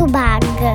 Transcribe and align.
Muito 0.00 0.12
Baga. 0.12 0.72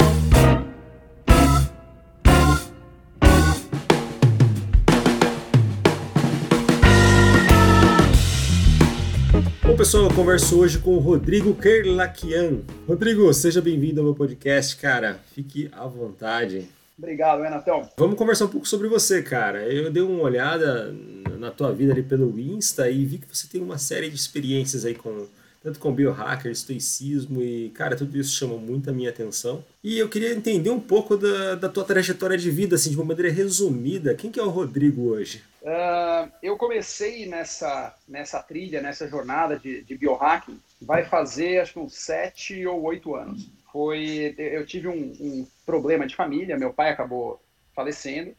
Bom, 9.64 9.75
pessoal, 9.75 10.04
eu 10.04 10.14
converso 10.14 10.59
hoje 10.59 10.77
com 10.77 10.91
o 10.91 11.00
Rodrigo 11.00 11.55
Kerlakian. 11.55 12.59
Rodrigo, 12.88 13.34
seja 13.34 13.61
bem-vindo 13.61 14.00
ao 14.00 14.05
meu 14.05 14.14
podcast, 14.14 14.77
cara. 14.77 15.20
Fique 15.34 15.71
à 15.71 15.88
vontade. 15.88 16.70
Obrigado, 16.96 17.42
Renatão. 17.42 17.89
Vamos 17.98 18.18
conversar 18.18 18.46
um 18.46 18.50
pouco 18.50 18.68
sobre 18.68 18.88
você, 18.88 19.23
cara. 19.23 19.64
Eu 19.64 19.92
dei 19.92 20.04
uma 20.04 20.21
olhada 20.21 20.96
na 21.39 21.50
tua 21.50 21.73
vida 21.73 21.94
ali 21.94 22.04
pelo 22.04 22.39
Insta 22.39 22.92
e 22.92 23.04
vi 23.04 23.18
que 23.18 23.36
você 23.36 23.48
tem 23.48 23.60
uma 23.60 23.80
série 23.80 24.07
de 24.07 24.16
experiências 24.16 24.86
aí 24.86 24.94
com 24.94 25.26
tanto 25.66 25.79
com 25.79 25.91
biohacker, 25.91 26.52
estoicismo 26.52 27.41
e, 27.41 27.71
cara, 27.71 27.95
tudo 27.95 28.16
isso 28.16 28.38
chama 28.38 28.55
muito 28.55 28.88
a 28.88 28.94
minha 28.94 29.09
atenção. 29.09 29.66
E 29.84 29.98
eu 29.98 30.07
queria 30.07 30.31
entender 30.31 30.70
um 30.70 30.80
pouco 30.80 31.17
da, 31.17 31.55
da 31.55 31.67
tua 31.67 31.84
trajetória 31.84 32.38
de 32.38 32.52
vida, 32.52 32.76
assim, 32.76 32.91
de 32.91 32.95
uma 32.95 33.03
maneira 33.03 33.31
resumida. 33.31 34.13
Quem 34.13 34.30
que 34.30 34.40
é 34.40 34.43
o 34.43 34.49
Rodrigo 34.49 35.09
hoje? 35.09 35.43
Uh, 35.63 36.31
eu 36.43 36.55
comecei 36.55 37.26
nessa, 37.26 37.95
nessa 38.07 38.43
trilha, 38.43 38.80
nessa 38.80 39.07
jornada 39.07 39.57
de, 39.57 39.81
de 39.81 39.98
biohacking, 39.98 40.59
vai 40.80 41.04
fazer 41.04 41.62
acho 41.62 41.73
que 41.73 41.79
uns 41.79 41.95
sete 41.95 42.63
ou 42.68 42.84
oito 42.84 43.16
anos. 43.16 43.49
Foi, 43.71 44.35
eu 44.38 44.68
tive 44.68 44.88
um, 44.88 45.13
um 45.20 45.48
problema 45.66 46.05
de 46.05 46.16
família, 46.16 46.59
meu 46.59 46.71
pai 46.71 46.91
acabou 46.91 47.41
falecendo 47.76 48.35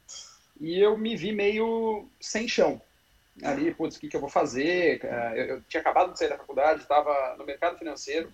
e 0.60 0.78
eu 0.78 0.96
me 0.96 1.16
vi 1.16 1.32
meio 1.32 2.06
sem 2.20 2.46
chão 2.46 2.80
ali, 3.42 3.74
putz, 3.74 3.96
o 3.96 4.00
que, 4.00 4.08
que 4.08 4.16
eu 4.16 4.20
vou 4.20 4.30
fazer? 4.30 5.00
Eu, 5.34 5.44
eu 5.44 5.62
tinha 5.62 5.80
acabado 5.80 6.12
de 6.12 6.18
sair 6.18 6.28
da 6.28 6.38
faculdade, 6.38 6.82
estava 6.82 7.36
no 7.36 7.44
mercado 7.44 7.78
financeiro, 7.78 8.32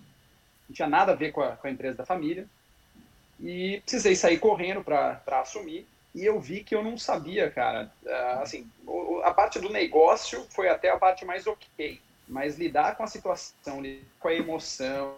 não 0.67 0.75
tinha 0.75 0.87
nada 0.87 1.11
a 1.11 1.15
ver 1.15 1.31
com 1.31 1.41
a, 1.41 1.55
com 1.55 1.67
a 1.67 1.71
empresa 1.71 1.97
da 1.97 2.05
família, 2.05 2.47
e 3.39 3.81
precisei 3.81 4.15
sair 4.15 4.39
correndo 4.39 4.83
para 4.83 5.21
assumir, 5.41 5.87
e 6.15 6.23
eu 6.23 6.39
vi 6.39 6.63
que 6.63 6.75
eu 6.75 6.83
não 6.83 6.97
sabia, 6.97 7.49
cara, 7.49 7.91
ah, 8.07 8.39
assim, 8.41 8.69
a 9.23 9.33
parte 9.33 9.59
do 9.59 9.69
negócio 9.69 10.45
foi 10.51 10.69
até 10.69 10.89
a 10.89 10.97
parte 10.97 11.25
mais 11.25 11.47
ok, 11.47 11.99
mas 12.27 12.57
lidar 12.57 12.95
com 12.95 13.03
a 13.03 13.07
situação, 13.07 13.81
com 14.19 14.27
a 14.27 14.33
emoção, 14.33 15.15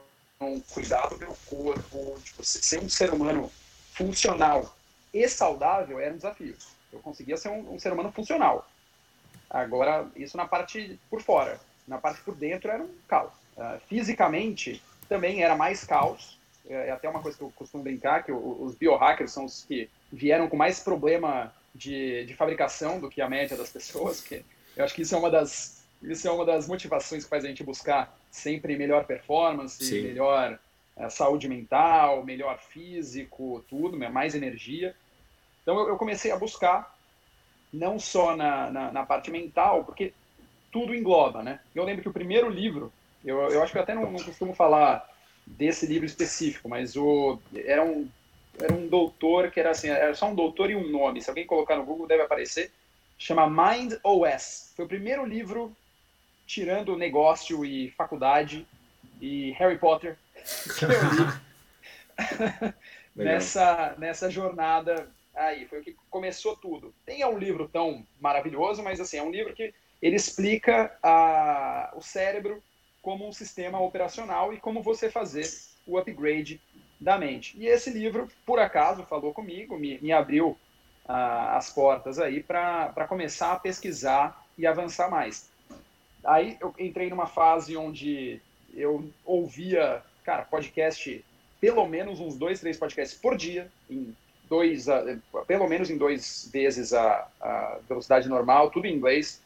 cuidar 0.73 1.07
do 1.09 1.17
meu 1.17 1.35
corpo, 1.45 2.19
tipo, 2.23 2.43
ser 2.43 2.81
um 2.81 2.89
ser 2.89 3.13
humano 3.13 3.51
funcional 3.93 4.75
e 5.13 5.27
saudável 5.27 5.99
era 5.99 6.13
um 6.13 6.17
desafio. 6.17 6.55
Eu 6.91 6.99
conseguia 6.99 7.37
ser 7.37 7.49
um, 7.49 7.73
um 7.73 7.79
ser 7.79 7.93
humano 7.93 8.11
funcional, 8.11 8.67
Agora, 9.55 10.05
isso 10.17 10.35
na 10.35 10.45
parte 10.45 10.99
por 11.09 11.21
fora. 11.21 11.57
Na 11.87 11.97
parte 11.97 12.21
por 12.23 12.35
dentro 12.35 12.69
era 12.69 12.83
um 12.83 12.89
caos. 13.07 13.31
Uh, 13.55 13.79
fisicamente, 13.87 14.83
também 15.07 15.43
era 15.43 15.55
mais 15.55 15.85
caos. 15.85 16.37
É, 16.67 16.89
é 16.89 16.91
até 16.91 17.07
uma 17.07 17.21
coisa 17.21 17.37
que 17.37 17.43
eu 17.45 17.53
costumo 17.55 17.81
brincar, 17.81 18.25
que 18.25 18.33
os 18.33 18.75
biohackers 18.75 19.31
são 19.31 19.45
os 19.45 19.63
que 19.63 19.89
vieram 20.11 20.49
com 20.49 20.57
mais 20.57 20.81
problema 20.81 21.53
de, 21.73 22.25
de 22.25 22.33
fabricação 22.33 22.99
do 22.99 23.09
que 23.09 23.21
a 23.21 23.29
média 23.29 23.55
das 23.55 23.69
pessoas, 23.71 24.19
que 24.19 24.43
eu 24.75 24.83
acho 24.83 24.93
que 24.93 25.03
isso 25.03 25.15
é 25.15 25.17
uma 25.17 25.31
das, 25.31 25.85
isso 26.01 26.27
é 26.27 26.31
uma 26.31 26.43
das 26.43 26.67
motivações 26.67 27.23
que 27.23 27.29
faz 27.29 27.45
a 27.45 27.47
gente 27.47 27.63
buscar 27.63 28.13
sempre 28.29 28.75
melhor 28.75 29.05
performance, 29.05 29.81
Sim. 29.81 30.01
melhor 30.01 30.59
uh, 30.97 31.09
saúde 31.09 31.47
mental, 31.47 32.25
melhor 32.25 32.59
físico, 32.59 33.63
tudo, 33.69 33.97
mais 33.97 34.35
energia. 34.35 34.93
Então 35.61 35.79
eu, 35.79 35.87
eu 35.87 35.95
comecei 35.95 36.31
a 36.31 36.37
buscar 36.37 36.94
não 37.75 37.99
só 37.99 38.35
na, 38.35 38.71
na, 38.71 38.91
na, 38.91 39.05
parte 39.05 39.29
mental, 39.29 39.83
porque 39.83 40.13
tudo 40.71 40.95
engloba, 40.95 41.43
né? 41.43 41.59
Eu 41.73 41.83
lembro 41.83 42.01
que 42.01 42.09
o 42.09 42.13
primeiro 42.13 42.49
livro, 42.49 42.91
eu, 43.23 43.37
eu 43.49 43.61
acho 43.61 43.71
que 43.71 43.77
eu 43.77 43.83
até 43.83 43.93
não, 43.93 44.11
não 44.11 44.23
costumo 44.23 44.53
falar 44.53 45.07
desse 45.45 45.85
livro 45.85 46.05
específico, 46.05 46.67
mas 46.67 46.95
o, 46.95 47.39
era, 47.53 47.83
um, 47.83 48.07
era 48.59 48.73
um 48.73 48.87
doutor 48.87 49.51
que 49.51 49.59
era 49.59 49.71
assim, 49.71 49.89
era 49.89 50.15
só 50.15 50.27
um 50.27 50.35
doutor 50.35 50.71
e 50.71 50.75
um 50.75 50.89
nome, 50.89 51.21
se 51.21 51.29
alguém 51.29 51.45
colocar 51.45 51.75
no 51.75 51.85
Google 51.85 52.07
deve 52.07 52.23
aparecer, 52.23 52.71
chama 53.17 53.49
Mind 53.49 53.93
OS. 54.03 54.73
Foi 54.75 54.85
o 54.85 54.87
primeiro 54.89 55.25
livro 55.25 55.75
tirando 56.47 56.97
negócio 56.97 57.65
e 57.65 57.91
faculdade 57.91 58.67
e 59.21 59.51
Harry 59.51 59.77
Potter 59.77 60.17
que 60.77 60.85
eu 60.85 60.89
li 60.89 62.73
nessa, 63.15 63.95
nessa 63.97 64.29
jornada 64.29 65.09
aí, 65.35 65.65
foi 65.65 65.79
o 65.79 65.83
que 65.83 65.95
começou 66.09 66.55
tudo. 66.55 66.93
Nem 67.07 67.21
é 67.21 67.27
um 67.27 67.37
livro 67.37 67.67
tão 67.67 68.05
maravilhoso, 68.19 68.81
mas 68.83 68.99
assim, 68.99 69.17
é 69.17 69.23
um 69.23 69.31
livro 69.31 69.53
que 69.53 69.73
ele 70.01 70.15
explica 70.15 70.97
a, 71.01 71.93
o 71.95 72.01
cérebro 72.01 72.61
como 73.01 73.27
um 73.27 73.31
sistema 73.31 73.79
operacional 73.79 74.53
e 74.53 74.59
como 74.59 74.81
você 74.81 75.09
fazer 75.09 75.47
o 75.85 75.97
upgrade 75.97 76.59
da 76.99 77.17
mente. 77.17 77.55
E 77.57 77.67
esse 77.67 77.89
livro, 77.89 78.27
por 78.45 78.59
acaso, 78.59 79.03
falou 79.03 79.33
comigo, 79.33 79.77
me, 79.77 79.99
me 79.99 80.11
abriu 80.11 80.57
as 81.07 81.71
portas 81.71 82.17
aí 82.17 82.41
para 82.41 83.05
começar 83.07 83.51
a 83.51 83.59
pesquisar 83.59 84.43
e 84.57 84.65
avançar 84.65 85.09
mais. 85.09 85.49
Aí 86.23 86.57
eu 86.59 86.73
entrei 86.79 87.09
numa 87.09 87.27
fase 87.27 87.77
onde 87.77 88.41
eu 88.73 89.07
ouvia, 89.23 90.01
cara, 90.23 90.43
podcast, 90.43 91.23
pelo 91.61 91.87
menos 91.87 92.19
uns 92.19 92.35
dois, 92.35 92.59
três 92.59 92.77
podcasts 92.77 93.19
por 93.19 93.37
dia, 93.37 93.71
em 93.87 94.15
dois, 94.49 94.85
pelo 95.47 95.67
menos 95.67 95.89
em 95.89 95.97
dois 95.97 96.49
vezes 96.51 96.93
a, 96.93 97.27
a, 97.41 97.79
velocidade 97.87 98.27
normal, 98.29 98.71
tudo 98.71 98.87
em 98.87 98.95
inglês. 98.95 99.41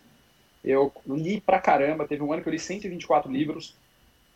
Eu 0.64 0.92
li 1.08 1.40
pra 1.40 1.60
caramba, 1.60 2.08
teve 2.08 2.22
um 2.22 2.34
ano 2.34 2.42
que 2.42 2.50
eu 2.50 2.54
li 2.54 2.60
124 2.60 3.32
livros 3.32 3.76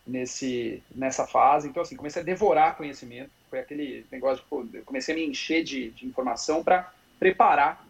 nesse, 0.06 0.82
nessa 0.94 1.26
fase, 1.28 1.68
então 1.68 1.82
assim, 1.82 1.96
comecei 1.96 2.22
a 2.22 2.26
devorar 2.26 2.78
conhecimento, 2.78 3.30
foi 3.50 3.60
aquele 3.60 4.06
negócio, 4.12 4.44
de, 4.66 4.82
comecei 4.82 5.14
a 5.14 5.18
me 5.18 5.26
encher 5.26 5.64
de, 5.64 5.92
de 5.92 6.06
informação 6.06 6.64
para 6.64 6.92
preparar 7.20 7.86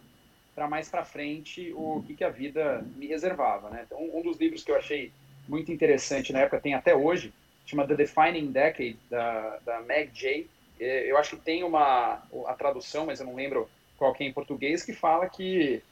para 0.54 0.68
mais 0.68 0.88
para 0.88 1.04
frente 1.04 1.72
o 1.74 2.02
que, 2.06 2.14
que 2.14 2.24
a 2.24 2.30
vida 2.30 2.84
me 2.96 3.06
reservava, 3.06 3.68
né? 3.70 3.84
Então, 3.84 3.98
um 4.14 4.22
dos 4.22 4.38
livros 4.38 4.62
que 4.62 4.70
eu 4.70 4.76
achei 4.76 5.10
muito 5.48 5.72
interessante 5.72 6.32
na 6.32 6.40
época, 6.40 6.60
tem 6.60 6.74
até 6.74 6.94
hoje, 6.94 7.32
chama 7.66 7.86
The 7.86 7.96
Defining 7.96 8.52
Decade, 8.52 8.96
da, 9.10 9.58
da 9.64 9.80
Meg 9.80 10.10
Jay, 10.14 10.48
eu 10.78 11.16
acho 11.16 11.36
que 11.36 11.42
tem 11.42 11.62
uma 11.62 12.22
a 12.46 12.54
tradução, 12.54 13.06
mas 13.06 13.20
eu 13.20 13.26
não 13.26 13.34
lembro 13.34 13.68
qual 13.96 14.14
é 14.18 14.24
em 14.24 14.32
português, 14.32 14.82
que 14.82 14.92
fala 14.92 15.28
que 15.28 15.82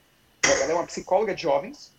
ela 0.44 0.72
é 0.72 0.74
uma 0.74 0.86
psicóloga 0.86 1.34
de 1.34 1.42
jovens 1.42 1.92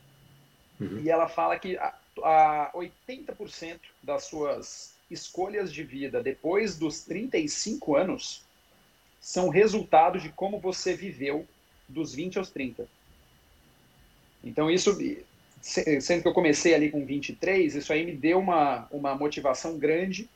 uhum. 0.80 1.00
e 1.00 1.10
ela 1.10 1.30
fala 1.30 1.58
que 1.58 1.78
a, 1.78 1.94
a 2.24 2.72
80% 2.76 3.80
das 4.02 4.26
suas 4.26 4.94
escolhas 5.10 5.72
de 5.72 5.84
vida 5.84 6.22
depois 6.22 6.78
dos 6.78 7.04
35 7.04 7.96
anos 7.96 8.44
são 9.22 9.50
resultado 9.50 10.20
de 10.20 10.30
como 10.30 10.60
você 10.60 10.94
viveu 10.94 11.48
dos 11.88 12.14
20 12.14 12.40
aos 12.40 12.50
30. 12.50 12.86
Então 14.44 14.70
isso, 14.70 14.98
sendo 15.62 16.22
que 16.22 16.28
eu 16.28 16.34
comecei 16.34 16.74
ali 16.74 16.92
com 16.92 17.06
23, 17.06 17.76
isso 17.76 17.94
aí 17.94 18.06
me 18.06 18.12
deu 18.12 18.40
uma, 18.40 18.88
uma 18.92 19.16
motivação 19.16 19.78
grande 19.78 20.30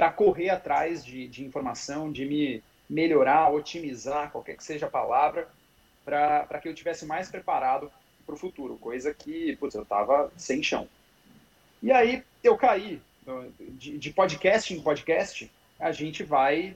para 0.00 0.10
correr 0.10 0.48
atrás 0.48 1.04
de, 1.04 1.28
de 1.28 1.44
informação, 1.44 2.10
de 2.10 2.24
me 2.24 2.62
melhorar, 2.88 3.52
otimizar, 3.52 4.30
qualquer 4.30 4.56
que 4.56 4.64
seja 4.64 4.86
a 4.86 4.90
palavra, 4.90 5.46
para 6.02 6.58
que 6.58 6.66
eu 6.66 6.74
tivesse 6.74 7.04
mais 7.04 7.28
preparado 7.28 7.92
para 8.24 8.34
o 8.34 8.38
futuro, 8.38 8.78
coisa 8.78 9.12
que, 9.12 9.54
putz, 9.56 9.74
eu 9.74 9.82
estava 9.82 10.32
sem 10.38 10.62
chão. 10.62 10.88
E 11.82 11.92
aí 11.92 12.22
eu 12.42 12.56
caí, 12.56 12.98
de, 13.72 13.98
de, 13.98 14.10
podcast 14.10 14.72
em 14.72 14.80
podcast, 14.80 15.50
a 15.78 15.92
gente 15.92 16.22
vai 16.22 16.74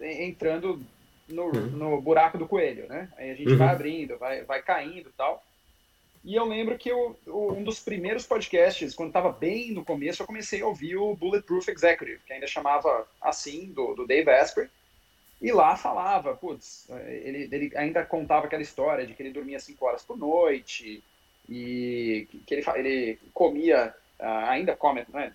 entrando 0.00 0.82
no, 1.28 1.44
uhum. 1.44 1.66
no 1.66 2.00
buraco 2.00 2.36
do 2.36 2.48
coelho, 2.48 2.88
né? 2.88 3.08
Aí 3.16 3.30
a 3.30 3.34
gente 3.36 3.52
uhum. 3.52 3.56
vai 3.56 3.68
abrindo, 3.68 4.18
vai, 4.18 4.42
vai 4.42 4.60
caindo 4.60 5.10
e 5.10 5.12
tal. 5.16 5.44
E 6.24 6.34
eu 6.34 6.46
lembro 6.46 6.78
que 6.78 6.90
eu, 6.90 7.14
um 7.26 7.62
dos 7.62 7.80
primeiros 7.80 8.26
podcasts, 8.26 8.94
quando 8.94 9.10
estava 9.10 9.30
bem 9.30 9.72
no 9.72 9.84
começo, 9.84 10.22
eu 10.22 10.26
comecei 10.26 10.62
a 10.62 10.66
ouvir 10.66 10.96
o 10.96 11.14
Bulletproof 11.14 11.68
Executive, 11.68 12.20
que 12.26 12.32
ainda 12.32 12.46
chamava 12.46 13.06
assim, 13.20 13.66
do, 13.66 13.94
do 13.94 14.06
Dave 14.06 14.30
Asprey. 14.30 14.68
E 15.42 15.52
lá 15.52 15.76
falava, 15.76 16.34
putz, 16.34 16.88
ele, 17.06 17.48
ele 17.52 17.76
ainda 17.76 18.02
contava 18.06 18.46
aquela 18.46 18.62
história 18.62 19.06
de 19.06 19.12
que 19.12 19.22
ele 19.22 19.32
dormia 19.32 19.60
cinco 19.60 19.84
horas 19.84 20.02
por 20.02 20.16
noite 20.16 21.04
e 21.46 22.26
que 22.46 22.54
ele, 22.54 22.64
ele 22.76 23.18
comia, 23.34 23.94
ah, 24.18 24.50
ainda 24.50 24.74
come, 24.74 25.04
né, 25.12 25.30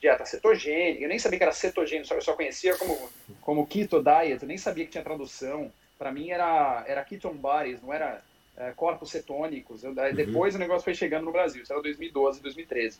dieta 0.00 0.26
cetogênica. 0.26 1.04
Eu 1.04 1.08
nem 1.08 1.20
sabia 1.20 1.38
que 1.38 1.44
era 1.44 1.52
cetogênico, 1.52 2.12
eu 2.12 2.20
só 2.20 2.32
conhecia 2.32 2.76
como, 2.76 2.98
como 3.40 3.66
keto 3.66 4.02
diet, 4.02 4.42
eu 4.42 4.48
nem 4.48 4.58
sabia 4.58 4.84
que 4.84 4.90
tinha 4.90 5.04
tradução. 5.04 5.72
Para 5.96 6.10
mim 6.10 6.30
era, 6.30 6.84
era 6.88 7.04
ketone 7.04 7.38
bodies, 7.38 7.80
não 7.80 7.92
era 7.92 8.20
é, 8.56 8.70
corpos 8.72 9.10
cetônicos. 9.10 9.84
Eu, 9.84 9.90
uhum. 9.90 10.14
Depois 10.14 10.54
o 10.54 10.58
negócio 10.58 10.84
foi 10.84 10.94
chegando 10.94 11.24
no 11.24 11.32
Brasil, 11.32 11.62
isso 11.62 11.72
era 11.72 11.82
2012, 11.82 12.40
2013. 12.40 12.98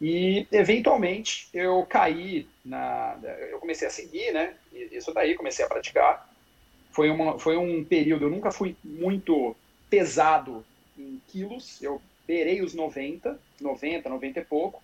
E, 0.00 0.46
eventualmente, 0.52 1.48
eu 1.54 1.84
caí 1.86 2.46
na... 2.64 3.18
Eu 3.50 3.58
comecei 3.58 3.88
a 3.88 3.90
seguir, 3.90 4.32
né? 4.32 4.54
Isso 4.72 5.12
daí, 5.12 5.34
comecei 5.34 5.64
a 5.64 5.68
praticar. 5.68 6.30
Foi, 6.90 7.08
uma, 7.08 7.38
foi 7.38 7.56
um 7.56 7.84
período, 7.84 8.26
eu 8.26 8.30
nunca 8.30 8.50
fui 8.50 8.76
muito 8.84 9.56
pesado 9.88 10.64
em 10.98 11.20
quilos, 11.28 11.82
eu 11.82 12.00
beirei 12.26 12.62
os 12.62 12.74
90, 12.74 13.38
90, 13.60 14.08
90 14.08 14.40
e 14.40 14.44
pouco. 14.44 14.82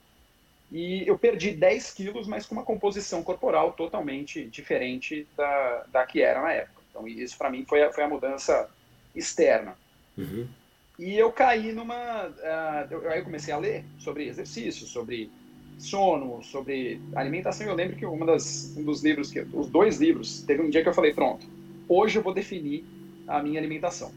E 0.71 1.07
eu 1.07 1.19
perdi 1.19 1.51
10 1.51 1.93
quilos, 1.93 2.27
mas 2.27 2.47
com 2.47 2.55
uma 2.55 2.65
composição 2.65 3.23
corporal 3.23 3.73
totalmente 3.73 4.45
diferente 4.45 5.27
da, 5.37 5.85
da 5.89 6.07
que 6.07 6.23
era 6.23 6.41
na 6.41 6.53
época. 6.53 6.83
Então, 6.89 7.07
isso 7.07 7.37
para 7.37 7.51
mim 7.51 7.65
foi 7.67 7.83
a, 7.83 7.93
foi 7.93 8.05
a 8.05 8.09
mudança 8.09 8.71
externa. 9.15 9.77
Uhum. 10.17 10.47
E 10.99 11.19
eu 11.19 11.33
caí 11.33 11.73
numa. 11.73 12.29
Uh, 12.29 13.09
aí 13.09 13.19
eu 13.19 13.25
comecei 13.25 13.53
a 13.53 13.59
ler 13.59 13.85
sobre 13.99 14.29
exercício, 14.29 14.87
sobre 14.87 15.31
sono, 15.79 16.43
sobre 16.43 17.01
alimentação. 17.15 17.67
Eu 17.67 17.75
lembro 17.75 17.97
que 17.97 18.07
uma 18.07 18.27
das, 18.27 18.75
um 18.77 18.85
dos 18.85 19.03
livros, 19.03 19.31
que, 19.31 19.41
os 19.41 19.69
dois 19.69 19.99
livros, 19.99 20.43
teve 20.43 20.63
um 20.63 20.71
dia 20.71 20.83
que 20.83 20.89
eu 20.89 20.95
falei: 20.95 21.13
pronto, 21.13 21.47
hoje 21.89 22.19
eu 22.19 22.23
vou 22.23 22.33
definir 22.33 22.85
a 23.27 23.43
minha 23.43 23.59
alimentação. 23.59 24.13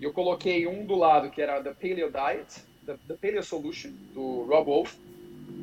E 0.00 0.04
eu 0.04 0.12
coloquei 0.12 0.66
um 0.66 0.84
do 0.84 0.96
lado 0.96 1.30
que 1.30 1.40
era 1.40 1.62
The 1.62 1.74
Paleo 1.74 2.10
Diet, 2.10 2.62
The, 2.84 2.96
The 3.08 3.14
Paleo 3.14 3.42
Solution, 3.42 3.92
do 4.12 4.44
Rob 4.44 4.66
Wolf, 4.66 4.94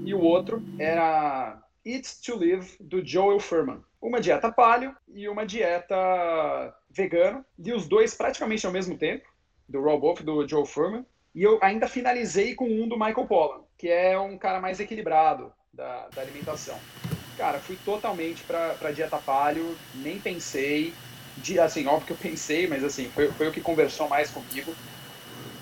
e 0.06 0.14
o 0.14 0.22
outro 0.22 0.64
era 0.80 1.62
Eat 1.86 2.22
to 2.26 2.38
Live, 2.38 2.78
do 2.80 3.06
Joel 3.06 3.40
Furman. 3.40 3.82
Uma 4.02 4.22
dieta 4.22 4.50
paleo 4.52 4.96
e 5.14 5.28
uma 5.28 5.46
dieta 5.46 6.74
vegano, 6.90 7.46
e 7.58 7.72
os 7.72 7.88
dois 7.88 8.14
praticamente 8.16 8.66
ao 8.66 8.72
mesmo 8.72 8.98
tempo, 8.98 9.28
do 9.68 9.82
Rob 9.82 10.02
Wolf 10.02 10.22
do 10.22 10.48
Joel 10.48 10.66
Furman. 10.66 11.06
E 11.34 11.44
eu 11.44 11.60
ainda 11.62 11.88
finalizei 11.88 12.56
com 12.56 12.66
um 12.66 12.88
do 12.88 12.98
Michael 12.98 13.28
Pollan, 13.28 13.62
que 13.78 13.88
é 13.88 14.20
um 14.20 14.38
cara 14.38 14.60
mais 14.60 14.80
equilibrado 14.80 15.54
da, 15.72 16.08
da 16.10 16.22
alimentação. 16.22 16.78
Cara, 17.38 17.60
fui 17.60 17.78
totalmente 17.86 18.44
para 18.44 18.92
dieta 18.92 19.18
paleo, 19.18 19.78
nem 19.96 20.20
pensei. 20.20 20.94
De, 21.38 21.58
assim, 21.58 21.86
óbvio 21.88 22.08
que 22.08 22.14
eu 22.14 22.32
pensei, 22.32 22.68
mas 22.68 22.84
assim, 22.84 23.06
foi, 23.10 23.32
foi 23.32 23.48
o 23.48 23.52
que 23.52 23.62
conversou 23.62 24.10
mais 24.10 24.30
comigo. 24.30 24.76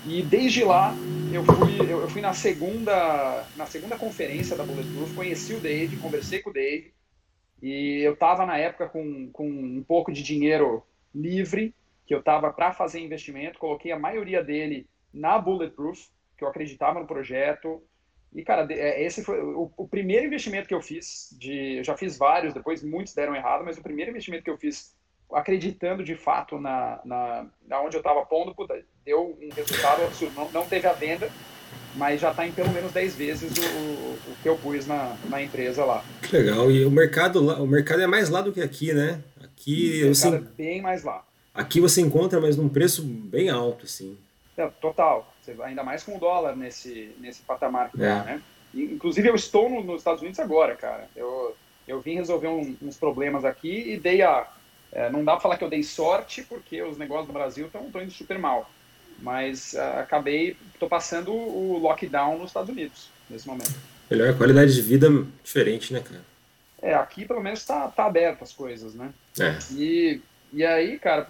E 0.04 0.22
desde 0.22 0.64
lá, 0.64 0.92
eu 1.32 1.44
fui, 1.44 1.92
eu 1.92 2.08
fui 2.08 2.20
na 2.20 2.32
segunda 2.32 3.44
na 3.54 3.66
segunda 3.66 3.96
conferência 3.96 4.56
da 4.56 4.64
Bulletproof, 4.64 5.14
conheci 5.14 5.54
o 5.54 5.60
Dave, 5.60 5.98
conversei 5.98 6.40
com 6.40 6.50
o 6.50 6.52
Dave, 6.52 6.92
e 7.62 8.00
eu 8.00 8.14
estava 8.14 8.46
na 8.46 8.56
época 8.56 8.88
com, 8.88 9.28
com 9.32 9.48
um 9.48 9.84
pouco 9.86 10.10
de 10.10 10.22
dinheiro 10.22 10.82
livre, 11.14 11.74
que 12.06 12.14
eu 12.14 12.20
estava 12.20 12.52
para 12.52 12.72
fazer 12.72 13.00
investimento, 13.00 13.58
coloquei 13.58 13.92
a 13.92 13.98
maioria 13.98 14.42
dele 14.42 14.86
na 15.12 15.38
Bulletproof, 15.38 16.08
que 16.36 16.44
eu 16.44 16.48
acreditava 16.48 17.00
no 17.00 17.06
projeto. 17.06 17.82
E, 18.34 18.42
cara, 18.42 18.66
é, 18.70 19.02
esse 19.04 19.24
foi 19.24 19.40
o, 19.40 19.70
o 19.76 19.88
primeiro 19.88 20.26
investimento 20.26 20.68
que 20.68 20.74
eu 20.74 20.82
fiz. 20.82 21.34
De, 21.38 21.78
eu 21.78 21.84
já 21.84 21.96
fiz 21.96 22.16
vários, 22.16 22.54
depois 22.54 22.82
muitos 22.82 23.14
deram 23.14 23.34
errado, 23.34 23.64
mas 23.64 23.76
o 23.76 23.82
primeiro 23.82 24.10
investimento 24.10 24.44
que 24.44 24.50
eu 24.50 24.58
fiz 24.58 24.96
acreditando 25.32 26.02
de 26.02 26.16
fato 26.16 26.58
na, 26.58 27.00
na, 27.04 27.46
na 27.66 27.82
onde 27.82 27.96
eu 27.96 28.00
estava 28.00 28.24
pondo, 28.24 28.54
deu 29.04 29.36
um 29.40 29.54
resultado 29.54 30.02
absurdo. 30.02 30.34
Não, 30.34 30.50
não 30.50 30.66
teve 30.66 30.86
a 30.86 30.92
venda, 30.92 31.30
mas 31.94 32.20
já 32.20 32.30
está 32.30 32.46
em 32.46 32.52
pelo 32.52 32.70
menos 32.70 32.92
10 32.92 33.16
vezes 33.16 33.52
o, 33.58 33.62
o, 33.62 34.18
o, 34.32 34.36
que 34.42 34.48
eu 34.48 34.56
pus 34.56 34.86
na, 34.86 35.16
na 35.28 35.42
empresa 35.42 35.84
lá. 35.84 36.02
Que 36.22 36.38
legal. 36.38 36.70
E 36.70 36.84
o 36.84 36.90
mercado, 36.90 37.46
o 37.62 37.66
mercado 37.66 38.00
é 38.00 38.06
mais 38.06 38.30
lá 38.30 38.40
do 38.40 38.52
que 38.52 38.62
aqui, 38.62 38.94
né? 38.94 39.20
O 39.66 40.34
é 40.34 40.38
bem 40.56 40.80
mais 40.80 41.02
lá. 41.04 41.24
Aqui 41.52 41.80
você 41.80 42.00
encontra, 42.00 42.40
mas 42.40 42.56
num 42.56 42.68
preço 42.68 43.02
bem 43.02 43.48
alto, 43.48 43.84
assim. 43.84 44.16
É, 44.56 44.66
total. 44.80 45.34
Ainda 45.64 45.82
mais 45.82 46.02
com 46.02 46.16
o 46.16 46.20
dólar 46.20 46.54
nesse, 46.54 47.12
nesse 47.18 47.42
patamar 47.42 47.90
que 47.90 47.98
tá, 47.98 48.04
é. 48.04 48.18
tá, 48.18 48.24
né? 48.24 48.42
Inclusive, 48.74 49.28
eu 49.28 49.34
estou 49.34 49.68
no, 49.68 49.82
nos 49.82 50.00
Estados 50.00 50.20
Unidos 50.20 50.38
agora, 50.38 50.76
cara. 50.76 51.08
Eu, 51.16 51.56
eu 51.86 52.00
vim 52.00 52.14
resolver 52.14 52.48
um, 52.48 52.76
uns 52.82 52.96
problemas 52.96 53.44
aqui 53.44 53.92
e 53.92 53.98
dei 53.98 54.22
a. 54.22 54.46
É, 54.92 55.10
não 55.10 55.24
dá 55.24 55.32
pra 55.32 55.40
falar 55.40 55.56
que 55.56 55.64
eu 55.64 55.70
dei 55.70 55.82
sorte, 55.82 56.42
porque 56.42 56.82
os 56.82 56.96
negócios 56.96 57.26
do 57.26 57.32
Brasil 57.32 57.66
estão 57.66 57.88
indo 58.02 58.10
super 58.10 58.38
mal. 58.38 58.70
Mas 59.18 59.72
uh, 59.72 60.00
acabei, 60.00 60.56
tô 60.78 60.88
passando 60.88 61.32
o 61.32 61.78
lockdown 61.78 62.38
nos 62.38 62.50
Estados 62.50 62.70
Unidos 62.70 63.10
nesse 63.28 63.46
momento. 63.46 63.74
Melhor 64.10 64.36
qualidade 64.36 64.74
de 64.74 64.80
vida 64.80 65.08
diferente, 65.42 65.92
né, 65.92 66.00
cara? 66.00 66.22
É, 66.80 66.94
aqui 66.94 67.24
pelo 67.24 67.42
menos 67.42 67.64
tá, 67.64 67.88
tá 67.88 68.06
aberto 68.06 68.42
as 68.42 68.52
coisas, 68.52 68.94
né? 68.94 69.12
É. 69.40 69.58
E 69.72 70.20
e 70.52 70.64
aí, 70.64 70.98
cara, 70.98 71.28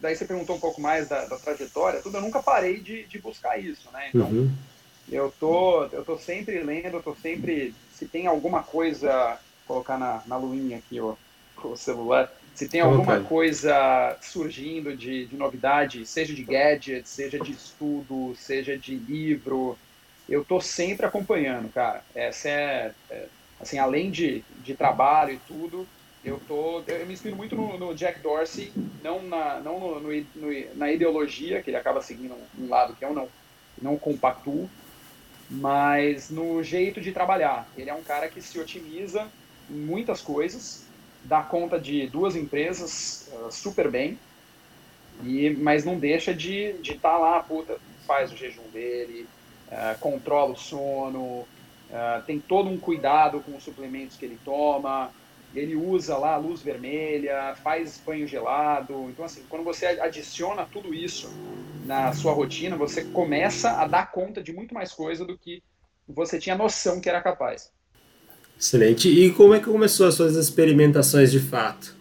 daí 0.00 0.16
você 0.16 0.24
perguntou 0.24 0.56
um 0.56 0.60
pouco 0.60 0.80
mais 0.80 1.08
da, 1.08 1.26
da 1.26 1.36
trajetória, 1.36 2.00
tudo, 2.00 2.16
eu 2.16 2.22
nunca 2.22 2.42
parei 2.42 2.80
de, 2.80 3.04
de 3.04 3.18
buscar 3.18 3.58
isso, 3.58 3.88
né? 3.92 4.08
Então, 4.08 4.26
uhum. 4.26 4.52
eu, 5.08 5.32
tô, 5.38 5.84
eu 5.86 6.04
tô 6.04 6.18
sempre 6.18 6.60
lendo, 6.60 6.96
eu 6.96 7.02
tô 7.02 7.14
sempre, 7.14 7.72
se 7.94 8.06
tem 8.06 8.26
alguma 8.26 8.62
coisa, 8.62 9.38
colocar 9.66 9.96
na, 9.96 10.22
na 10.26 10.36
luinha 10.36 10.78
aqui 10.78 11.00
o, 11.00 11.16
o 11.62 11.76
celular, 11.76 12.32
se 12.54 12.68
tem 12.68 12.80
alguma 12.80 13.14
okay. 13.14 13.28
coisa 13.28 14.16
surgindo 14.20 14.96
de, 14.96 15.26
de 15.26 15.36
novidade, 15.36 16.04
seja 16.04 16.34
de 16.34 16.42
gadget, 16.42 17.08
seja 17.08 17.38
de 17.38 17.52
estudo, 17.52 18.34
seja 18.36 18.76
de 18.76 18.96
livro, 18.96 19.78
eu 20.28 20.44
tô 20.44 20.60
sempre 20.60 21.06
acompanhando, 21.06 21.72
cara. 21.72 22.04
Essa 22.14 22.48
é, 22.48 22.92
é 23.08 23.26
assim, 23.60 23.78
além 23.78 24.10
de, 24.10 24.44
de 24.62 24.74
trabalho 24.74 25.34
e 25.34 25.40
tudo, 25.46 25.86
eu, 26.24 26.40
tô, 26.46 26.82
eu 26.86 27.06
me 27.06 27.14
inspiro 27.14 27.34
muito 27.34 27.56
no, 27.56 27.76
no 27.78 27.94
Jack 27.94 28.20
Dorsey, 28.20 28.72
não, 29.02 29.22
na, 29.22 29.58
não 29.60 30.00
no, 30.00 30.00
no, 30.00 30.76
na 30.76 30.92
ideologia, 30.92 31.60
que 31.62 31.70
ele 31.70 31.76
acaba 31.76 32.00
seguindo 32.00 32.34
um, 32.58 32.68
lado 32.68 32.94
que 32.94 33.04
eu 33.04 33.12
não, 33.12 33.28
não 33.80 33.96
compactuo, 33.96 34.70
mas 35.50 36.30
no 36.30 36.62
jeito 36.62 37.00
de 37.00 37.10
trabalhar. 37.10 37.68
Ele 37.76 37.90
é 37.90 37.94
um 37.94 38.02
cara 38.02 38.28
que 38.28 38.40
se 38.40 38.58
otimiza 38.58 39.26
em 39.68 39.74
muitas 39.74 40.20
coisas, 40.20 40.84
dá 41.24 41.42
conta 41.42 41.78
de 41.78 42.06
duas 42.06 42.36
empresas 42.36 43.28
uh, 43.32 43.50
super 43.50 43.90
bem, 43.90 44.18
e, 45.24 45.50
mas 45.50 45.84
não 45.84 45.98
deixa 45.98 46.32
de 46.32 46.70
estar 46.70 46.82
de 46.82 46.94
tá 46.98 47.16
lá, 47.18 47.40
puta, 47.40 47.78
faz 48.06 48.32
o 48.32 48.36
jejum 48.36 48.68
dele, 48.72 49.26
uh, 49.68 49.98
controla 49.98 50.52
o 50.52 50.56
sono, 50.56 51.20
uh, 51.20 52.22
tem 52.26 52.38
todo 52.38 52.70
um 52.70 52.78
cuidado 52.78 53.40
com 53.40 53.56
os 53.56 53.64
suplementos 53.64 54.16
que 54.16 54.24
ele 54.24 54.38
toma, 54.44 55.10
ele 55.54 55.76
usa 55.76 56.16
lá 56.16 56.34
a 56.34 56.38
luz 56.38 56.62
vermelha, 56.62 57.54
faz 57.62 58.00
banho 58.04 58.26
gelado. 58.26 59.08
Então, 59.10 59.24
assim, 59.24 59.42
quando 59.48 59.64
você 59.64 59.86
adiciona 59.86 60.64
tudo 60.64 60.94
isso 60.94 61.30
na 61.84 62.12
sua 62.12 62.32
rotina, 62.32 62.76
você 62.76 63.04
começa 63.04 63.70
a 63.72 63.86
dar 63.86 64.10
conta 64.10 64.42
de 64.42 64.52
muito 64.52 64.72
mais 64.74 64.92
coisa 64.92 65.24
do 65.24 65.36
que 65.36 65.62
você 66.08 66.38
tinha 66.38 66.56
noção 66.56 67.00
que 67.00 67.08
era 67.08 67.20
capaz. 67.20 67.70
Excelente. 68.58 69.08
E 69.08 69.30
como 69.32 69.54
é 69.54 69.58
que 69.58 69.66
começou 69.66 70.06
as 70.06 70.14
suas 70.14 70.36
experimentações 70.36 71.30
de 71.30 71.40
fato? 71.40 71.96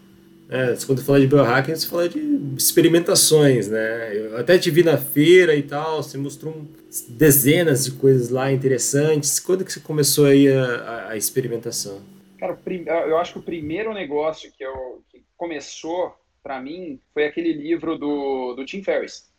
É, 0.47 0.75
quando 0.85 1.01
fala 1.01 1.19
de 1.19 1.27
biohacking, 1.27 1.73
você 1.73 1.87
fala 1.87 2.09
de 2.09 2.19
experimentações, 2.57 3.69
né? 3.69 4.17
Eu 4.17 4.37
até 4.37 4.57
te 4.57 4.69
vi 4.69 4.83
na 4.83 4.97
feira 4.97 5.55
e 5.55 5.63
tal, 5.63 6.03
você 6.03 6.17
mostrou 6.17 6.67
dezenas 7.07 7.85
de 7.85 7.91
coisas 7.91 8.29
lá 8.29 8.51
interessantes. 8.51 9.39
Quando 9.39 9.63
que 9.63 9.71
você 9.71 9.79
começou 9.79 10.25
aí 10.25 10.51
a, 10.51 11.07
a 11.09 11.17
experimentação? 11.17 12.01
Cara, 12.41 12.59
eu 13.07 13.19
acho 13.19 13.33
que 13.33 13.39
o 13.39 13.43
primeiro 13.43 13.93
negócio 13.93 14.51
que, 14.51 14.63
eu, 14.65 15.05
que 15.09 15.23
começou 15.37 16.19
para 16.41 16.59
mim 16.59 16.99
foi 17.13 17.27
aquele 17.27 17.53
livro 17.53 17.99
do, 17.99 18.55
do 18.55 18.65
Tim 18.65 18.81
Ferriss, 18.81 19.31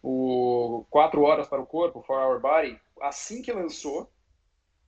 o 0.00 0.86
Quatro 0.88 1.22
Horas 1.22 1.48
para 1.48 1.60
o 1.60 1.66
Corpo, 1.66 2.00
For 2.02 2.16
Our 2.16 2.40
Body. 2.40 2.78
Assim 3.00 3.42
que 3.42 3.52
lançou, 3.52 4.08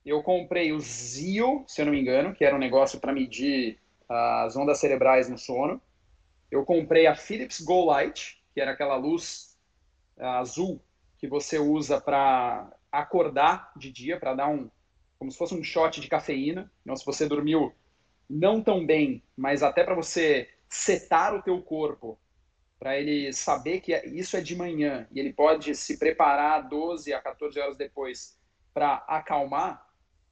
eu 0.05 0.23
comprei 0.23 0.71
o 0.71 0.79
Zio, 0.79 1.65
se 1.67 1.81
eu 1.81 1.85
não 1.87 1.91
me 1.91 1.99
engano, 1.99 2.33
que 2.33 2.45
era 2.45 2.55
um 2.55 2.59
negócio 2.59 3.01
para 3.01 3.11
medir 3.11 3.77
as 4.07 4.55
ondas 4.55 4.79
cerebrais 4.79 5.27
no 5.27 5.37
sono. 5.37 5.81
Eu 6.49 6.63
comprei 6.63 7.05
a 7.05 7.15
Philips 7.15 7.59
Go 7.59 7.83
Light, 7.83 8.41
que 8.53 8.61
era 8.61 8.71
aquela 8.71 8.95
luz 8.95 9.59
azul 10.17 10.81
que 11.17 11.27
você 11.27 11.59
usa 11.59 11.99
para 11.99 12.71
acordar 12.89 13.73
de 13.75 13.91
dia, 13.91 14.17
para 14.17 14.33
dar 14.33 14.47
um, 14.47 14.69
como 15.17 15.31
se 15.31 15.37
fosse 15.37 15.55
um 15.55 15.63
shot 15.63 15.99
de 15.99 16.07
cafeína. 16.07 16.71
Então, 16.81 16.95
se 16.95 17.05
você 17.05 17.27
dormiu 17.27 17.73
não 18.29 18.61
tão 18.61 18.85
bem, 18.85 19.23
mas 19.35 19.63
até 19.63 19.83
para 19.83 19.95
você 19.95 20.49
setar 20.69 21.33
o 21.33 21.41
teu 21.41 21.61
corpo, 21.61 22.19
para 22.79 22.97
ele 22.97 23.33
saber 23.33 23.79
que 23.79 23.95
isso 24.07 24.37
é 24.37 24.41
de 24.41 24.55
manhã 24.55 25.07
e 25.11 25.19
ele 25.19 25.33
pode 25.33 25.73
se 25.75 25.97
preparar 25.97 26.67
12 26.67 27.13
a 27.13 27.19
14 27.19 27.59
horas 27.59 27.77
depois 27.77 28.37
para 28.73 28.95
acalmar, 29.07 29.87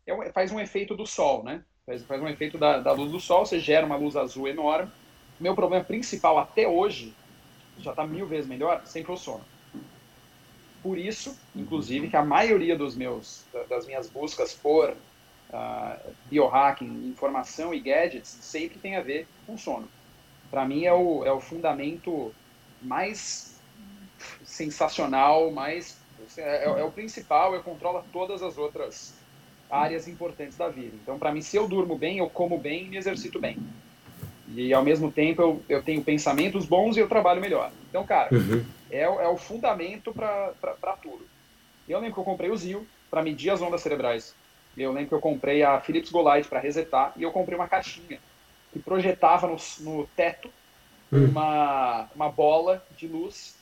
é, 0.05 0.31
faz 0.31 0.51
um 0.51 0.59
efeito 0.59 0.95
do 0.95 1.07
sol, 1.07 1.43
né? 1.43 1.63
Faz, 1.85 2.03
faz 2.03 2.21
um 2.21 2.27
efeito 2.27 2.57
da, 2.57 2.79
da 2.79 2.91
luz 2.91 3.11
do 3.11 3.19
sol, 3.19 3.45
você 3.45 3.59
gera 3.59 3.85
uma 3.85 3.95
luz 3.95 4.15
azul 4.15 4.47
enorme. 4.47 4.91
Meu 5.39 5.55
problema 5.55 5.83
principal 5.83 6.37
até 6.37 6.67
hoje, 6.67 7.15
já 7.79 7.91
está 7.91 8.05
mil 8.05 8.27
vezes 8.27 8.47
melhor, 8.47 8.85
sempre 8.85 9.11
o 9.11 9.17
sono 9.17 9.54
por 10.85 10.99
isso, 10.99 11.35
inclusive, 11.55 12.09
que 12.09 12.15
a 12.15 12.23
maioria 12.23 12.77
dos 12.77 12.95
meus, 12.95 13.43
das 13.67 13.87
minhas 13.87 14.07
buscas 14.07 14.53
por 14.53 14.91
uh, 14.91 16.13
biohacking, 16.29 17.09
informação 17.09 17.73
e 17.73 17.79
gadgets 17.79 18.29
sempre 18.29 18.77
tem 18.77 18.95
a 18.95 19.01
ver 19.01 19.27
com 19.47 19.57
sono. 19.57 19.89
Para 20.51 20.63
mim 20.63 20.85
é 20.85 20.93
o, 20.93 21.25
é 21.25 21.31
o 21.31 21.39
fundamento 21.39 22.31
mais 22.83 23.59
sensacional, 24.43 25.49
mais 25.49 25.97
é, 26.37 26.65
é, 26.65 26.83
o 26.83 26.91
principal, 26.91 27.55
eu 27.55 27.63
controlo 27.63 28.05
todas 28.13 28.43
as 28.43 28.55
outras 28.55 29.15
áreas 29.67 30.07
importantes 30.07 30.55
da 30.55 30.69
vida. 30.69 30.95
Então, 31.01 31.17
para 31.17 31.31
mim, 31.31 31.41
se 31.41 31.57
eu 31.57 31.67
durmo 31.67 31.97
bem, 31.97 32.19
eu 32.19 32.29
como 32.29 32.59
bem 32.59 32.85
e 32.85 32.89
me 32.89 32.97
exercito 32.97 33.39
bem. 33.39 33.57
E 34.53 34.73
ao 34.73 34.83
mesmo 34.83 35.11
tempo 35.11 35.41
eu, 35.41 35.63
eu 35.67 35.83
tenho 35.83 36.03
pensamentos 36.03 36.65
bons 36.65 36.95
e 36.95 36.99
eu 36.99 37.07
trabalho 37.07 37.41
melhor. 37.41 37.71
Então, 37.89 38.05
cara, 38.05 38.33
uhum. 38.33 38.63
é, 38.91 39.01
é 39.01 39.27
o 39.27 39.37
fundamento 39.37 40.13
para 40.13 40.97
tudo. 41.01 41.25
Eu 41.87 41.99
lembro 41.99 42.15
que 42.15 42.19
eu 42.19 42.25
comprei 42.25 42.49
o 42.49 42.57
ZIL 42.57 42.85
para 43.09 43.23
medir 43.23 43.49
as 43.49 43.61
ondas 43.61 43.81
cerebrais. 43.81 44.35
Eu 44.77 44.91
lembro 44.91 45.09
que 45.09 45.15
eu 45.15 45.19
comprei 45.19 45.63
a 45.63 45.79
Philips 45.79 46.11
Golight 46.11 46.47
para 46.47 46.59
resetar 46.59 47.13
e 47.15 47.23
eu 47.23 47.31
comprei 47.31 47.57
uma 47.57 47.67
caixinha 47.67 48.19
que 48.73 48.79
projetava 48.79 49.47
no, 49.47 49.57
no 49.79 50.07
teto 50.15 50.49
hum. 51.11 51.25
uma, 51.25 52.09
uma 52.13 52.29
bola 52.29 52.85
de 52.97 53.07
luz 53.07 53.55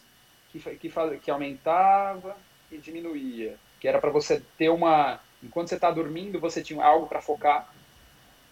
que, 0.52 0.60
que, 0.78 0.90
faz, 0.90 1.20
que 1.22 1.30
aumentava 1.30 2.36
e 2.72 2.78
diminuía. 2.78 3.56
Que 3.80 3.88
era 3.88 4.00
para 4.00 4.10
você 4.10 4.42
ter 4.58 4.70
uma. 4.70 5.20
Enquanto 5.44 5.68
você 5.68 5.76
está 5.76 5.92
dormindo, 5.92 6.40
você 6.40 6.64
tinha 6.64 6.84
algo 6.84 7.06
para 7.06 7.22
focar 7.22 7.72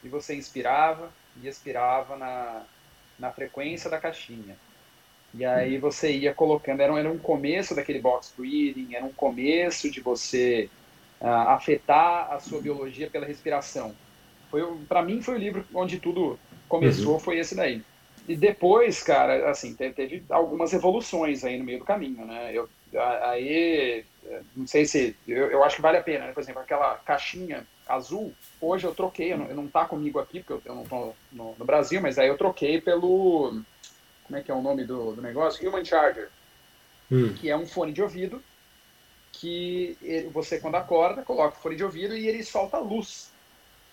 e 0.04 0.10
você 0.10 0.36
inspirava 0.36 1.10
e 1.42 1.48
expirava 1.48 2.16
na, 2.16 2.64
na 3.18 3.32
frequência 3.32 3.90
da 3.90 4.00
caixinha. 4.00 4.58
E 5.34 5.46
aí 5.46 5.78
você 5.78 6.12
ia 6.12 6.34
colocando, 6.34 6.82
era 6.82 6.92
um, 6.92 6.98
era 6.98 7.10
um 7.10 7.18
começo 7.18 7.74
daquele 7.74 8.00
box 8.00 8.34
breathing, 8.38 8.96
era 8.96 9.06
um 9.06 9.14
começo 9.14 9.90
de 9.90 10.02
você 10.02 10.70
uh, 11.22 11.50
afetar 11.50 12.32
a 12.32 12.40
sua 12.40 12.62
biologia 12.62 13.10
pela 13.10 13.26
respiração. 13.26 13.96
Foi 14.50 14.62
para 14.90 15.02
mim 15.02 15.22
foi 15.22 15.36
o 15.36 15.38
livro 15.38 15.66
onde 15.74 16.00
tudo 16.00 16.38
começou, 16.68 17.14
uhum. 17.14 17.20
foi 17.20 17.40
esse 17.40 17.56
daí. 17.56 17.82
E 18.28 18.36
depois, 18.36 19.02
cara, 19.02 19.50
assim, 19.50 19.74
teve, 19.74 19.94
teve, 19.94 20.24
algumas 20.30 20.74
evoluções 20.74 21.44
aí 21.44 21.58
no 21.58 21.64
meio 21.64 21.80
do 21.80 21.86
caminho, 21.86 22.26
né? 22.26 22.52
Eu, 22.54 22.70
aí, 23.24 24.06
não 24.56 24.68
sei 24.68 24.86
se, 24.86 25.16
eu, 25.28 25.50
eu 25.50 25.64
acho 25.64 25.78
que 25.78 25.82
vale 25.82 25.98
a 25.98 26.04
pena, 26.04 26.28
né? 26.28 26.34
Por 26.34 26.42
exemplo, 26.42 26.62
aquela 26.62 26.96
caixinha 26.98 27.66
azul, 27.88 28.34
hoje 28.60 28.86
eu 28.86 28.96
troquei, 28.96 29.34
eu 29.34 29.38
não, 29.38 29.46
eu 29.48 29.56
não 29.56 29.68
tá 29.68 29.86
comigo 29.86 30.20
aqui, 30.20 30.40
porque 30.40 30.54
eu, 30.54 30.62
eu 30.66 30.76
não 30.76 30.84
tô 30.86 31.14
no, 31.32 31.56
no, 31.58 31.66
Brasil, 31.66 32.02
mas 32.02 32.18
aí 32.18 32.28
eu 32.28 32.38
troquei 32.38 32.80
pelo, 32.80 33.62
como 34.24 34.38
é 34.38 34.42
que 34.42 34.52
é 34.52 34.54
o 34.54 34.62
nome 34.62 34.86
do, 34.86 35.14
do 35.14 35.22
negócio? 35.22 35.68
Human 35.68 35.84
Charger, 35.84 36.30
hum. 37.12 37.34
que 37.34 37.50
é 37.50 37.58
um 37.58 37.66
fone 37.66 37.92
de 37.92 38.02
ouvido 38.02 38.42
que 39.32 39.98
ele, 40.02 40.30
você, 40.30 40.60
quando 40.60 40.76
acorda, 40.76 41.24
coloca 41.24 41.58
o 41.58 41.62
fone 41.62 41.76
de 41.76 41.84
ouvido 41.84 42.16
e 42.16 42.28
ele 42.28 42.44
solta 42.44 42.78
luz 42.78 43.32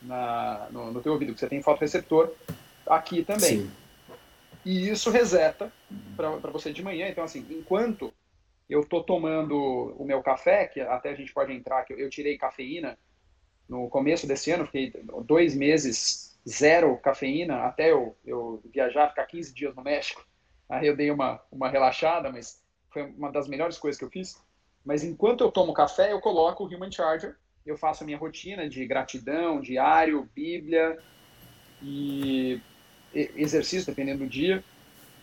na, 0.03 0.69
no, 0.71 0.93
no 0.93 1.01
teu 1.01 1.13
ouvido, 1.13 1.35
que 1.35 1.41
você 1.41 1.49
tem 1.49 1.63
fotoreceptor 1.63 2.33
aqui 2.87 3.25
também. 3.25 3.63
Sim. 3.63 3.71
E 4.65 4.89
isso 4.91 5.11
reseta 5.11 5.73
para 6.17 6.51
você 6.51 6.73
de 6.73 6.83
manhã. 6.83 7.09
Então, 7.09 7.25
assim, 7.25 7.47
enquanto 7.51 8.13
eu 8.69 8.85
tô 8.85 9.03
tomando 9.03 9.57
o 9.99 10.05
meu 10.05 10.23
café, 10.23 10.67
que 10.67 10.81
até 10.81 11.11
a 11.11 11.15
gente 11.15 11.33
pode 11.33 11.53
entrar, 11.53 11.85
que 11.85 11.95
eu 11.95 12.11
tirei 12.11 12.37
cafeína 12.37 12.99
no 13.69 13.89
começo 13.89 14.27
desse 14.27 14.51
ano, 14.51 14.65
fiquei 14.67 14.93
dois 15.25 15.55
meses 15.55 16.29
zero 16.49 16.97
cafeína, 16.97 17.65
até 17.65 17.93
eu, 17.93 18.17
eu 18.25 18.63
viajar, 18.73 19.11
ficar 19.11 19.27
15 19.27 19.53
dias 19.53 19.75
no 19.75 19.83
México. 19.83 20.25
Aí 20.69 20.87
eu 20.87 20.97
dei 20.97 21.11
uma, 21.11 21.41
uma 21.51 21.69
relaxada, 21.69 22.31
mas 22.31 22.63
foi 22.91 23.03
uma 23.03 23.31
das 23.31 23.47
melhores 23.47 23.77
coisas 23.79 23.99
que 23.99 24.05
eu 24.05 24.11
fiz. 24.11 24.41
Mas 24.85 25.05
enquanto 25.05 25.43
eu 25.43 25.53
tomo 25.53 25.75
café, 25.75 26.13
eu 26.13 26.21
coloco 26.21 26.65
o 26.65 26.67
Human 26.67 26.91
Charger, 26.91 27.37
eu 27.67 27.77
faço 27.77 28.03
a 28.03 28.07
minha 28.07 28.17
rotina 28.17 28.69
de 28.69 28.87
gratidão, 28.87 29.61
diário, 29.61 30.29
Bíblia 30.35 30.99
e 31.83 32.61
exercício, 33.13 33.87
dependendo 33.87 34.25
do 34.25 34.31
dia. 34.31 34.65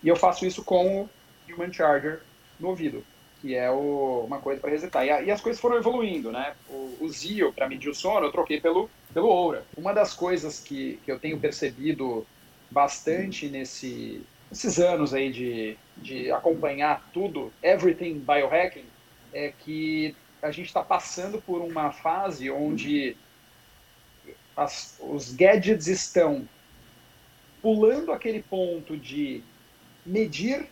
E 0.04 0.08
eu 0.08 0.16
faço 0.16 0.46
isso 0.46 0.64
com 0.64 1.02
o 1.02 1.10
Human 1.50 1.74
Charger 1.74 2.22
no 2.60 2.70
ouvido, 2.70 3.04
que 3.46 3.54
é 3.54 3.70
o, 3.70 4.24
uma 4.26 4.40
coisa 4.40 4.60
para 4.60 4.72
resetar. 4.72 5.06
E, 5.06 5.12
a, 5.12 5.22
e, 5.22 5.30
as 5.30 5.40
coisas 5.40 5.62
foram 5.62 5.78
evoluindo, 5.78 6.32
né? 6.32 6.56
O, 6.68 6.98
o 7.02 7.10
Zio, 7.10 7.54
para 7.54 7.70
medir 7.70 7.90
o 7.90 7.94
sono, 7.94 8.26
eu 8.26 8.32
troquei 8.32 8.60
pelo, 8.60 8.90
pelo 9.14 9.28
Oura. 9.28 9.64
Uma 9.78 9.94
das 9.94 10.16
coisas 10.16 10.60
que, 10.60 11.00
que 11.06 11.12
eu 11.12 11.20
tenho 11.20 11.40
percebido 11.40 12.26
bastante 12.72 13.48
nesse, 13.48 14.24
nesses 14.50 14.80
anos 14.80 15.14
aí 15.14 15.32
de, 15.32 15.78
de 15.96 16.32
acompanhar 16.32 17.08
tudo, 17.14 17.54
everything 17.62 18.16
biohacking, 18.16 18.86
é 19.32 19.54
que 19.60 20.16
a 20.42 20.50
gente 20.50 20.66
está 20.66 20.82
passando 20.82 21.40
por 21.40 21.62
uma 21.62 21.92
fase 21.92 22.50
onde 22.50 23.16
as, 24.58 24.98
os 25.00 25.32
gadgets 25.32 25.86
estão 25.86 26.50
pulando 27.62 28.12
aquele 28.12 28.42
ponto 28.42 28.98
de 28.98 29.44
medir 30.04 30.68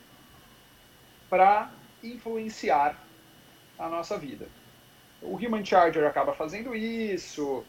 para 1.29 1.71
influenciar 2.03 2.97
a 3.79 3.89
nossa 3.89 4.17
vida. 4.17 4.47
O 5.21 5.35
Human 5.35 5.63
Charger 5.63 6.05
acaba 6.05 6.33
fazendo 6.33 6.75
isso. 6.75 7.63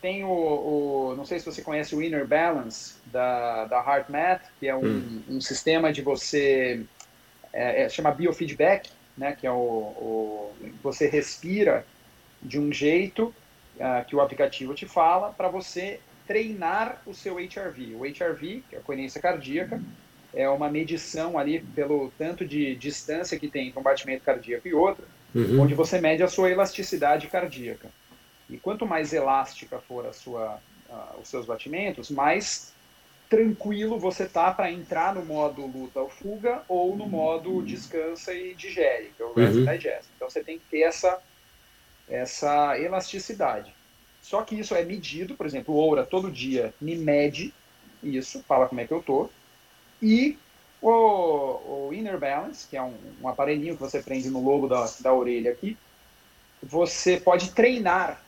Tem 0.00 0.22
o, 0.24 0.28
o 0.28 1.14
não 1.16 1.24
sei 1.24 1.38
se 1.38 1.46
você 1.46 1.62
conhece 1.62 1.94
o 1.96 2.02
Inner 2.02 2.26
Balance 2.26 2.96
da, 3.06 3.64
da 3.64 3.78
HeartMath, 3.78 4.42
que 4.60 4.68
é 4.68 4.76
um, 4.76 4.84
hum. 4.84 5.22
um 5.28 5.40
sistema 5.40 5.92
de 5.92 6.02
você 6.02 6.84
é, 7.52 7.82
é, 7.82 7.88
chama 7.88 8.12
biofeedback, 8.12 8.90
né, 9.16 9.32
que 9.32 9.46
é 9.46 9.50
o, 9.50 9.54
o 9.54 10.54
você 10.82 11.08
respira 11.08 11.84
de 12.40 12.58
um 12.60 12.72
jeito 12.72 13.34
uh, 13.76 14.04
que 14.06 14.14
o 14.14 14.20
aplicativo 14.20 14.74
te 14.74 14.86
fala 14.86 15.32
para 15.32 15.48
você 15.48 16.00
treinar 16.26 17.02
o 17.06 17.14
seu 17.14 17.36
HRV. 17.36 17.96
O 17.96 18.02
HRV, 18.04 18.62
que 18.68 18.76
é 18.76 18.78
a 18.78 18.82
coerência 18.82 19.20
cardíaca, 19.20 19.80
é 20.34 20.48
uma 20.48 20.68
medição 20.70 21.38
ali 21.38 21.60
pelo 21.60 22.12
tanto 22.18 22.44
de 22.44 22.74
distância 22.76 23.38
que 23.38 23.48
tem 23.48 23.68
entre 23.68 23.78
um 23.78 23.82
batimento 23.82 24.24
cardíaco 24.24 24.68
e 24.68 24.74
outro, 24.74 25.04
uhum. 25.34 25.60
onde 25.60 25.74
você 25.74 26.00
mede 26.00 26.22
a 26.22 26.28
sua 26.28 26.50
elasticidade 26.50 27.26
cardíaca. 27.28 27.88
E 28.48 28.56
quanto 28.56 28.86
mais 28.86 29.12
elástica 29.12 29.78
for 29.78 30.06
a 30.06 30.12
sua, 30.12 30.58
uh, 30.88 31.20
os 31.20 31.28
seus 31.28 31.46
batimentos, 31.46 32.10
mais 32.10 32.72
tranquilo 33.28 33.98
você 33.98 34.26
tá 34.26 34.52
para 34.52 34.72
entrar 34.72 35.14
no 35.14 35.24
modo 35.24 35.66
luta 35.66 36.00
ou 36.00 36.08
fuga 36.08 36.62
ou 36.66 36.96
no 36.96 37.06
modo 37.06 37.62
descansa 37.62 38.32
e 38.32 38.54
digere, 38.54 39.12
que 39.16 39.22
é 39.22 39.26
o 39.26 39.34
rest 39.34 39.56
uhum. 39.56 39.64
digest. 39.64 40.08
Então 40.16 40.30
você 40.30 40.42
tem 40.42 40.58
que 40.58 40.64
ter 40.70 40.80
essa, 40.80 41.20
essa 42.08 42.78
elasticidade. 42.78 43.74
Só 44.22 44.42
que 44.42 44.58
isso 44.58 44.74
é 44.74 44.84
medido, 44.84 45.34
por 45.34 45.46
exemplo, 45.46 45.74
o 45.74 45.78
Oura 45.78 46.04
todo 46.04 46.30
dia 46.30 46.72
me 46.80 46.96
mede 46.96 47.52
isso, 48.02 48.42
fala 48.46 48.68
como 48.68 48.80
é 48.80 48.86
que 48.86 48.92
eu 48.92 49.02
tô. 49.02 49.30
E 50.02 50.38
o, 50.80 50.90
o 50.90 51.90
Inner 51.92 52.18
Balance, 52.18 52.66
que 52.68 52.76
é 52.76 52.82
um, 52.82 52.94
um, 53.22 53.28
aparelhinho 53.28 53.74
que 53.74 53.80
você 53.80 54.00
prende 54.02 54.30
no 54.30 54.42
lobo 54.42 54.68
da, 54.68 54.88
da 55.00 55.12
orelha 55.12 55.50
aqui, 55.50 55.76
você 56.62 57.18
pode 57.18 57.50
treinar 57.52 58.20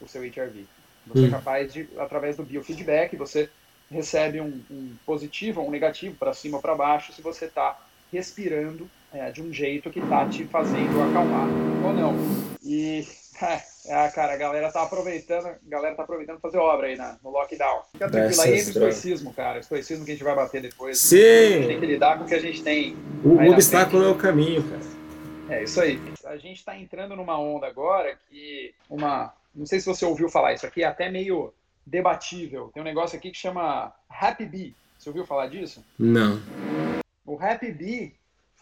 o 0.00 0.08
seu 0.08 0.22
HRV. 0.22 0.64
Você 1.06 1.20
é 1.20 1.22
hum. 1.22 1.26
é 1.26 1.30
capaz 1.30 1.72
de, 1.72 1.88
através 1.98 2.36
do 2.36 2.44
biofeedback, 2.44 3.16
você 3.16 3.50
recebe 3.90 4.40
um, 4.40 4.60
um 4.70 4.94
positivo 5.06 5.60
ou 5.60 5.68
um 5.68 5.70
negativo 5.70 6.14
para 6.14 6.34
cima 6.34 6.56
ou 6.58 6.62
para 6.62 6.74
baixo 6.74 7.12
se 7.12 7.22
você 7.22 7.46
está 7.46 7.78
respirando 8.12 8.88
é, 9.12 9.30
de 9.30 9.42
um 9.42 9.52
jeito 9.52 9.90
que 9.90 10.00
está 10.00 10.28
te 10.28 10.44
fazendo 10.44 11.02
acalmar 11.02 11.48
ou 11.84 11.92
não. 11.94 12.14
E 12.62 13.06
É, 13.40 13.62
cara, 14.14 14.34
a 14.34 14.36
galera 14.36 14.70
tá 14.70 14.82
aproveitando, 14.82 15.46
a 15.46 15.56
galera 15.66 15.94
tá 15.94 16.02
aproveitando 16.02 16.40
fazer 16.40 16.58
obra 16.58 16.88
aí 16.88 16.96
na, 16.96 17.16
no 17.22 17.30
lockdown. 17.30 17.82
Fica 17.92 18.10
tranquilo 18.10 18.42
aí 18.42 18.50
entre 18.50 18.70
estoicismo, 18.70 19.32
cara. 19.32 19.58
Estoicismo 19.58 20.04
que 20.04 20.10
a 20.10 20.14
gente 20.14 20.24
vai 20.24 20.34
bater 20.34 20.60
depois. 20.60 20.98
Sim! 20.98 21.16
A 21.16 21.50
gente 21.50 21.66
tem 21.66 21.80
que 21.80 21.86
lidar 21.86 22.18
com 22.18 22.24
o 22.24 22.26
que 22.26 22.34
a 22.34 22.40
gente 22.40 22.62
tem. 22.62 22.96
O, 23.24 23.30
o 23.30 23.52
obstáculo 23.52 24.04
é 24.04 24.08
o 24.08 24.14
caminho, 24.14 24.62
cara. 24.62 24.98
É 25.48 25.62
isso 25.62 25.80
aí. 25.80 26.00
A 26.24 26.36
gente 26.36 26.64
tá 26.64 26.78
entrando 26.78 27.16
numa 27.16 27.38
onda 27.38 27.66
agora 27.66 28.18
que 28.28 28.74
uma. 28.88 29.32
Não 29.54 29.64
sei 29.64 29.80
se 29.80 29.86
você 29.86 30.04
ouviu 30.04 30.28
falar, 30.28 30.52
isso 30.52 30.66
aqui 30.66 30.82
é 30.82 30.86
até 30.86 31.10
meio 31.10 31.52
debatível. 31.86 32.70
Tem 32.72 32.82
um 32.82 32.86
negócio 32.86 33.16
aqui 33.16 33.30
que 33.30 33.38
chama 33.38 33.92
Happy 34.08 34.44
Bee. 34.44 34.74
Você 34.98 35.08
ouviu 35.08 35.24
falar 35.24 35.46
disso? 35.46 35.82
Não. 35.98 36.40
O 37.24 37.38
Happy 37.42 37.72
Bee 37.72 38.17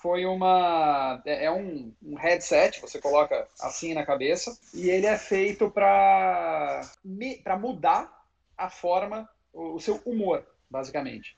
foi 0.07 0.25
uma 0.25 1.21
é, 1.27 1.47
é 1.47 1.51
um, 1.51 1.93
um, 2.01 2.15
headset 2.15 2.81
você 2.81 3.01
coloca 3.01 3.49
assim 3.61 3.93
na 3.93 4.07
cabeça 4.07 4.57
e 4.73 4.89
ele 4.89 5.05
é 5.05 5.19
feito 5.19 5.69
para 5.69 6.89
mudar 7.59 8.25
a 8.57 8.71
forma 8.71 9.29
o, 9.53 9.75
o, 9.75 9.81
seu 9.81 10.01
humor 10.07 10.47
basicamente. 10.71 11.37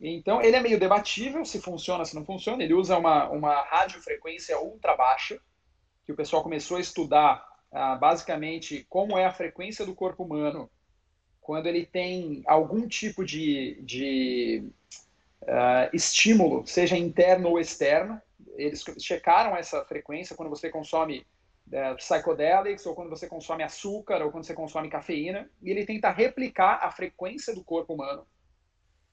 Então 0.00 0.40
ele 0.40 0.56
é 0.56 0.60
meio 0.60 0.80
debatível 0.80 1.44
se 1.44 1.60
funciona 1.60 2.02
se 2.06 2.14
não 2.14 2.24
funciona. 2.24 2.62
Ele 2.62 2.72
usa 2.72 2.96
uma 2.96 3.28
uma 3.28 3.60
radiofrequência 3.64 4.58
ultra 4.58 4.96
baixa 4.96 5.38
que 6.06 6.12
o 6.12 6.16
pessoal 6.16 6.42
começou 6.42 6.78
a 6.78 6.80
estudar 6.80 7.46
ah, 7.70 7.94
basicamente 7.94 8.86
como 8.88 9.18
é 9.18 9.26
a 9.26 9.34
frequência 9.34 9.84
do 9.84 9.94
corpo 9.94 10.24
humano 10.24 10.70
quando 11.42 11.66
ele 11.66 11.84
tem 11.84 12.42
algum 12.46 12.88
tipo 12.88 13.22
de, 13.22 13.82
de 13.82 14.72
uh, 15.42 15.88
estímulo, 15.92 16.66
seja 16.66 16.96
interno 16.96 17.50
ou 17.50 17.60
externo. 17.60 18.20
Eles 18.56 18.84
checaram 18.98 19.56
essa 19.56 19.84
frequência 19.84 20.36
quando 20.36 20.48
você 20.50 20.68
consome 20.68 21.26
uh, 21.68 21.96
psychedelics, 21.96 22.86
ou 22.86 22.94
quando 22.94 23.10
você 23.10 23.26
consome 23.26 23.62
açúcar, 23.62 24.22
ou 24.22 24.30
quando 24.30 24.44
você 24.44 24.54
consome 24.54 24.90
cafeína, 24.90 25.48
e 25.62 25.70
ele 25.70 25.86
tenta 25.86 26.10
replicar 26.10 26.80
a 26.82 26.90
frequência 26.90 27.54
do 27.54 27.64
corpo 27.64 27.94
humano, 27.94 28.26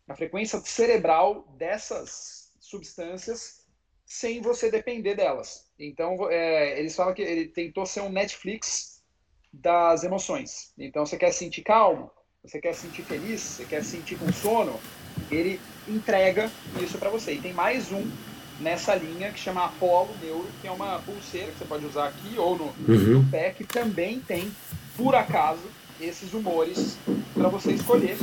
a 0.08 0.16
frequência 0.16 0.60
cerebral 0.60 1.48
dessas 1.58 2.52
substâncias, 2.60 3.66
sem 4.06 4.42
você 4.42 4.70
depender 4.70 5.16
delas. 5.16 5.68
Então, 5.80 6.30
é, 6.30 6.80
eles 6.80 6.96
falam 6.96 7.14
que 7.14 7.22
ele 7.22 7.48
tentou 7.48 7.86
ser 7.86 8.02
um 8.02 8.10
Netflix 8.10 9.04
das 9.52 10.04
emoções. 10.04 10.74
Então, 10.78 11.06
você 11.06 11.18
quer 11.18 11.32
sentir 11.32 11.64
calmo, 11.64 12.12
você 12.44 12.60
quer 12.62 12.74
sentir 12.74 13.04
feliz, 13.04 13.42
você 13.42 13.66
quer 13.66 13.84
sentir 13.84 14.18
com 14.20 14.32
sono, 14.32 14.80
ele 15.36 15.60
entrega 15.88 16.50
isso 16.82 16.98
para 16.98 17.10
você. 17.10 17.34
E 17.34 17.42
tem 17.42 17.54
mais 17.54 17.92
um 17.92 18.10
nessa 18.60 18.96
linha 18.96 19.32
que 19.32 19.40
chama 19.40 19.66
Apollo 19.66 20.16
Neuro, 20.22 20.48
que 20.62 20.68
é 20.68 20.72
uma 20.72 21.00
pulseira 21.00 21.52
que 21.52 21.58
você 21.58 21.66
pode 21.66 21.86
usar 21.86 22.08
aqui 22.08 22.38
ou 22.38 22.58
no, 22.58 22.66
uhum. 22.88 23.22
no 23.22 23.30
pé, 23.30 23.52
que 23.52 23.64
também 23.64 24.20
tem, 24.20 24.52
por 24.96 25.16
acaso, 25.16 25.64
esses 26.00 26.34
humores 26.34 26.98
para 27.34 27.50
você 27.50 27.72
escolher. 27.74 28.18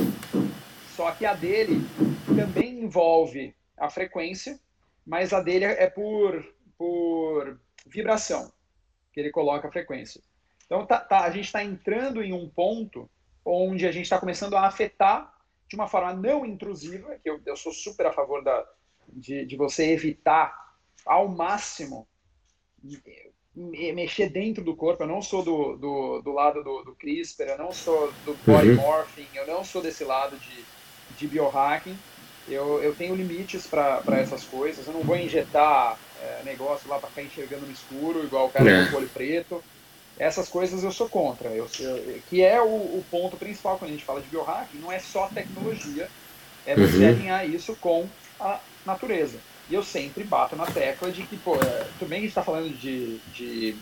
Só 0.95 1.11
que 1.11 1.25
a 1.25 1.33
dele 1.33 1.81
também 2.35 2.83
envolve 2.83 3.55
a 3.77 3.89
frequência, 3.89 4.59
mas 5.05 5.33
a 5.33 5.41
dele 5.41 5.65
é 5.65 5.89
por, 5.89 6.43
por 6.77 7.59
vibração 7.85 8.51
que 9.11 9.19
ele 9.19 9.31
coloca 9.31 9.67
a 9.67 9.71
frequência. 9.71 10.21
Então 10.65 10.85
tá, 10.85 10.99
tá, 10.99 11.21
a 11.21 11.31
gente 11.31 11.45
está 11.45 11.63
entrando 11.63 12.23
em 12.23 12.33
um 12.33 12.49
ponto 12.49 13.09
onde 13.45 13.85
a 13.85 13.91
gente 13.91 14.05
está 14.05 14.19
começando 14.19 14.55
a 14.55 14.65
afetar 14.65 15.32
de 15.73 15.75
uma 15.75 15.87
forma 15.87 16.13
não 16.13 16.45
intrusiva, 16.45 17.15
que 17.15 17.27
eu, 17.27 17.41
eu 17.47 17.57
sou 17.57 17.73
super 17.73 18.05
a 18.05 18.13
favor 18.13 18.43
da, 18.43 18.63
de, 19.11 19.43
de 19.43 19.55
você 19.55 19.91
evitar 19.91 20.55
ao 21.03 21.27
máximo 21.27 22.07
mexer 23.55 24.29
dentro 24.29 24.63
do 24.63 24.75
corpo. 24.75 25.01
Eu 25.01 25.07
não 25.07 25.19
sou 25.19 25.43
do, 25.43 25.75
do, 25.75 26.21
do 26.21 26.31
lado 26.31 26.63
do, 26.63 26.83
do 26.83 26.95
CRISPR, 26.95 27.49
eu 27.49 27.57
não 27.57 27.71
sou 27.71 28.13
do 28.23 28.35
body 28.45 28.69
uhum. 28.69 28.75
morphing, 28.75 29.27
eu 29.33 29.47
não 29.47 29.63
sou 29.63 29.81
desse 29.81 30.03
lado 30.03 30.37
de, 30.37 30.63
de 31.17 31.27
biohacking. 31.27 31.97
Eu, 32.47 32.83
eu 32.83 32.93
tenho 32.93 33.15
limites 33.15 33.65
para 33.65 34.03
essas 34.19 34.43
coisas. 34.43 34.85
Eu 34.85 34.93
não 34.93 35.01
vou 35.01 35.17
injetar 35.17 35.97
é, 36.21 36.43
negócio 36.43 36.87
lá 36.87 36.99
para 36.99 37.09
ficar 37.09 37.23
enxergando 37.23 37.65
no 37.65 37.71
escuro, 37.71 38.23
igual 38.23 38.45
o 38.45 38.51
cara 38.51 38.69
é. 38.69 38.91
com 38.91 38.97
olho 38.97 39.09
preto. 39.09 39.63
Essas 40.17 40.47
coisas 40.47 40.83
eu 40.83 40.91
sou 40.91 41.09
contra. 41.09 41.49
Eu, 41.49 41.67
eu 41.79 42.21
que 42.29 42.41
é 42.41 42.61
o, 42.61 42.65
o, 42.65 43.05
ponto 43.09 43.35
principal 43.35 43.77
quando 43.77 43.89
a 43.89 43.93
gente 43.93 44.05
fala 44.05 44.21
de 44.21 44.27
biohacking. 44.27 44.77
Não 44.77 44.91
é 44.91 44.99
só 44.99 45.27
tecnologia, 45.27 46.09
é 46.65 46.75
você 46.75 46.97
uhum. 46.97 47.07
alinhar 47.07 47.49
isso 47.49 47.75
com 47.75 48.07
a 48.39 48.59
natureza. 48.85 49.37
E 49.69 49.73
eu 49.73 49.83
sempre 49.83 50.23
bato 50.23 50.55
na 50.55 50.65
tecla 50.65 51.11
de 51.11 51.23
que, 51.23 51.37
pô, 51.37 51.55
é, 51.55 51.87
também 51.99 52.19
a 52.19 52.21
gente 52.21 52.29
está 52.29 52.43
falando 52.43 52.69
de, 52.77 53.17
de 53.33 53.75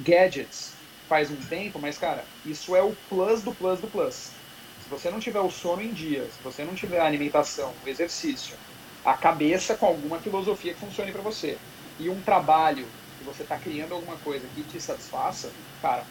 gadgets 0.00 0.72
faz 1.08 1.30
um 1.30 1.36
tempo, 1.36 1.78
mas, 1.78 1.98
cara, 1.98 2.24
isso 2.46 2.74
é 2.76 2.82
o 2.82 2.96
plus 3.08 3.42
do 3.42 3.54
plus 3.54 3.80
do 3.80 3.86
plus. 3.86 4.30
Se 4.82 4.88
você 4.88 5.10
não 5.10 5.20
tiver 5.20 5.40
o 5.40 5.50
sono 5.50 5.82
em 5.82 5.92
dia, 5.92 6.24
se 6.24 6.42
você 6.42 6.64
não 6.64 6.74
tiver 6.74 7.00
a 7.00 7.06
alimentação, 7.06 7.72
o 7.84 7.88
exercício, 7.88 8.56
a 9.04 9.14
cabeça 9.14 9.74
com 9.74 9.86
alguma 9.86 10.18
filosofia 10.18 10.72
que 10.74 10.80
funcione 10.80 11.12
para 11.12 11.22
você, 11.22 11.58
e 11.98 12.08
um 12.08 12.20
trabalho 12.22 12.86
que 13.22 13.26
você 13.26 13.42
está 13.42 13.56
criando 13.56 13.94
alguma 13.94 14.16
coisa 14.18 14.44
que 14.54 14.62
te 14.64 14.80
satisfaça, 14.80 15.50
cara, 15.80 16.04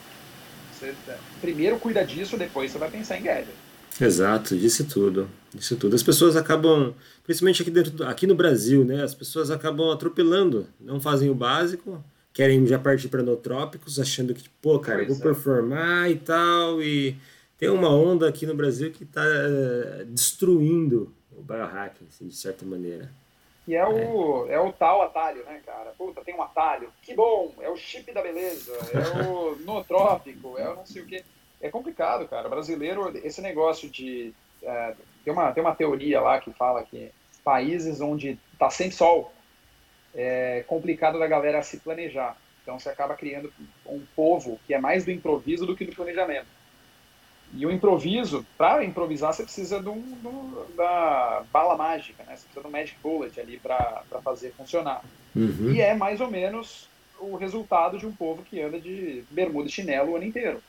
você 0.74 0.94
é, 1.08 1.18
primeiro 1.40 1.78
cuida 1.78 2.04
disso, 2.04 2.38
depois 2.38 2.72
você 2.72 2.78
vai 2.78 2.90
pensar 2.90 3.18
em 3.18 3.24
gadget. 3.24 3.54
Exato, 4.00 4.58
disse 4.58 4.86
tudo. 4.86 5.30
Disse 5.54 5.76
tudo. 5.76 5.96
As 5.96 6.04
pessoas 6.04 6.36
acabam, 6.36 6.94
principalmente 7.24 7.62
aqui, 7.62 7.72
dentro, 7.72 8.08
aqui 8.08 8.26
no 8.26 8.36
Brasil, 8.36 8.86
né? 8.86 9.04
As 9.04 9.14
pessoas 9.14 9.52
acabam 9.52 9.92
atropelando, 9.92 10.66
não 10.80 11.00
fazem 11.02 11.30
o 11.30 11.36
básico, 11.36 12.02
querem 12.32 12.66
já 12.66 12.80
partir 12.80 13.10
para 13.10 13.22
nootrópicos, 13.22 14.00
achando 14.00 14.34
que, 14.34 14.50
pô, 14.62 14.80
cara, 14.80 15.06
pois 15.06 15.10
vou 15.10 15.18
é. 15.18 15.22
performar 15.22 16.10
e 16.10 16.16
tal. 16.16 16.82
E 16.82 17.18
tem 17.58 17.70
uma 17.70 17.90
onda 17.90 18.28
aqui 18.28 18.46
no 18.46 18.56
Brasil 18.56 18.92
que 18.92 19.04
está 19.04 19.22
uh, 19.22 20.06
destruindo 20.06 21.12
o 21.32 21.42
biohacking, 21.42 22.06
assim, 22.10 22.28
de 22.28 22.36
certa 22.36 22.66
maneira. 22.66 23.12
E 23.68 23.76
é 23.76 23.86
o, 23.88 24.48
é. 24.48 24.54
é 24.54 24.60
o 24.60 24.72
tal 24.74 25.02
atalho, 25.02 25.44
né, 25.46 25.62
cara? 25.66 25.94
Puta, 25.98 26.24
tem 26.24 26.36
um 26.36 26.42
atalho. 26.42 26.92
Que 27.02 27.14
bom! 27.14 27.54
É 27.62 27.70
o 27.70 27.78
chip 27.78 28.12
da 28.12 28.22
beleza, 28.22 28.74
é 28.94 29.24
o 29.24 29.56
nootrópico, 29.66 30.58
é 30.58 30.68
o 30.70 30.76
não 30.76 30.86
sei 30.86 31.02
o 31.02 31.06
quê 31.06 31.24
é 31.62 31.70
complicado, 31.70 32.28
cara. 32.28 32.50
Brasileiro, 32.50 33.16
esse 33.24 33.42
negócio 33.42 33.90
de. 33.90 34.34
É, 34.64 34.96
tem, 35.24 35.32
uma, 35.32 35.52
tem 35.52 35.64
uma 35.64 35.76
teoria 35.76 36.20
lá 36.20 36.40
que 36.40 36.52
fala 36.52 36.84
que 36.84 37.12
países 37.44 38.02
onde 38.02 38.38
tá 38.60 38.70
sem 38.70 38.92
sol 38.92 39.32
é 40.14 40.64
complicado 40.68 41.18
da 41.18 41.28
galera 41.28 41.62
se 41.64 41.80
planejar. 41.80 42.36
Então 42.62 42.78
você 42.78 42.90
acaba 42.90 43.16
criando 43.16 43.52
um 43.86 44.04
povo 44.16 44.60
que 44.68 44.74
é 44.74 44.80
mais 44.80 45.06
do 45.06 45.12
improviso 45.12 45.66
do 45.66 45.76
que 45.76 45.86
do 45.86 45.96
planejamento. 45.96 46.48
E 47.54 47.66
o 47.66 47.72
improviso, 47.72 48.46
para 48.58 48.84
improvisar, 48.84 49.34
você 49.34 49.44
precisa 49.44 49.82
do, 49.82 49.94
do, 49.94 50.74
da 50.76 51.44
bala 51.52 51.76
mágica, 51.76 52.24
né? 52.24 52.36
Você 52.36 52.44
precisa 52.44 52.62
do 52.62 52.72
magic 52.72 52.98
bullet 53.04 53.40
ali 53.40 53.60
para 53.60 54.04
fazer 54.24 54.54
funcionar. 54.54 55.04
Uhum. 55.36 55.72
E 55.74 55.82
é 55.82 55.94
mais 55.94 56.22
ou 56.22 56.30
menos 56.30 56.88
o 57.20 57.36
resultado 57.36 57.98
de 57.98 58.06
um 58.06 58.12
povo 58.12 58.44
que 58.44 58.62
anda 58.62 58.80
de 58.80 59.24
bermuda 59.30 59.68
e 59.68 59.72
chinelo 59.72 60.12
o 60.12 60.16
ano 60.16 60.26
inteiro. 60.26 60.62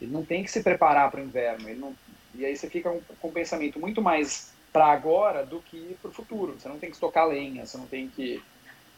Ele 0.00 0.12
não 0.12 0.24
tem 0.24 0.42
que 0.42 0.50
se 0.50 0.62
preparar 0.62 1.10
para 1.10 1.20
o 1.20 1.24
inverno. 1.24 1.68
Ele 1.68 1.80
não... 1.80 1.94
E 2.34 2.44
aí 2.44 2.56
você 2.56 2.68
fica 2.68 2.94
com 3.20 3.28
um 3.28 3.32
pensamento 3.32 3.78
muito 3.78 4.00
mais 4.00 4.52
para 4.72 4.86
agora 4.86 5.44
do 5.44 5.60
que 5.60 5.96
para 6.00 6.10
o 6.10 6.14
futuro. 6.14 6.54
Você 6.58 6.68
não 6.68 6.78
tem 6.78 6.90
que 6.90 6.96
estocar 6.96 7.26
lenha, 7.26 7.66
você 7.66 7.76
não 7.76 7.86
tem 7.86 8.08
que 8.08 8.42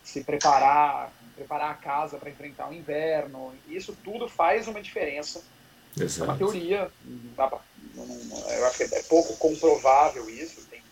se 0.03 0.25
preparar, 0.25 1.13
preparar 1.35 1.71
a 1.71 1.75
casa 1.75 2.19
para 2.19 2.31
enfrentar 2.31 2.69
o 2.69 2.75
inverno. 2.75 3.53
Isso 3.69 3.97
tudo 4.05 4.29
faz 4.29 4.69
uma 4.69 4.83
diferença. 4.83 5.43
Exato. 5.99 6.23
É 6.23 6.25
uma 6.25 6.39
teoria, 6.39 6.91
eu 7.37 8.67
acho 8.67 8.77
que 8.79 8.95
é 8.95 9.03
pouco 9.03 9.37
comprovável 9.37 10.29
isso, 10.31 10.63
tem, 10.71 10.83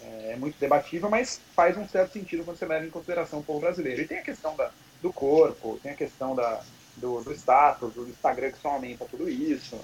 é, 0.00 0.32
é 0.32 0.36
muito 0.36 0.58
debatível, 0.58 1.08
mas 1.08 1.40
faz 1.54 1.76
um 1.76 1.88
certo 1.88 2.12
sentido 2.12 2.44
quando 2.44 2.58
você 2.58 2.66
leva 2.66 2.84
em 2.84 2.90
consideração 2.90 3.38
o 3.38 3.44
povo 3.44 3.60
brasileiro. 3.60 4.02
E 4.02 4.06
tem 4.06 4.18
a 4.18 4.22
questão 4.22 4.56
da, 4.56 4.70
do 5.00 5.12
corpo, 5.12 5.78
tem 5.82 5.92
a 5.92 5.96
questão 5.96 6.34
da, 6.34 6.62
do, 6.96 7.20
do 7.22 7.32
status, 7.32 7.94
do 7.94 8.08
Instagram 8.08 8.50
que 8.50 8.60
só 8.60 8.70
aumenta 8.70 9.06
tudo 9.10 9.28
isso. 9.28 9.78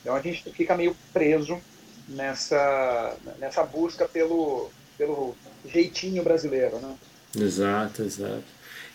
Então 0.00 0.14
a 0.14 0.20
gente 0.20 0.50
fica 0.52 0.76
meio 0.76 0.96
preso 1.12 1.60
nessa, 2.08 3.16
nessa 3.38 3.62
busca 3.62 4.06
pelo, 4.06 4.70
pelo 4.96 5.34
jeitinho 5.66 6.22
brasileiro, 6.22 6.78
né? 6.78 6.94
Exato, 7.36 8.02
exato. 8.02 8.44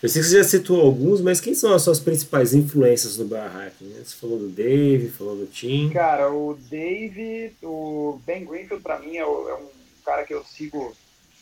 Eu 0.02 0.08
sei 0.08 0.22
que 0.22 0.28
você 0.28 0.38
já 0.38 0.44
citou 0.44 0.80
alguns, 0.80 1.20
mas 1.20 1.42
quem 1.42 1.54
são 1.54 1.74
as 1.74 1.82
suas 1.82 2.00
principais 2.00 2.54
influências 2.54 3.18
no 3.18 3.26
barracking? 3.26 3.84
Né? 3.84 4.02
Você 4.02 4.16
falou 4.16 4.38
do 4.38 4.48
Dave, 4.48 5.10
falou 5.10 5.36
do 5.36 5.46
Tim. 5.46 5.90
Cara, 5.90 6.32
o 6.32 6.56
Dave, 6.70 7.52
o 7.62 8.18
Ben 8.24 8.46
Greenfield, 8.46 8.82
para 8.82 8.98
mim, 8.98 9.18
é, 9.18 9.20
é, 9.20 9.24
um 9.24 9.68
cara 10.02 10.24
que 10.24 10.32
eu 10.32 10.42
sigo 10.42 10.96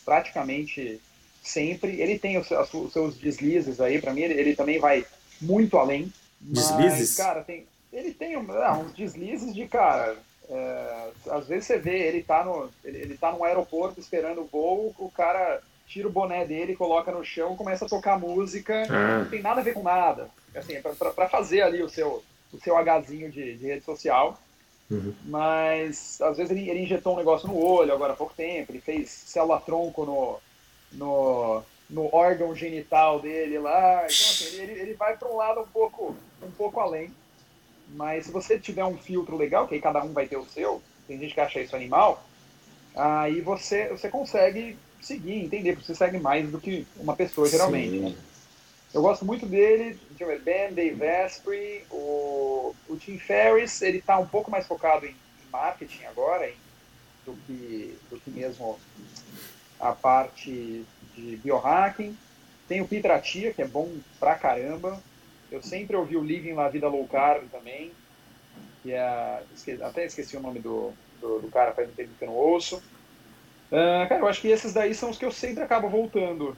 praticamente 0.04 1.00
sempre. 1.40 2.00
Ele 2.00 2.18
tem 2.18 2.36
os, 2.36 2.48
seus 2.92 3.16
deslizes 3.16 3.80
aí, 3.80 4.00
para 4.00 4.12
mim, 4.12 4.22
ele, 4.22 4.34
ele, 4.34 4.56
também 4.56 4.80
vai 4.80 5.06
muito 5.40 5.78
além. 5.78 6.12
Deslizes? 6.40 7.10
Mas, 7.10 7.16
cara, 7.16 7.44
tem, 7.44 7.64
ele 7.92 8.12
tem 8.12 8.34
ah, 8.34 8.78
uns 8.78 8.92
deslizes 8.92 9.54
de, 9.54 9.68
cara, 9.68 10.16
é, 10.48 11.10
às 11.30 11.46
vezes 11.46 11.66
você 11.66 11.78
vê, 11.78 12.08
ele 12.08 12.24
tá, 12.24 12.44
no, 12.44 12.68
ele, 12.84 12.98
ele 12.98 13.16
tá 13.16 13.30
no 13.30 13.44
aeroporto 13.44 14.00
esperando 14.00 14.40
o 14.40 14.46
voo, 14.46 14.92
o 14.98 15.10
cara 15.10 15.62
tira 15.88 16.06
o 16.06 16.12
boné 16.12 16.44
dele, 16.44 16.76
coloca 16.76 17.10
no 17.10 17.24
chão, 17.24 17.56
começa 17.56 17.86
a 17.86 17.88
tocar 17.88 18.18
música, 18.18 18.86
ah. 18.90 19.20
não 19.20 19.30
tem 19.30 19.40
nada 19.40 19.60
a 19.60 19.64
ver 19.64 19.72
com 19.72 19.82
nada. 19.82 20.28
Assim, 20.54 20.74
é 20.74 20.80
para 20.80 21.28
fazer 21.28 21.62
ali 21.62 21.82
o 21.82 21.88
seu, 21.88 22.22
o 22.52 22.60
seu 22.60 22.76
Hzinho 22.76 23.30
de, 23.30 23.56
de 23.56 23.66
rede 23.66 23.84
social. 23.84 24.38
Uhum. 24.90 25.14
Mas 25.24 26.20
às 26.20 26.36
vezes 26.36 26.50
ele, 26.50 26.68
ele, 26.68 26.82
injetou 26.82 27.14
um 27.14 27.18
negócio 27.18 27.48
no 27.48 27.58
olho 27.58 27.92
agora 27.92 28.12
há 28.12 28.16
pouco 28.16 28.34
tempo, 28.34 28.72
ele 28.72 28.80
fez 28.80 29.10
célula-tronco 29.10 30.04
no, 30.04 30.38
no, 30.92 31.62
no 31.88 32.14
órgão 32.14 32.54
genital 32.54 33.20
dele 33.20 33.58
lá. 33.58 34.04
Então, 34.04 34.06
assim, 34.06 34.60
ele, 34.60 34.72
ele 34.72 34.94
vai 34.94 35.16
para 35.16 35.28
um 35.28 35.36
lado 35.36 35.60
um 35.60 35.66
pouco, 35.66 36.14
um 36.42 36.50
pouco 36.50 36.80
além. 36.80 37.10
Mas 37.90 38.26
se 38.26 38.32
você 38.32 38.58
tiver 38.58 38.84
um 38.84 38.98
filtro 38.98 39.36
legal, 39.36 39.66
que 39.66 39.74
aí 39.74 39.80
cada 39.80 40.02
um 40.02 40.12
vai 40.12 40.26
ter 40.26 40.36
o 40.36 40.44
seu, 40.44 40.82
tem 41.06 41.18
gente 41.18 41.32
que 41.32 41.40
acha 41.40 41.60
isso 41.60 41.74
animal, 41.74 42.22
aí 42.94 43.40
você, 43.40 43.88
você 43.88 44.10
consegue 44.10 44.76
seguir, 45.00 45.44
entender, 45.44 45.72
porque 45.72 45.86
você 45.86 45.94
segue 45.94 46.18
mais 46.18 46.50
do 46.50 46.60
que 46.60 46.86
uma 46.96 47.14
pessoa 47.16 47.48
geralmente. 47.48 47.98
Né? 47.98 48.14
Eu 48.92 49.02
gosto 49.02 49.24
muito 49.24 49.46
dele, 49.46 49.98
Ben, 50.42 50.72
Dave 50.72 51.06
Asprey, 51.06 51.84
o, 51.90 52.74
o 52.88 52.96
Tim 52.96 53.18
Ferriss, 53.18 53.82
ele 53.82 53.98
está 53.98 54.18
um 54.18 54.26
pouco 54.26 54.50
mais 54.50 54.66
focado 54.66 55.06
em, 55.06 55.10
em 55.10 55.50
marketing 55.52 56.04
agora, 56.04 56.48
em, 56.48 56.54
do, 57.26 57.36
que, 57.46 57.98
do 58.10 58.18
que 58.18 58.30
mesmo 58.30 58.78
a 59.78 59.92
parte 59.92 60.84
de 61.14 61.36
biohacking. 61.36 62.16
Tem 62.66 62.80
o 62.80 62.88
Pitratia, 62.88 63.52
que 63.52 63.62
é 63.62 63.66
bom 63.66 63.90
pra 64.18 64.34
caramba. 64.34 65.02
Eu 65.50 65.62
sempre 65.62 65.96
ouvi 65.96 66.16
o 66.16 66.22
Living 66.22 66.52
La 66.52 66.68
Vida 66.68 66.88
Low 66.88 67.06
Carb 67.08 67.48
também, 67.50 67.92
que 68.82 68.92
é. 68.92 69.42
Até 69.82 70.04
esqueci 70.04 70.36
o 70.36 70.40
nome 70.40 70.60
do, 70.60 70.92
do, 71.20 71.40
do 71.40 71.48
cara, 71.48 71.72
faz 71.72 71.88
um 71.88 71.92
tempo 71.92 72.10
que 72.18 72.24
eu 72.24 72.28
não 72.28 72.34
ouço. 72.34 72.82
Uh, 73.70 74.08
cara, 74.08 74.20
eu 74.20 74.28
acho 74.28 74.40
que 74.40 74.48
esses 74.48 74.72
daí 74.72 74.94
são 74.94 75.10
os 75.10 75.18
que 75.18 75.24
eu 75.24 75.32
sempre 75.32 75.62
acabo 75.62 75.88
voltando 75.88 76.56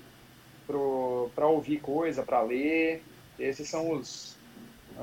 para 1.35 1.47
ouvir 1.47 1.81
coisa, 1.81 2.23
para 2.23 2.43
ler. 2.43 3.03
Esses 3.39 3.69
são 3.69 3.93
os, 3.93 4.37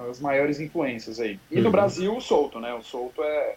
as 0.10 0.20
maiores 0.20 0.60
influências 0.60 1.20
aí. 1.20 1.40
E 1.52 1.60
no 1.60 1.66
uhum. 1.66 1.72
Brasil, 1.72 2.16
o 2.16 2.22
Solto, 2.22 2.60
né? 2.60 2.74
O 2.74 2.82
Solto 2.82 3.24
é. 3.24 3.56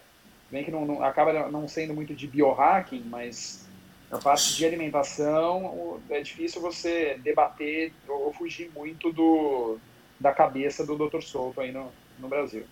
Bem 0.49 0.65
que 0.65 0.71
não, 0.71 0.85
não, 0.85 1.01
acaba 1.01 1.49
não 1.49 1.65
sendo 1.65 1.93
muito 1.93 2.13
de 2.13 2.27
biohacking, 2.27 3.05
mas 3.05 3.65
a 4.11 4.17
parte 4.17 4.57
de 4.57 4.65
alimentação, 4.65 6.01
é 6.09 6.19
difícil 6.19 6.61
você 6.61 7.17
debater 7.23 7.93
ou 8.05 8.33
fugir 8.33 8.69
muito 8.75 9.13
do, 9.13 9.77
da 10.19 10.33
cabeça 10.33 10.85
do 10.85 10.97
Dr. 10.97 11.21
Souto 11.21 11.61
aí 11.61 11.71
no, 11.71 11.89
no 12.19 12.27
Brasil. 12.27 12.63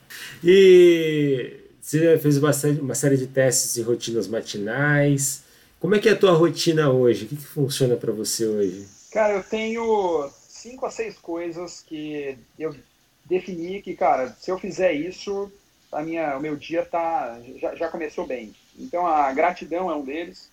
E 0.43 1.61
você 1.79 2.17
fez 2.19 2.37
bastante, 2.37 2.81
uma 2.81 2.93
série 2.93 3.15
de 3.15 3.27
testes 3.27 3.77
e 3.77 3.81
rotinas 3.81 4.27
matinais. 4.27 5.45
Como 5.79 5.95
é 5.95 5.99
que 5.99 6.09
é 6.09 6.11
a 6.11 6.17
tua 6.17 6.33
rotina 6.33 6.89
hoje? 6.89 7.23
O 7.23 7.27
que, 7.29 7.37
que 7.37 7.45
funciona 7.45 7.95
para 7.95 8.11
você 8.11 8.45
hoje? 8.45 8.85
Cara, 9.11 9.33
eu 9.33 9.43
tenho 9.43 10.29
cinco 10.49 10.85
a 10.85 10.91
seis 10.91 11.17
coisas 11.17 11.81
que 11.87 12.37
eu 12.57 12.75
defini 13.23 13.81
que, 13.81 13.95
cara, 13.95 14.35
se 14.39 14.51
eu 14.51 14.59
fizer 14.59 14.91
isso, 14.91 15.49
a 15.89 16.01
minha, 16.01 16.37
o 16.37 16.41
meu 16.41 16.57
dia 16.57 16.83
tá, 16.83 17.39
já, 17.55 17.75
já 17.75 17.87
começou 17.87 18.27
bem. 18.27 18.53
Então 18.77 19.07
a 19.07 19.31
gratidão 19.31 19.89
é 19.89 19.95
um 19.95 20.03
deles. 20.03 20.49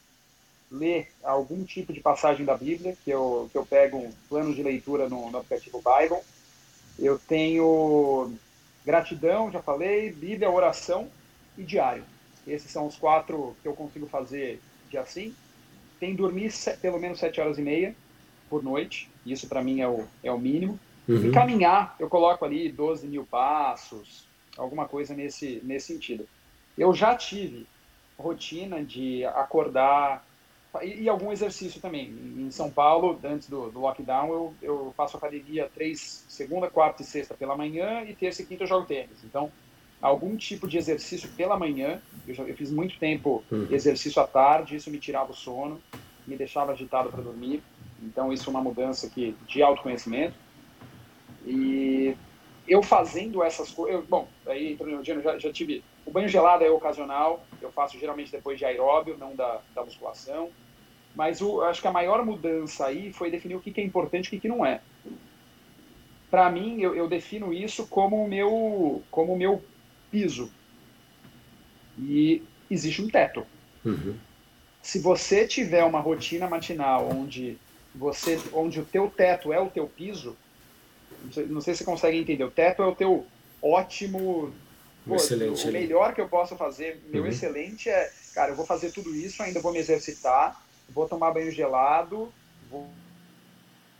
Ler 0.70 1.08
algum 1.22 1.64
tipo 1.64 1.92
de 1.92 2.00
passagem 2.00 2.44
da 2.44 2.56
Bíblia, 2.56 2.96
que 3.04 3.10
eu, 3.10 3.48
que 3.50 3.58
eu 3.58 3.66
pego 3.66 3.98
um 3.98 4.12
plano 4.28 4.54
de 4.54 4.62
leitura 4.62 5.08
no, 5.08 5.30
no 5.30 5.38
aplicativo 5.38 5.82
Bible. 5.82 6.20
Eu 6.98 7.18
tenho 7.18 8.32
gratidão, 8.84 9.50
já 9.50 9.60
falei, 9.60 10.12
Bíblia, 10.12 10.50
oração 10.50 11.08
e 11.58 11.64
diário. 11.64 12.04
Esses 12.46 12.70
são 12.70 12.86
os 12.86 12.96
quatro 12.96 13.56
que 13.60 13.66
eu 13.66 13.74
consigo 13.74 14.06
fazer 14.06 14.60
de 14.96 14.98
assim. 14.98 15.34
Tem 16.00 16.14
dormir 16.14 16.52
pelo 16.80 16.98
menos 16.98 17.18
sete 17.18 17.40
horas 17.40 17.58
e 17.58 17.62
meia 17.62 17.94
por 18.48 18.62
noite. 18.62 19.08
Isso 19.24 19.48
para 19.48 19.62
mim 19.62 19.80
é 19.80 19.88
o, 19.88 20.04
é 20.22 20.32
o 20.32 20.38
mínimo. 20.38 20.78
Uhum. 21.08 21.28
E 21.28 21.30
caminhar, 21.30 21.94
eu 22.00 22.08
coloco 22.08 22.44
ali 22.44 22.70
12 22.70 23.06
mil 23.06 23.24
passos, 23.24 24.26
alguma 24.56 24.86
coisa 24.86 25.14
nesse, 25.14 25.60
nesse 25.62 25.92
sentido. 25.92 26.28
Eu 26.76 26.92
já 26.92 27.14
tive 27.14 27.66
rotina 28.18 28.82
de 28.82 29.24
acordar 29.24 30.26
e, 30.82 31.02
e 31.02 31.08
algum 31.08 31.30
exercício 31.30 31.80
também. 31.80 32.08
Em 32.10 32.50
São 32.50 32.70
Paulo, 32.70 33.18
antes 33.24 33.48
do, 33.48 33.70
do, 33.70 33.80
lockdown, 33.80 34.32
eu, 34.32 34.54
eu 34.60 34.94
faço 34.96 35.16
academia 35.16 35.70
três, 35.72 36.24
segunda, 36.28 36.68
quarta 36.68 37.02
e 37.02 37.04
sexta 37.04 37.34
pela 37.34 37.56
manhã 37.56 38.02
e 38.02 38.14
terça 38.14 38.42
e 38.42 38.46
quinta 38.46 38.64
eu 38.64 38.68
jogo 38.68 38.86
tênis. 38.86 39.22
Então, 39.24 39.50
algum 40.00 40.36
tipo 40.36 40.68
de 40.68 40.78
exercício 40.78 41.28
pela 41.30 41.58
manhã. 41.58 42.00
Eu, 42.26 42.34
já, 42.34 42.42
eu 42.44 42.56
fiz 42.56 42.70
muito 42.70 42.98
tempo 42.98 43.42
uhum. 43.50 43.66
exercício 43.70 44.20
à 44.20 44.26
tarde, 44.26 44.76
isso 44.76 44.90
me 44.90 44.98
tirava 44.98 45.32
o 45.32 45.34
sono, 45.34 45.80
me 46.26 46.36
deixava 46.36 46.72
agitado 46.72 47.10
para 47.10 47.22
dormir. 47.22 47.62
Então, 48.02 48.32
isso 48.32 48.48
é 48.48 48.50
uma 48.50 48.62
mudança 48.62 49.08
que, 49.08 49.34
de 49.46 49.62
autoconhecimento. 49.62 50.34
E 51.46 52.16
eu 52.68 52.82
fazendo 52.82 53.42
essas 53.42 53.70
coisas. 53.70 54.04
Bom, 54.06 54.28
aí 54.46 54.72
entrando 54.72 54.96
no 54.96 55.02
dia, 55.02 55.20
já, 55.20 55.38
já 55.38 55.52
tive. 55.52 55.82
O 56.04 56.10
banho 56.10 56.28
gelado 56.28 56.64
é 56.64 56.70
ocasional, 56.70 57.44
eu 57.60 57.70
faço 57.72 57.98
geralmente 57.98 58.30
depois 58.30 58.58
de 58.58 58.64
aeróbio, 58.64 59.16
não 59.18 59.34
da, 59.34 59.60
da 59.74 59.84
musculação. 59.84 60.50
Mas 61.14 61.40
o, 61.40 61.62
acho 61.62 61.80
que 61.80 61.88
a 61.88 61.92
maior 61.92 62.24
mudança 62.24 62.86
aí 62.86 63.12
foi 63.12 63.30
definir 63.30 63.54
o 63.54 63.60
que, 63.60 63.72
que 63.72 63.80
é 63.80 63.84
importante 63.84 64.26
e 64.26 64.28
o 64.28 64.30
que, 64.30 64.40
que 64.40 64.48
não 64.48 64.64
é. 64.64 64.80
Para 66.30 66.50
mim, 66.50 66.80
eu, 66.80 66.94
eu, 66.94 67.08
defino 67.08 67.52
isso 67.52 67.86
como 67.86 68.22
o 68.22 68.28
meu, 68.28 69.02
como 69.10 69.32
o 69.32 69.38
meu 69.38 69.62
piso. 70.16 70.50
E 71.98 72.42
existe 72.70 73.02
um 73.02 73.08
teto. 73.08 73.46
Uhum. 73.84 74.16
Se 74.82 74.98
você 74.98 75.46
tiver 75.46 75.84
uma 75.84 76.00
rotina 76.00 76.48
matinal 76.48 77.10
onde 77.10 77.58
você, 77.94 78.40
onde 78.52 78.80
o 78.80 78.84
teu 78.84 79.10
teto 79.10 79.52
é 79.52 79.60
o 79.60 79.68
teu 79.68 79.86
piso, 79.86 80.34
não 81.24 81.32
sei, 81.32 81.46
não 81.46 81.60
sei 81.60 81.74
se 81.74 81.78
você 81.78 81.84
consegue 81.84 82.16
entender. 82.16 82.44
O 82.44 82.50
teto 82.50 82.82
é 82.82 82.86
o 82.86 82.94
teu 82.94 83.26
ótimo. 83.60 84.54
Pô, 85.06 85.16
o 85.16 85.72
melhor 85.72 86.14
que 86.14 86.20
eu 86.20 86.28
posso 86.28 86.56
fazer, 86.56 87.00
meu 87.12 87.22
uhum. 87.22 87.28
excelente 87.28 87.88
é, 87.88 88.10
cara, 88.34 88.50
eu 88.50 88.56
vou 88.56 88.66
fazer 88.66 88.90
tudo 88.90 89.14
isso, 89.14 89.40
ainda 89.40 89.60
vou 89.60 89.72
me 89.72 89.78
exercitar, 89.78 90.60
vou 90.88 91.08
tomar 91.08 91.30
banho 91.30 91.52
gelado, 91.52 92.32
vou, 92.68 92.90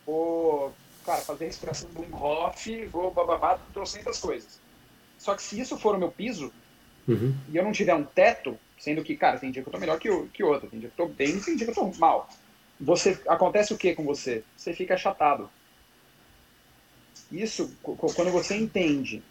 vou 0.04 0.74
cara, 1.04 1.20
fazer 1.20 1.44
respiração 1.44 1.88
do 1.90 2.16
Hoff, 2.16 2.86
vou 2.86 3.12
bababá, 3.12 3.56
trocentas 3.72 4.18
coisas. 4.18 4.65
Só 5.18 5.34
que 5.34 5.42
se 5.42 5.58
isso 5.58 5.78
for 5.78 5.94
o 5.94 5.98
meu 5.98 6.10
piso, 6.10 6.52
uhum. 7.08 7.34
e 7.50 7.56
eu 7.56 7.64
não 7.64 7.72
tiver 7.72 7.94
um 7.94 8.04
teto, 8.04 8.58
sendo 8.78 9.02
que, 9.02 9.16
cara, 9.16 9.38
tem 9.38 9.50
dia 9.50 9.62
que 9.62 9.68
eu 9.68 9.72
tô 9.72 9.78
melhor 9.78 9.98
que, 9.98 10.10
o, 10.10 10.26
que 10.28 10.42
outro, 10.42 10.68
tem 10.68 10.80
dia 10.80 10.90
que 10.90 11.00
eu 11.00 11.06
tô 11.06 11.12
bem, 11.12 11.40
tem 11.40 11.56
dia 11.56 11.66
que 11.66 11.70
eu 11.70 11.74
tô 11.74 11.98
mal. 11.98 12.28
Você, 12.80 13.18
acontece 13.26 13.72
o 13.72 13.78
que 13.78 13.94
com 13.94 14.04
você? 14.04 14.44
Você 14.56 14.72
fica 14.72 14.94
achatado. 14.94 15.50
Isso, 17.32 17.74
quando 17.82 18.30
você 18.30 18.56
entende 18.56 19.22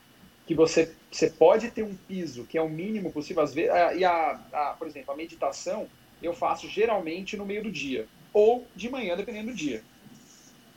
que 0.46 0.54
você, 0.54 0.92
você 1.12 1.30
pode 1.30 1.72
ter 1.72 1.84
um 1.84 1.96
piso 1.96 2.44
que 2.46 2.58
é 2.58 2.62
o 2.62 2.70
mínimo 2.70 3.12
possível, 3.12 3.44
às 3.44 3.54
vezes, 3.54 3.72
e 3.98 4.04
a, 4.04 4.40
a, 4.52 4.76
por 4.78 4.88
exemplo, 4.88 5.14
a 5.14 5.18
meditação 5.18 5.88
eu 6.22 6.34
faço 6.34 6.68
geralmente 6.68 7.38
no 7.38 7.46
meio 7.46 7.64
do 7.64 7.72
dia, 7.72 8.08
ou 8.34 8.68
de 8.76 8.90
manhã, 8.90 9.16
dependendo 9.16 9.52
do 9.52 9.56
dia. 9.56 9.84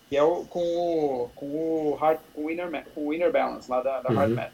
Que 0.09 0.17
é 0.17 0.23
o, 0.23 0.45
com 0.45 0.61
o, 0.61 1.31
com 1.35 1.47
o, 1.47 1.99
heart, 2.01 2.21
com 2.35 2.45
o, 2.45 2.51
inner, 2.51 2.87
com 2.95 3.07
o 3.07 3.15
inner 3.15 3.33
balance, 3.33 3.71
lá 3.71 3.83
da, 3.83 4.01
da 4.01 4.11
uhum. 4.11 4.17
Heart 4.17 4.53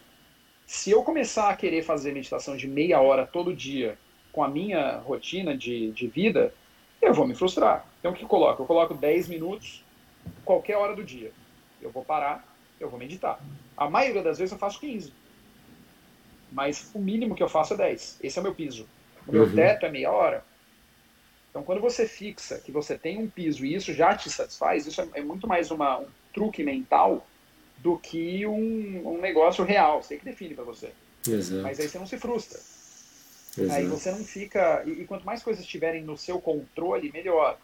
Se 0.67 0.91
eu 0.91 1.03
começar 1.03 1.51
a 1.51 1.57
querer 1.57 1.83
fazer 1.83 2.13
meditação 2.13 2.57
de 2.57 2.67
meia 2.67 3.01
hora 3.01 3.27
todo 3.27 3.55
dia, 3.55 3.99
com 4.33 4.43
a 4.43 4.49
minha 4.49 4.99
rotina 4.99 5.57
de, 5.57 5.93
de 5.93 6.07
vida, 6.09 6.53
eu 7.01 7.13
vou 7.13 7.27
me 7.27 7.35
frustrar. 7.35 7.87
Então 8.01 8.13
o 8.13 8.15
que 8.15 8.25
eu 8.25 8.29
coloco? 8.29 8.63
Eu 8.63 8.67
coloco 8.67 8.95
10 8.95 9.29
minutos 9.29 9.85
qualquer 10.45 10.77
hora 10.77 10.97
do 10.97 11.05
dia. 11.05 11.31
Eu 11.81 11.91
vou 11.91 12.05
parar, 12.05 12.47
eu 12.81 12.89
vou 12.89 12.99
meditar. 12.99 13.39
A 13.77 13.89
maioria 13.89 14.23
das 14.23 14.39
vezes 14.39 14.53
eu 14.53 14.59
faço 14.59 14.81
15. 14.81 15.13
Mas 16.51 16.91
o 16.95 16.99
mínimo 16.99 17.35
que 17.35 17.43
eu 17.43 17.49
faço 17.49 17.75
é 17.75 17.77
10. 17.77 18.21
Esse 18.23 18.39
é 18.39 18.41
o 18.41 18.45
meu 18.45 18.55
piso. 18.55 18.89
O 19.27 19.33
meu 19.33 19.45
uhum. 19.45 19.55
teto 19.55 19.87
é 19.87 19.91
meia 19.91 20.11
hora. 20.11 20.45
Então, 21.51 21.63
quando 21.63 21.81
você 21.81 22.07
fixa 22.07 22.59
que 22.59 22.73
você 22.73 22.99
tem 22.99 23.19
um 23.19 23.29
piso 23.29 23.65
e 23.65 23.75
isso 23.75 23.93
já 23.93 24.17
te 24.17 24.29
satisfaz, 24.29 24.87
isso 24.87 25.01
é, 25.01 25.09
é 25.15 25.23
muito 25.23 25.47
mais 25.47 25.71
uma, 25.71 25.99
um 25.99 26.07
truque 26.33 26.65
mental 26.65 27.25
do 27.85 27.99
que 27.99 28.47
um, 28.47 29.07
um 29.07 29.21
negócio 29.21 29.63
real. 29.63 30.03
Você 30.03 30.17
que 30.17 30.25
define 30.25 30.55
para 30.55 30.65
você. 30.65 30.91
Exato. 31.29 31.63
Mas 31.63 31.79
aí 31.79 31.87
você 31.87 31.99
não 31.99 32.07
se 32.07 32.17
frustra. 32.17 32.59
Exato. 33.59 33.79
Aí 33.79 33.87
você 33.87 34.11
não 34.11 34.25
fica. 34.25 34.83
E, 34.87 35.03
e, 35.03 35.05
quanto 35.05 35.27
mais 35.27 35.43
coisas 35.43 35.63
estiverem 35.63 36.03
no 36.03 36.17
seu 36.17 36.41
controle, 36.41 37.13
melhor. 37.13 37.59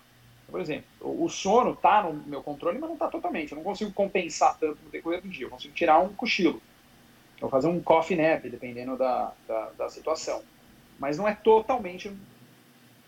Por 0.47 0.61
exemplo, 0.61 0.85
o 1.01 1.29
sono 1.29 1.73
está 1.73 2.03
no 2.03 2.13
meu 2.13 2.43
controle, 2.43 2.79
mas 2.79 2.89
não 2.89 2.95
está 2.95 3.09
totalmente. 3.09 3.53
Eu 3.53 3.57
não 3.57 3.65
consigo 3.65 3.93
compensar 3.93 4.59
tanto 4.59 4.79
no 4.85 4.91
decorrer 4.91 5.23
do 5.23 5.29
dia. 5.29 5.47
Eu 5.47 5.51
consigo 5.51 5.73
tirar 5.73 5.99
um 6.01 6.13
cochilo. 6.13 6.61
Eu 7.37 7.43
vou 7.43 7.51
fazer 7.51 7.69
um 7.69 7.81
coffee 7.81 8.17
nap, 8.17 8.45
dependendo 8.45 8.99
da, 8.99 9.33
da, 9.49 9.71
da 9.71 9.89
situação. 9.89 10.43
Mas 10.99 11.17
não 11.17 11.27
é 11.27 11.35
totalmente 11.35 12.11
no 12.11 12.19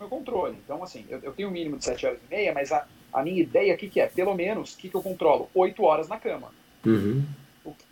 meu 0.01 0.09
controle. 0.09 0.57
Então, 0.65 0.83
assim, 0.83 1.05
eu, 1.11 1.19
eu 1.23 1.33
tenho 1.33 1.49
um 1.51 1.53
mínimo 1.53 1.77
de 1.77 1.85
7 1.85 2.07
horas 2.07 2.19
e 2.27 2.35
meia, 2.35 2.55
mas 2.55 2.73
a, 2.73 2.87
a 3.13 3.23
minha 3.23 3.43
ideia 3.43 3.75
aqui 3.75 3.91
que 3.91 4.01
é, 4.01 4.07
pelo 4.07 4.35
menos, 4.35 4.73
o 4.73 4.79
que, 4.79 4.89
que 4.89 4.95
eu 4.95 5.03
controlo? 5.03 5.51
8 5.55 5.83
horas 5.83 6.09
na 6.09 6.19
cama. 6.19 6.51
Uhum. 6.85 7.25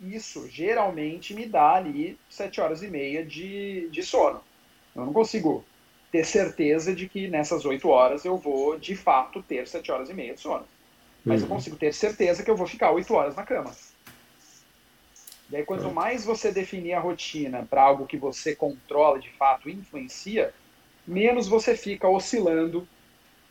Isso 0.01 0.49
geralmente 0.49 1.33
me 1.33 1.45
dá 1.45 1.75
ali 1.75 2.17
7 2.29 2.59
horas 2.59 2.83
e 2.83 2.87
meia 2.87 3.25
de, 3.25 3.87
de 3.89 4.03
sono. 4.03 4.41
Eu 4.95 5.05
não 5.05 5.13
consigo 5.13 5.63
ter 6.11 6.25
certeza 6.25 6.93
de 6.93 7.07
que 7.07 7.27
nessas 7.27 7.63
oito 7.65 7.87
horas 7.87 8.25
eu 8.25 8.37
vou, 8.37 8.77
de 8.77 8.95
fato, 8.95 9.41
ter 9.41 9.67
sete 9.67 9.91
horas 9.91 10.09
e 10.09 10.13
meia 10.13 10.33
de 10.33 10.41
sono. 10.41 10.65
Mas 11.23 11.41
uhum. 11.41 11.47
eu 11.47 11.55
consigo 11.55 11.75
ter 11.77 11.93
certeza 11.93 12.43
que 12.43 12.51
eu 12.51 12.57
vou 12.57 12.67
ficar 12.67 12.91
oito 12.91 13.13
horas 13.13 13.35
na 13.35 13.43
cama. 13.43 13.71
E 15.49 15.55
aí, 15.55 15.65
quanto 15.65 15.91
mais 15.91 16.25
você 16.25 16.51
definir 16.51 16.93
a 16.93 16.99
rotina 16.99 17.67
para 17.69 17.83
algo 17.83 18.05
que 18.05 18.17
você 18.17 18.55
controla, 18.55 19.19
de 19.19 19.29
fato, 19.31 19.69
influencia, 19.69 20.53
menos 21.05 21.47
você 21.47 21.75
fica 21.75 22.07
oscilando 22.07 22.87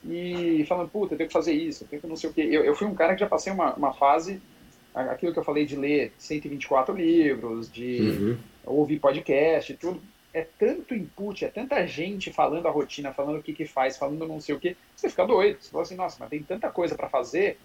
e 0.04 0.64
falando, 0.66 0.88
puta, 0.88 1.14
eu 1.14 1.18
tenho 1.18 1.28
que 1.28 1.32
fazer 1.32 1.52
isso, 1.52 1.84
eu 1.84 1.88
tenho 1.88 2.02
que 2.02 2.08
não 2.08 2.16
sei 2.16 2.30
o 2.30 2.32
quê. 2.32 2.40
Eu, 2.50 2.64
eu 2.64 2.74
fui 2.74 2.86
um 2.86 2.94
cara 2.94 3.14
que 3.14 3.20
já 3.20 3.28
passei 3.28 3.52
uma, 3.52 3.74
uma 3.74 3.92
fase, 3.92 4.40
aquilo 4.94 5.32
que 5.32 5.38
eu 5.38 5.44
falei 5.44 5.64
de 5.64 5.76
ler 5.76 6.12
124 6.18 6.94
livros, 6.94 7.70
de 7.70 8.00
uhum. 8.00 8.38
ouvir 8.64 8.98
podcast 8.98 9.74
tudo 9.74 10.00
é 10.32 10.46
tanto 10.58 10.94
input, 10.94 11.44
é 11.44 11.48
tanta 11.48 11.84
gente 11.86 12.32
falando 12.32 12.66
a 12.66 12.70
rotina, 12.70 13.12
falando 13.12 13.38
o 13.38 13.42
que 13.42 13.52
que 13.52 13.66
faz, 13.66 13.96
falando 13.96 14.26
não 14.28 14.40
sei 14.40 14.54
o 14.54 14.60
que, 14.60 14.76
você 14.94 15.08
fica 15.08 15.26
doido. 15.26 15.58
Você 15.60 15.70
fala 15.70 15.82
assim, 15.82 15.96
nossa, 15.96 16.16
mas 16.20 16.30
tem 16.30 16.42
tanta 16.42 16.70
coisa 16.70 16.94
para 16.94 17.08
fazer 17.08 17.58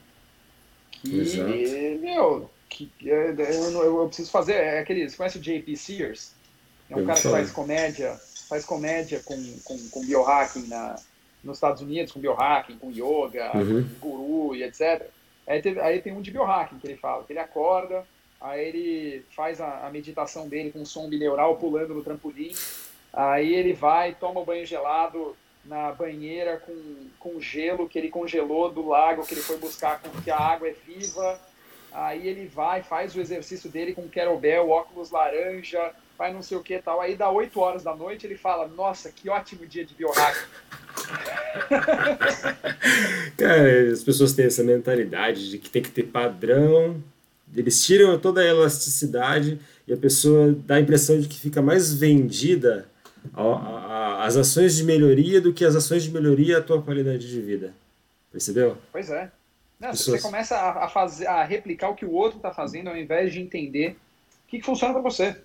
que, 0.91 1.19
Exato. 1.19 1.49
meu, 2.01 2.49
que 2.69 2.91
é, 3.05 3.29
eu, 3.29 3.71
eu, 3.71 4.01
eu, 4.01 4.07
preciso 4.07 4.31
fazer. 4.31 4.53
É 4.53 4.79
aquele, 4.79 5.07
você 5.07 5.15
conhece 5.15 5.37
o 5.37 5.41
JP 5.41 5.77
Sears? 5.77 6.33
É 6.89 6.95
um 6.95 6.99
eu 6.99 7.05
cara 7.05 7.19
que 7.19 7.27
faz 7.29 7.51
comédia, 7.51 8.19
faz 8.49 8.65
comédia 8.65 9.21
com, 9.23 9.59
com, 9.63 9.89
com 9.89 10.05
biohacking 10.05 10.67
na, 10.67 10.95
nos 11.43 11.57
Estados 11.57 11.81
Unidos, 11.81 12.11
com 12.11 12.19
biohacking, 12.19 12.77
com 12.77 12.91
yoga, 12.91 13.55
uhum. 13.55 13.87
com 13.99 14.09
guru 14.09 14.55
e 14.55 14.63
etc. 14.63 15.07
Aí, 15.47 15.61
teve, 15.61 15.79
aí 15.79 16.01
tem 16.01 16.13
um 16.13 16.21
de 16.21 16.31
biohacking 16.31 16.79
que 16.79 16.87
ele 16.87 16.97
fala, 16.97 17.23
que 17.23 17.33
ele 17.33 17.39
acorda, 17.39 18.05
aí 18.41 18.67
ele 18.67 19.25
faz 19.35 19.61
a, 19.61 19.85
a 19.85 19.89
meditação 19.91 20.47
dele 20.47 20.71
com 20.71 20.85
som 20.85 21.07
bineural 21.07 21.57
pulando 21.57 21.93
no 21.93 22.03
trampolim, 22.03 22.53
aí 23.13 23.53
ele 23.53 23.73
vai, 23.73 24.15
toma 24.15 24.39
o 24.39 24.45
banho 24.45 24.65
gelado 24.65 25.35
na 25.63 25.91
banheira 25.91 26.57
com, 26.57 27.07
com 27.19 27.39
gelo 27.39 27.89
que 27.89 27.97
ele 27.97 28.09
congelou 28.09 28.71
do 28.71 28.87
lago 28.87 29.25
que 29.25 29.33
ele 29.33 29.41
foi 29.41 29.57
buscar, 29.57 30.01
que 30.23 30.31
a 30.31 30.37
água 30.37 30.67
é 30.67 30.73
viva, 30.73 31.39
aí 31.91 32.27
ele 32.27 32.47
vai, 32.47 32.83
faz 32.83 33.15
o 33.15 33.21
exercício 33.21 33.69
dele 33.69 33.93
com 33.93 34.07
kettlebell, 34.07 34.69
óculos 34.69 35.11
laranja, 35.11 35.93
faz 36.17 36.33
não 36.33 36.41
sei 36.41 36.57
o 36.57 36.63
que 36.63 36.79
tal, 36.79 37.01
aí 37.01 37.15
dá 37.15 37.29
8 37.29 37.59
horas 37.59 37.83
da 37.83 37.95
noite 37.95 38.25
ele 38.25 38.37
fala, 38.37 38.67
nossa, 38.67 39.11
que 39.11 39.29
ótimo 39.29 39.65
dia 39.65 39.85
de 39.85 39.93
biohack. 39.93 40.37
Cara, 43.37 43.91
as 43.91 44.03
pessoas 44.03 44.33
têm 44.33 44.45
essa 44.45 44.63
mentalidade 44.63 45.49
de 45.49 45.57
que 45.57 45.69
tem 45.69 45.81
que 45.81 45.91
ter 45.91 46.03
padrão, 46.03 47.01
eles 47.55 47.83
tiram 47.83 48.17
toda 48.19 48.41
a 48.41 48.45
elasticidade 48.45 49.59
e 49.87 49.93
a 49.93 49.97
pessoa 49.97 50.53
dá 50.65 50.75
a 50.75 50.79
impressão 50.79 51.19
de 51.19 51.27
que 51.27 51.39
fica 51.39 51.61
mais 51.61 51.93
vendida 51.93 52.87
às 54.19 54.35
ações 54.35 54.75
de 54.75 54.83
melhoria 54.83 55.39
do 55.41 55.53
que 55.53 55.65
as 55.65 55.75
ações 55.75 56.03
de 56.03 56.11
melhoria 56.11 56.57
à 56.57 56.61
tua 56.61 56.81
qualidade 56.81 57.29
de 57.29 57.41
vida. 57.41 57.73
Percebeu? 58.31 58.77
Pois 58.91 59.09
é. 59.09 59.31
Não, 59.79 59.89
pessoas... 59.91 60.21
Você 60.21 60.27
começa 60.27 60.57
a, 60.57 60.87
fazer, 60.87 61.27
a 61.27 61.43
replicar 61.43 61.89
o 61.89 61.95
que 61.95 62.05
o 62.05 62.11
outro 62.11 62.37
está 62.37 62.51
fazendo 62.51 62.89
ao 62.89 62.97
invés 62.97 63.33
de 63.33 63.41
entender 63.41 63.91
o 63.91 64.49
que, 64.49 64.59
que 64.59 64.65
funciona 64.65 64.93
para 64.93 65.01
você. 65.01 65.35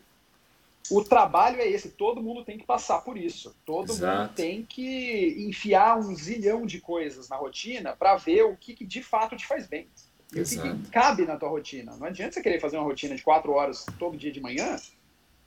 O 0.91 1.05
trabalho 1.05 1.61
é 1.61 1.69
esse, 1.69 1.91
todo 1.91 2.23
mundo 2.23 2.45
tem 2.45 2.59
que 2.59 2.65
passar 2.65 3.01
por 3.01 3.17
isso. 3.17 3.55
Todo 3.65 3.93
Exato. 3.93 4.23
mundo 4.23 4.35
tem 4.35 4.65
que 4.65 5.37
enfiar 5.49 5.99
um 5.99 6.15
zilhão 6.15 6.65
de 6.65 6.81
coisas 6.81 7.29
na 7.29 7.37
rotina 7.37 7.97
para 7.97 8.17
ver 8.17 8.45
o 8.45 8.57
que, 8.57 8.75
que, 8.75 8.85
de 8.85 9.03
fato 9.03 9.37
te 9.37 9.47
faz 9.47 9.67
bem. 9.67 9.87
E 10.33 10.41
o 10.41 10.45
que, 10.45 10.57
que, 10.57 10.91
cabe 10.91 11.27
na 11.27 11.37
tua 11.37 11.49
rotina. 11.49 11.97
Não 11.97 12.07
adianta 12.07 12.33
você 12.33 12.43
querer 12.43 12.61
fazer 12.61 12.77
uma 12.77 12.85
rotina 12.85 13.17
de 13.17 13.23
quatro 13.23 13.53
horas 13.53 13.85
todo 13.99 14.17
dia 14.17 14.31
de 14.31 14.41
manhã 14.41 14.77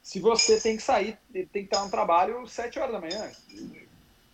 se 0.03 0.19
você 0.19 0.59
tem 0.59 0.75
que 0.75 0.83
sair, 0.83 1.17
tem 1.31 1.45
que 1.47 1.59
estar 1.59 1.81
no 1.81 1.89
trabalho 1.89 2.45
sete 2.45 2.77
horas 2.77 2.91
da 2.91 2.99
manhã. 2.99 3.31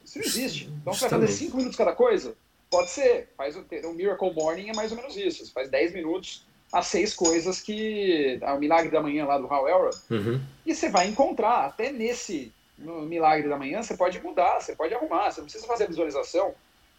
Isso 0.03 0.17
não 0.17 0.25
existe. 0.25 0.65
Então 0.81 0.93
você 0.93 1.01
vai 1.01 1.09
fazer 1.12 1.27
cinco 1.27 1.57
minutos 1.57 1.77
cada 1.77 1.93
coisa? 1.93 2.35
Pode 2.71 2.89
ser. 2.89 3.29
Faz 3.38 3.55
o, 3.55 3.63
o 3.85 3.93
Miracle 3.93 4.33
Morning 4.33 4.69
é 4.69 4.73
mais 4.73 4.91
ou 4.91 4.97
menos 4.97 5.15
isso. 5.15 5.45
Você 5.45 5.51
faz 5.51 5.69
dez 5.69 5.93
minutos 5.93 6.43
as 6.71 6.88
seis 6.88 7.13
coisas 7.13 7.60
que. 7.60 8.39
O 8.41 8.58
Milagre 8.58 8.91
da 8.91 9.01
Manhã 9.01 9.25
lá 9.25 9.38
do 9.38 9.51
Hal 9.51 9.67
Elrod. 9.67 9.97
Uhum. 10.10 10.41
E 10.65 10.75
você 10.75 10.89
vai 10.89 11.08
encontrar, 11.08 11.65
até 11.65 11.91
nesse 11.91 12.53
no 12.77 13.01
Milagre 13.01 13.49
da 13.49 13.58
Manhã, 13.58 13.84
você 13.84 13.95
pode 13.95 14.21
mudar, 14.21 14.62
você 14.62 14.75
pode 14.75 14.93
arrumar. 14.93 15.32
Você 15.32 15.41
não 15.41 15.45
precisa 15.45 15.67
fazer 15.67 15.84
a 15.86 15.88
visualização. 15.88 16.53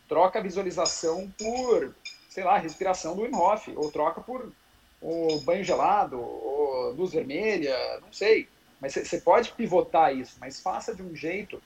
Troca 0.09 0.38
a 0.38 0.42
visualização 0.42 1.33
por, 1.38 1.94
sei 2.28 2.44
lá, 2.44 2.59
respiração 2.59 3.16
do 3.16 3.22
Wim 3.22 3.35
Hof. 3.35 3.68
Ou 3.76 3.90
troca 3.90 4.20
por 4.20 4.52
o 5.00 5.40
banho 5.40 5.64
gelado, 5.64 6.20
ou 6.20 6.92
luz 6.92 7.12
vermelha, 7.12 7.76
não 8.02 8.12
sei. 8.12 8.46
Mas 8.80 8.94
você 8.94 9.18
pode 9.18 9.52
pivotar 9.52 10.14
isso, 10.14 10.37
mas 10.40 10.61
faça 10.61 10.94
de 10.94 11.02
um 11.02 11.14
jeito 11.14 11.62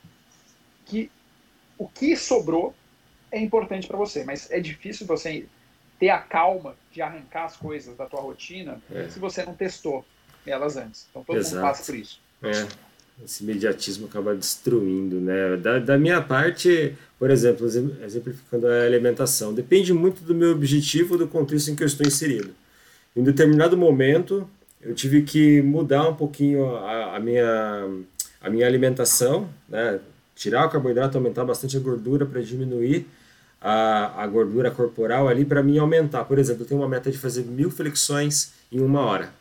que 0.85 1.11
o 1.77 1.89
que 1.89 2.17
sobrou 2.17 2.75
é 3.31 3.41
importante 3.41 3.87
para 3.87 3.97
você. 3.97 4.25
Mas 4.25 4.51
é 4.51 4.61
difícil 4.61 5.07
você 5.07 5.47
ter 5.99 6.11
a 6.11 6.19
calma 6.19 6.77
de 6.95 7.03
arrancar 7.03 7.47
as 7.47 7.57
coisas 7.57 7.97
da 7.97 8.07
tua 8.07 8.21
rotina 8.21 8.81
é. 8.91 9.09
se 9.09 9.19
você 9.19 9.45
não 9.45 9.53
testou 9.53 10.05
elas 10.47 10.77
antes. 10.77 11.07
Então 11.11 11.25
todo 11.25 11.37
Exato. 11.37 11.57
mundo 11.57 11.65
passa 11.65 11.85
por 11.85 11.95
isso. 11.97 12.21
É. 12.43 12.67
Esse 13.25 13.43
imediatismo 13.43 14.07
acaba 14.07 14.35
destruindo, 14.35 15.21
né? 15.21 15.57
Da, 15.57 15.79
da 15.79 15.99
minha 15.99 16.21
parte, 16.21 16.95
por 17.19 17.31
exemplo, 17.31 17.67
exemplificando 17.67 18.67
a 18.67 18.85
alimentação, 18.85 19.55
depende 19.55 19.93
muito 19.93 20.23
do 20.23 20.35
meu 20.35 20.53
objetivo, 20.53 21.17
do 21.17 21.27
contexto 21.27 21.71
em 21.71 21.77
que 21.77 21.83
eu 21.83 21.87
estou 21.87 22.07
inserido. 22.07 22.55
Em 23.15 23.23
determinado 23.23 23.77
momento, 23.77 24.49
eu 24.81 24.95
tive 24.95 25.23
que 25.23 25.63
mudar 25.63 26.09
um 26.09 26.15
pouquinho 26.15 26.77
a, 26.77 27.17
a, 27.17 27.21
minha, 27.21 27.89
a 28.41 28.51
minha 28.51 28.67
alimentação, 28.67 29.49
né? 29.69 30.01
tirar 30.35 30.67
o 30.67 30.71
carboidrato, 30.71 31.17
aumentar 31.17 31.45
bastante 31.45 31.77
a 31.77 31.81
gordura 31.81 32.27
para 32.27 32.41
diminuir 32.41 33.07
a, 33.65 34.23
a 34.23 34.27
gordura 34.27 34.71
corporal 34.71 35.27
ali 35.27 35.43
para 35.43 35.63
mim 35.63 35.79
aumentar. 35.79 36.25
Por 36.25 36.39
exemplo, 36.39 36.63
eu 36.63 36.67
tenho 36.67 36.81
uma 36.81 36.89
meta 36.89 37.11
de 37.11 37.17
fazer 37.17 37.45
mil 37.45 37.71
flexões 37.71 38.53
em 38.71 38.79
uma 38.79 39.01
hora. 39.01 39.33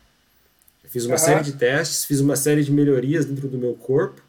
Eu 0.81 0.89
fiz 0.89 1.05
uma 1.05 1.15
uhum. 1.15 1.17
série 1.17 1.43
de 1.43 1.51
testes, 1.51 2.05
fiz 2.05 2.21
uma 2.21 2.37
série 2.37 2.63
de 2.63 2.71
melhorias 2.71 3.25
dentro 3.25 3.49
do 3.49 3.57
meu 3.57 3.73
corpo, 3.73 4.21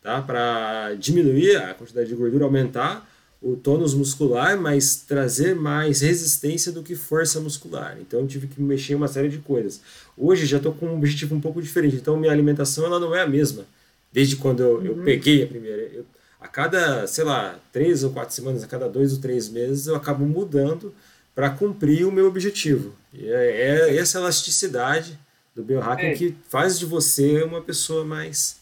tá? 0.00 0.22
Para 0.22 0.94
diminuir 0.94 1.56
a 1.56 1.74
quantidade 1.74 2.08
de 2.08 2.14
gordura, 2.14 2.44
aumentar 2.44 3.04
o 3.42 3.56
tônus 3.56 3.92
muscular, 3.92 4.56
mas 4.56 4.96
trazer 4.96 5.56
mais 5.56 6.02
resistência 6.02 6.70
do 6.70 6.82
que 6.82 6.94
força 6.94 7.40
muscular. 7.40 7.96
Então 8.00 8.20
eu 8.20 8.26
tive 8.28 8.46
que 8.46 8.60
mexer 8.62 8.92
em 8.92 8.96
uma 8.96 9.08
série 9.08 9.30
de 9.30 9.38
coisas. 9.38 9.80
Hoje 10.16 10.46
já 10.46 10.58
estou 10.58 10.72
com 10.72 10.86
um 10.86 10.94
objetivo 10.94 11.34
um 11.34 11.40
pouco 11.40 11.60
diferente. 11.60 11.96
Então 11.96 12.16
minha 12.16 12.30
alimentação 12.30 12.84
ela 12.84 13.00
não 13.00 13.14
é 13.14 13.22
a 13.22 13.26
mesma 13.26 13.64
desde 14.12 14.36
quando 14.36 14.62
eu, 14.62 14.74
uhum. 14.76 14.84
eu 14.84 14.94
peguei 14.96 15.42
a 15.42 15.46
primeira. 15.46 15.82
Eu, 15.82 16.04
a 16.40 16.48
cada, 16.48 17.06
sei 17.06 17.24
lá, 17.24 17.58
três 17.70 18.02
ou 18.02 18.12
quatro 18.12 18.34
semanas, 18.34 18.64
a 18.64 18.66
cada 18.66 18.88
dois 18.88 19.12
ou 19.12 19.20
três 19.20 19.48
meses, 19.48 19.86
eu 19.86 19.94
acabo 19.94 20.24
mudando 20.24 20.94
para 21.34 21.50
cumprir 21.50 22.06
o 22.06 22.12
meu 22.12 22.26
objetivo. 22.26 22.94
E 23.12 23.30
é, 23.30 23.90
é 23.90 23.96
essa 23.96 24.18
elasticidade 24.18 25.18
do 25.54 25.62
biohacking 25.62 26.06
é. 26.06 26.14
que 26.14 26.34
faz 26.48 26.78
de 26.78 26.86
você 26.86 27.42
uma 27.42 27.60
pessoa 27.60 28.04
mais, 28.04 28.58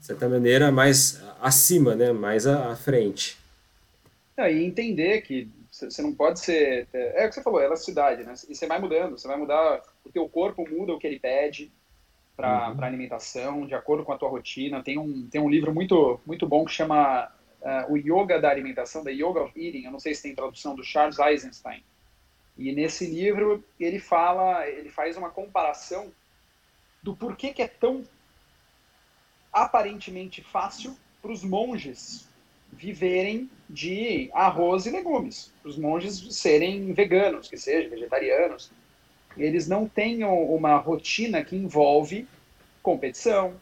de 0.00 0.06
certa 0.06 0.28
maneira, 0.28 0.70
mais 0.70 1.20
acima, 1.40 1.96
né? 1.96 2.12
mais 2.12 2.46
à, 2.46 2.70
à 2.70 2.76
frente. 2.76 3.36
É, 4.36 4.52
e 4.52 4.64
entender 4.64 5.22
que 5.22 5.48
você 5.72 6.00
não 6.02 6.12
pode 6.12 6.40
ser. 6.40 6.86
É, 6.92 7.24
é 7.24 7.26
o 7.26 7.28
que 7.28 7.34
você 7.34 7.42
falou, 7.42 7.60
elasticidade, 7.60 8.24
né? 8.24 8.34
E 8.48 8.54
você 8.54 8.66
vai 8.66 8.80
mudando, 8.80 9.18
você 9.18 9.26
vai 9.26 9.36
mudar. 9.36 9.82
O 10.04 10.10
teu 10.10 10.28
corpo 10.28 10.68
muda 10.68 10.92
o 10.92 10.98
que 10.98 11.06
ele 11.06 11.18
pede 11.18 11.70
para 12.38 12.70
uhum. 12.70 12.84
alimentação, 12.84 13.66
de 13.66 13.74
acordo 13.74 14.04
com 14.04 14.12
a 14.12 14.16
tua 14.16 14.28
rotina. 14.28 14.80
Tem 14.80 14.96
um, 14.96 15.26
tem 15.28 15.40
um 15.40 15.50
livro 15.50 15.74
muito, 15.74 16.20
muito 16.24 16.46
bom 16.46 16.64
que 16.64 16.70
chama 16.70 17.28
uh, 17.60 17.92
O 17.92 17.96
Yoga 17.96 18.40
da 18.40 18.48
Alimentação, 18.48 19.02
The 19.02 19.10
Yoga 19.10 19.42
of 19.42 19.60
Eating. 19.60 19.84
Eu 19.84 19.90
não 19.90 19.98
sei 19.98 20.14
se 20.14 20.22
tem 20.22 20.36
tradução 20.36 20.76
do 20.76 20.84
Charles 20.84 21.18
Eisenstein. 21.18 21.82
E 22.56 22.70
nesse 22.70 23.06
livro 23.06 23.64
ele 23.78 23.98
fala, 23.98 24.68
ele 24.68 24.88
faz 24.88 25.16
uma 25.16 25.30
comparação 25.30 26.12
do 27.02 27.16
porquê 27.16 27.52
que 27.52 27.62
é 27.62 27.66
tão 27.66 28.04
aparentemente 29.52 30.40
fácil 30.40 30.96
para 31.20 31.32
os 31.32 31.42
monges 31.42 32.28
viverem 32.72 33.50
de 33.68 34.30
arroz 34.32 34.86
e 34.86 34.90
legumes, 34.90 35.52
para 35.60 35.70
os 35.70 35.78
monges 35.78 36.36
serem 36.36 36.92
veganos, 36.92 37.48
que 37.48 37.56
sejam 37.56 37.90
vegetarianos. 37.90 38.70
Eles 39.38 39.68
não 39.68 39.88
têm 39.88 40.24
uma 40.24 40.76
rotina 40.76 41.44
que 41.44 41.56
envolve 41.56 42.26
competição, 42.82 43.54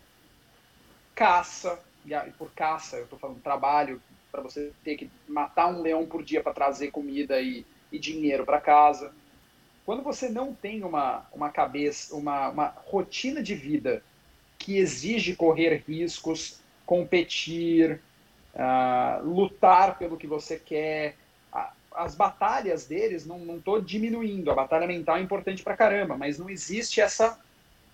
caça, 1.14 1.78
e 2.04 2.30
por 2.32 2.50
caça 2.52 2.96
eu 2.96 3.04
estou 3.04 3.18
falando 3.18 3.40
trabalho, 3.40 4.00
para 4.30 4.42
você 4.42 4.72
ter 4.84 4.96
que 4.96 5.10
matar 5.26 5.68
um 5.68 5.80
leão 5.80 6.06
por 6.06 6.22
dia 6.22 6.42
para 6.42 6.52
trazer 6.52 6.90
comida 6.90 7.40
e, 7.40 7.64
e 7.90 7.98
dinheiro 7.98 8.44
para 8.44 8.60
casa. 8.60 9.12
Quando 9.84 10.02
você 10.02 10.28
não 10.28 10.52
tem 10.52 10.82
uma, 10.82 11.26
uma 11.32 11.50
cabeça, 11.50 12.14
uma, 12.14 12.48
uma 12.48 12.66
rotina 12.66 13.42
de 13.42 13.54
vida 13.54 14.02
que 14.58 14.78
exige 14.78 15.36
correr 15.36 15.84
riscos, 15.86 16.60
competir, 16.84 18.00
uh, 18.54 19.24
lutar 19.24 19.98
pelo 19.98 20.16
que 20.16 20.26
você 20.26 20.58
quer. 20.58 21.16
As 21.96 22.14
batalhas 22.14 22.86
deles, 22.86 23.26
não 23.26 23.56
estou 23.56 23.80
diminuindo, 23.80 24.50
a 24.50 24.54
batalha 24.54 24.86
mental 24.86 25.16
é 25.16 25.20
importante 25.20 25.62
pra 25.62 25.76
caramba, 25.76 26.16
mas 26.16 26.38
não 26.38 26.50
existe 26.50 27.00
essa, 27.00 27.38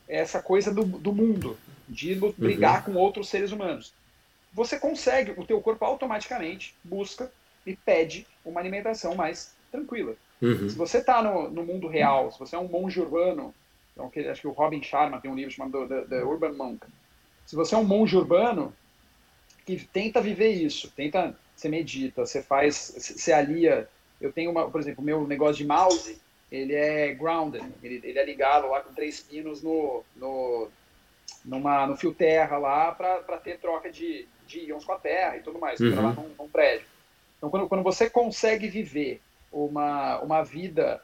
essa 0.08 0.42
coisa 0.42 0.72
do, 0.72 0.84
do 0.84 1.12
mundo, 1.12 1.56
de 1.88 2.14
uhum. 2.14 2.34
brigar 2.36 2.84
com 2.84 2.94
outros 2.94 3.28
seres 3.28 3.52
humanos. 3.52 3.92
Você 4.52 4.78
consegue, 4.78 5.32
o 5.36 5.46
teu 5.46 5.60
corpo 5.60 5.84
automaticamente 5.84 6.74
busca 6.84 7.30
e 7.66 7.74
pede 7.74 8.26
uma 8.44 8.60
alimentação 8.60 9.14
mais 9.14 9.54
tranquila. 9.70 10.14
Uhum. 10.40 10.68
Se 10.68 10.76
você 10.76 10.98
está 10.98 11.22
no, 11.22 11.48
no 11.48 11.64
mundo 11.64 11.88
real, 11.88 12.30
se 12.32 12.38
você 12.38 12.56
é 12.56 12.58
um 12.58 12.68
monge 12.68 13.00
urbano, 13.00 13.54
então, 13.92 14.10
acho 14.30 14.40
que 14.40 14.48
o 14.48 14.52
Robin 14.52 14.82
Sharma 14.82 15.20
tem 15.20 15.30
um 15.30 15.34
livro 15.34 15.52
chamado 15.52 15.86
The, 15.86 16.02
The 16.02 16.22
Urban 16.22 16.52
Monk. 16.52 16.86
Se 17.46 17.54
você 17.54 17.74
é 17.74 17.78
um 17.78 17.84
monge 17.84 18.16
urbano, 18.16 18.74
que 19.66 19.76
tenta 19.76 20.20
viver 20.20 20.50
isso, 20.50 20.90
tenta, 20.96 21.36
você 21.62 21.68
medita, 21.68 22.26
você 22.26 22.42
faz, 22.42 22.94
você 22.96 23.32
alia. 23.32 23.88
Eu 24.20 24.32
tenho 24.32 24.50
uma, 24.50 24.68
por 24.68 24.80
exemplo, 24.80 25.02
meu 25.02 25.26
negócio 25.26 25.56
de 25.56 25.64
mouse, 25.64 26.20
ele 26.50 26.74
é 26.74 27.14
grounded, 27.14 27.64
ele, 27.82 28.00
ele 28.02 28.18
é 28.18 28.24
ligado 28.24 28.68
lá 28.68 28.80
com 28.80 28.92
três 28.92 29.20
pinos 29.20 29.62
no, 29.62 30.04
no, 30.16 30.68
numa, 31.44 31.86
no 31.86 31.96
fio 31.96 32.12
terra 32.12 32.58
lá 32.58 32.92
para 32.92 33.38
ter 33.38 33.58
troca 33.58 33.90
de, 33.90 34.26
de 34.46 34.60
íons 34.66 34.84
com 34.84 34.92
a 34.92 34.98
terra 34.98 35.36
e 35.36 35.40
tudo 35.42 35.58
mais, 35.58 35.80
uhum. 35.80 35.94
lá 35.94 36.12
num, 36.12 36.34
num, 36.38 36.48
prédio. 36.48 36.86
Então, 37.38 37.48
quando, 37.48 37.68
quando 37.68 37.82
você 37.82 38.10
consegue 38.10 38.68
viver 38.68 39.20
uma, 39.52 40.20
uma 40.20 40.42
vida 40.42 41.02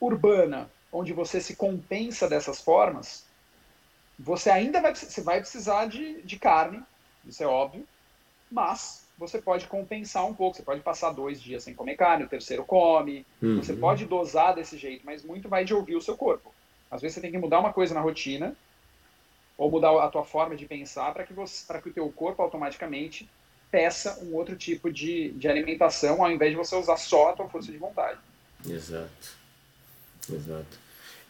urbana, 0.00 0.70
onde 0.92 1.12
você 1.12 1.40
se 1.40 1.56
compensa 1.56 2.28
dessas 2.28 2.60
formas, 2.60 3.24
você 4.18 4.48
ainda 4.48 4.80
vai, 4.80 4.94
você 4.94 5.20
vai 5.20 5.40
precisar 5.40 5.86
de, 5.86 6.22
de 6.22 6.38
carne, 6.38 6.82
isso 7.26 7.42
é 7.42 7.46
óbvio, 7.46 7.86
mas 8.50 9.03
você 9.16 9.40
pode 9.40 9.66
compensar 9.66 10.26
um 10.26 10.34
pouco, 10.34 10.56
você 10.56 10.62
pode 10.62 10.80
passar 10.80 11.10
dois 11.10 11.40
dias 11.40 11.62
sem 11.62 11.74
comer 11.74 11.96
carne, 11.96 12.24
o 12.24 12.28
terceiro 12.28 12.64
come, 12.64 13.24
uhum. 13.40 13.56
você 13.56 13.72
pode 13.72 14.06
dosar 14.06 14.54
desse 14.54 14.76
jeito, 14.76 15.04
mas 15.04 15.22
muito 15.22 15.48
vai 15.48 15.64
de 15.64 15.72
ouvir 15.72 15.96
o 15.96 16.00
seu 16.00 16.16
corpo. 16.16 16.52
Às 16.90 17.00
vezes 17.00 17.14
você 17.14 17.20
tem 17.20 17.30
que 17.30 17.38
mudar 17.38 17.60
uma 17.60 17.72
coisa 17.72 17.94
na 17.94 18.00
rotina, 18.00 18.56
ou 19.56 19.70
mudar 19.70 19.90
a 20.02 20.08
tua 20.08 20.24
forma 20.24 20.56
de 20.56 20.66
pensar 20.66 21.12
para 21.12 21.24
que, 21.24 21.32
você, 21.32 21.64
que 21.80 21.88
o 21.88 21.92
teu 21.92 22.10
corpo 22.10 22.42
automaticamente 22.42 23.28
peça 23.70 24.20
um 24.22 24.34
outro 24.34 24.56
tipo 24.56 24.92
de, 24.92 25.30
de 25.32 25.48
alimentação, 25.48 26.22
ao 26.22 26.30
invés 26.30 26.50
de 26.50 26.56
você 26.56 26.74
usar 26.76 26.96
só 26.96 27.30
a 27.30 27.32
tua 27.32 27.48
força 27.48 27.70
de 27.70 27.78
vontade. 27.78 28.18
Exato. 28.68 29.44
Exato. 30.32 30.78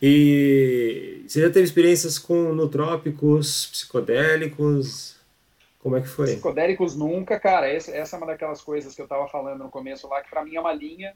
E 0.00 1.24
você 1.26 1.40
já 1.40 1.50
teve 1.50 1.64
experiências 1.64 2.18
com 2.18 2.52
nutrópicos, 2.52 3.66
psicodélicos? 3.66 5.13
Como 5.84 5.98
é 5.98 6.00
que 6.00 6.08
foi? 6.08 6.28
Psicodélicos 6.28 6.96
nunca, 6.96 7.38
cara. 7.38 7.68
Essa, 7.68 7.92
é 7.94 8.16
uma 8.16 8.28
daquelas 8.28 8.62
coisas 8.62 8.94
que 8.94 9.02
eu 9.02 9.06
tava 9.06 9.28
falando 9.28 9.64
no 9.64 9.70
começo 9.70 10.08
lá, 10.08 10.22
que 10.22 10.30
para 10.30 10.42
mim 10.42 10.56
é 10.56 10.60
uma 10.60 10.72
linha. 10.72 11.14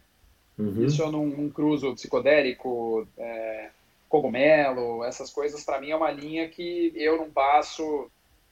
Uhum. 0.59 0.85
Isso 0.85 1.01
eu 1.01 1.11
não, 1.11 1.25
não 1.25 1.49
cruzo 1.49 1.95
psicodélico, 1.95 3.09
é, 3.17 3.71
cogumelo, 4.11 5.03
essas 5.05 5.31
coisas, 5.31 5.65
para 5.65 5.81
mim 5.81 5.91
é 5.91 5.97
uma 5.97 6.11
linha 6.11 6.47
que 6.51 6.93
eu 6.95 7.17
não 7.17 7.31
passo. 7.31 8.11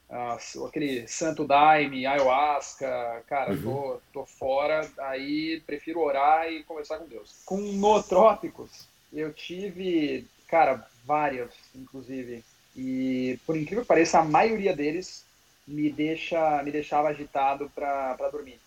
Uh, 0.08 0.66
aquele 0.66 1.06
santo 1.06 1.44
daime, 1.44 2.06
ayahuasca, 2.06 3.24
cara, 3.26 3.52
uhum. 3.52 3.62
tô, 3.62 4.00
tô 4.12 4.24
fora, 4.24 4.88
aí 4.98 5.60
prefiro 5.66 6.00
orar 6.00 6.50
e 6.50 6.62
conversar 6.62 6.98
com 6.98 7.08
Deus. 7.08 7.42
Com 7.44 7.58
nootrópicos, 7.58 8.88
eu 9.12 9.34
tive, 9.34 10.24
cara, 10.48 10.86
várias, 11.04 11.50
inclusive. 11.74 12.42
E, 12.74 13.38
por 13.44 13.56
incrível 13.56 13.82
que 13.82 13.88
pareça, 13.88 14.20
a 14.20 14.24
maioria 14.24 14.74
deles 14.74 15.25
me, 15.66 15.90
deixa, 15.90 16.62
me 16.62 16.70
deixava 16.70 17.08
agitado 17.08 17.70
para 17.74 18.14
dormir. 18.30 18.60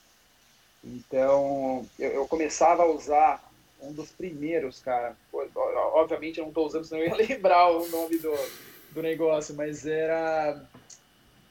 Então, 0.83 1.85
eu, 1.97 2.11
eu, 2.11 2.27
começava 2.27 2.83
a 2.83 2.87
usar 2.87 3.43
um 3.81 3.91
dos 3.91 4.11
primeiros, 4.11 4.79
cara. 4.79 5.15
Obviamente, 5.93 6.39
eu 6.39 6.43
não 6.43 6.49
estou 6.49 6.67
usando, 6.67 6.85
senão 6.85 7.01
eu 7.01 7.09
ia 7.09 7.15
lembrar 7.27 7.69
o 7.69 7.87
nome 7.89 8.17
do, 8.17 8.33
do 8.91 9.01
negócio, 9.01 9.55
mas 9.55 9.85
era 9.85 10.61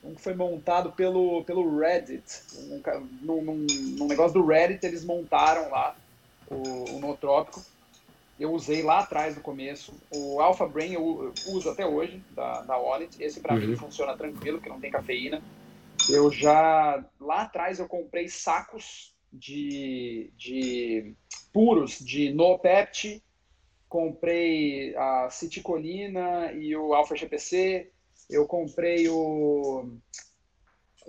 um 0.03 0.15
que 0.15 0.23
foi 0.23 0.35
montado 0.35 0.93
pelo, 0.93 1.45
pelo 1.45 1.79
Reddit. 1.79 2.43
Um, 2.57 2.83
num, 3.23 3.43
num, 3.43 3.67
num 3.99 4.07
negócio 4.07 4.41
do 4.41 4.47
Reddit, 4.47 4.85
eles 4.87 5.05
montaram 5.05 5.71
lá 5.71 5.97
o, 6.47 6.97
o 6.97 6.99
Nootrópico. 7.01 7.63
Eu 8.39 8.53
usei 8.53 8.83
lá 8.83 9.01
atrás 9.01 9.37
no 9.37 9.43
começo. 9.43 9.93
O 10.15 10.41
Alpha 10.41 10.67
Brain 10.67 10.93
eu 10.93 11.33
uso 11.49 11.69
até 11.71 11.87
hoje, 11.87 12.23
da, 12.31 12.63
da 12.63 12.77
Wallet. 12.77 13.23
Esse 13.23 13.41
para 13.41 13.55
uhum. 13.55 13.67
mim 13.67 13.77
funciona 13.77 14.17
tranquilo, 14.17 14.61
que 14.61 14.69
não 14.69 14.81
tem 14.81 14.91
cafeína. 14.91 15.43
Eu 16.09 16.31
já, 16.31 17.05
lá 17.21 17.43
atrás, 17.43 17.79
eu 17.79 17.89
comprei 17.89 18.29
sacos 18.29 19.15
de, 19.33 20.31
de 20.37 21.15
puros 21.53 21.99
de 21.99 22.33
Noopept. 22.33 23.23
Comprei 23.89 24.95
a 24.97 25.29
citicolina 25.31 26.53
e 26.53 26.77
o 26.77 26.95
Alpha 26.95 27.17
GPC. 27.17 27.91
Eu 28.31 28.47
comprei 28.47 29.09
o, 29.09 29.91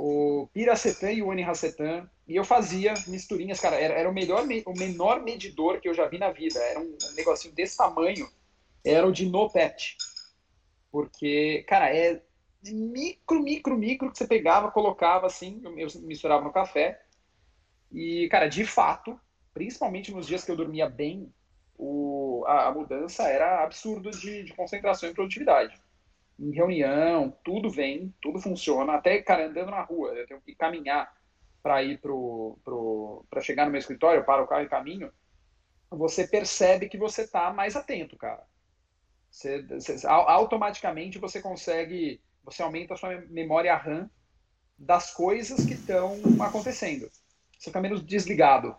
o 0.01 0.47
piracetam 0.53 1.11
e 1.11 1.21
o 1.21 1.29
aniracetam 1.29 2.09
e 2.25 2.37
eu 2.37 2.45
fazia 2.45 2.93
misturinhas, 3.07 3.59
cara. 3.59 3.75
Era, 3.75 3.95
era 3.95 4.09
o, 4.09 4.13
melhor, 4.13 4.45
o 4.65 4.73
menor 4.73 5.21
medidor 5.21 5.81
que 5.81 5.89
eu 5.89 5.93
já 5.93 6.07
vi 6.07 6.17
na 6.17 6.31
vida. 6.31 6.57
Era 6.57 6.79
um, 6.79 6.97
negocinho 7.15 7.53
desse 7.53 7.75
tamanho. 7.75 8.25
Era 8.85 9.05
o 9.05 9.11
de 9.11 9.25
No 9.25 9.49
Pet. 9.49 9.97
Porque, 10.89 11.65
cara, 11.67 11.93
é 11.93 12.21
micro, 12.63 13.43
micro, 13.43 13.77
micro 13.77 14.09
que 14.09 14.17
você 14.17 14.25
pegava, 14.25 14.71
colocava 14.71 15.27
assim, 15.27 15.61
eu 15.65 15.87
misturava 16.03 16.45
no 16.45 16.53
café. 16.53 17.01
E, 17.91 18.29
cara, 18.29 18.47
de 18.47 18.63
fato, 18.63 19.19
principalmente 19.53 20.13
nos 20.13 20.25
dias 20.25 20.45
que 20.45 20.51
eu 20.51 20.55
dormia 20.55 20.87
bem, 20.87 21.29
o, 21.77 22.45
a, 22.47 22.67
a 22.67 22.71
mudança 22.71 23.23
era 23.23 23.65
absurdo 23.65 24.11
de, 24.11 24.43
de 24.43 24.53
concentração 24.53 25.09
e 25.09 25.13
produtividade. 25.13 25.77
Em 26.39 26.51
reunião, 26.51 27.37
tudo 27.43 27.69
vem, 27.69 28.13
tudo 28.21 28.39
funciona. 28.39 28.93
Até, 28.93 29.21
cara, 29.21 29.47
andando 29.47 29.71
na 29.71 29.81
rua, 29.81 30.13
eu 30.13 30.25
tenho 30.25 30.41
que 30.41 30.55
caminhar 30.55 31.13
para 31.61 31.83
ir 31.83 31.99
pro, 31.99 32.57
pro 32.63 33.25
para 33.29 33.41
chegar 33.41 33.65
no 33.65 33.71
meu 33.71 33.79
escritório, 33.79 34.23
para 34.23 34.41
o 34.41 34.47
carro 34.47 34.63
e 34.63 34.69
caminho, 34.69 35.11
você 35.89 36.27
percebe 36.27 36.87
que 36.87 36.97
você 36.97 37.23
está 37.23 37.51
mais 37.51 37.75
atento, 37.75 38.15
cara. 38.15 38.43
Você, 39.29 39.61
você, 39.63 40.07
automaticamente 40.07 41.19
você 41.19 41.41
consegue, 41.41 42.21
você 42.43 42.63
aumenta 42.63 42.93
a 42.93 42.97
sua 42.97 43.21
memória 43.29 43.75
RAM 43.75 44.09
das 44.77 45.13
coisas 45.13 45.65
que 45.65 45.73
estão 45.73 46.17
acontecendo. 46.41 47.09
Você 47.57 47.69
fica 47.69 47.81
menos 47.81 48.01
desligado. 48.03 48.75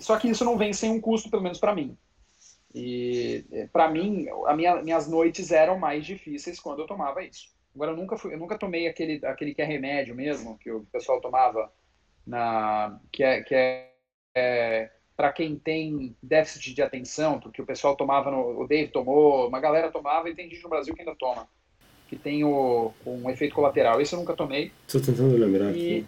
Só 0.00 0.18
que 0.18 0.28
isso 0.28 0.44
não 0.44 0.58
vem 0.58 0.72
sem 0.72 0.90
um 0.90 1.00
custo, 1.00 1.30
pelo 1.30 1.42
menos 1.42 1.58
para 1.58 1.74
mim. 1.74 1.96
E 2.78 3.42
para 3.72 3.88
mim, 3.88 4.26
minha, 4.54 4.82
minhas 4.82 5.08
noites 5.08 5.50
eram 5.50 5.78
mais 5.78 6.04
difíceis 6.04 6.60
quando 6.60 6.80
eu 6.80 6.86
tomava 6.86 7.24
isso. 7.24 7.48
Agora, 7.74 7.92
eu 7.92 7.96
nunca, 7.96 8.18
fui, 8.18 8.34
eu 8.34 8.38
nunca 8.38 8.58
tomei 8.58 8.86
aquele, 8.86 9.24
aquele 9.24 9.54
que 9.54 9.62
é 9.62 9.64
remédio 9.64 10.14
mesmo, 10.14 10.58
que 10.58 10.70
o 10.70 10.84
pessoal 10.92 11.18
tomava, 11.18 11.72
na, 12.26 13.00
que 13.10 13.24
é, 13.24 13.42
que 13.42 13.54
é, 13.54 13.92
é 14.34 14.90
para 15.16 15.32
quem 15.32 15.56
tem 15.56 16.14
déficit 16.22 16.74
de 16.74 16.82
atenção, 16.82 17.40
que 17.40 17.62
o 17.62 17.66
pessoal 17.66 17.96
tomava, 17.96 18.30
no, 18.30 18.60
o 18.60 18.68
Dave 18.68 18.92
tomou, 18.92 19.48
uma 19.48 19.58
galera 19.58 19.90
tomava 19.90 20.28
e 20.28 20.34
tem 20.34 20.50
gente 20.50 20.62
no 20.62 20.68
Brasil 20.68 20.94
que 20.94 21.00
ainda 21.00 21.14
toma, 21.14 21.48
que 22.08 22.16
tem 22.16 22.44
o, 22.44 22.92
um 23.06 23.30
efeito 23.30 23.54
colateral. 23.54 24.02
Esse 24.02 24.14
eu 24.14 24.18
nunca 24.18 24.34
tomei. 24.34 24.70
Estou 24.86 25.00
tentando 25.00 25.34
lembrar 25.34 25.66
e, 25.66 25.70
aqui. 25.70 26.06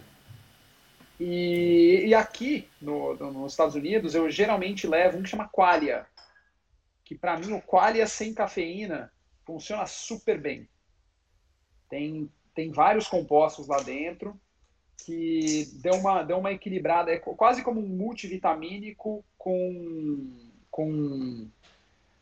E, 1.19 2.03
e 2.05 2.13
aqui, 2.13 2.67
no, 2.79 3.15
no, 3.15 3.31
nos 3.31 3.53
Estados 3.53 3.73
Unidos, 3.73 4.13
eu 4.13 4.29
geralmente 4.29 4.85
levo 4.85 5.17
um 5.17 5.23
que 5.23 5.29
chama 5.29 5.49
Qualia, 5.49 6.05
que 7.09 7.17
para 7.17 7.35
mim 7.39 7.53
o 7.53 7.61
Qualia 7.63 8.05
sem 8.05 8.35
cafeína 8.35 9.11
funciona 9.43 9.87
super 9.87 10.39
bem. 10.39 10.69
Tem, 11.89 12.31
tem 12.53 12.71
vários 12.71 13.07
compostos 13.07 13.67
lá 13.67 13.81
dentro 13.81 14.39
que 15.03 15.67
deu 15.81 15.95
uma, 15.95 16.21
deu 16.21 16.37
uma 16.37 16.51
equilibrada, 16.51 17.11
é 17.11 17.17
quase 17.17 17.63
como 17.63 17.81
um 17.81 17.87
multivitamínico 17.87 19.25
com, 19.39 20.51
com, 20.69 21.49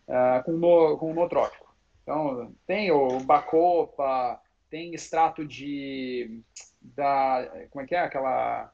uh, 0.07 0.43
com, 0.45 0.51
no, 0.53 0.97
com 0.97 1.13
nootrópico. 1.13 1.75
Então, 2.03 2.55
tem 2.65 2.89
o 2.89 3.19
bacopa, 3.19 4.41
tem 4.69 4.93
extrato 4.93 5.45
de, 5.45 6.41
da, 6.79 7.45
como 7.71 7.83
é 7.83 7.87
que 7.87 7.93
é, 7.93 7.99
aquela 7.99 8.71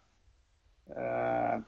uh, 0.89 1.65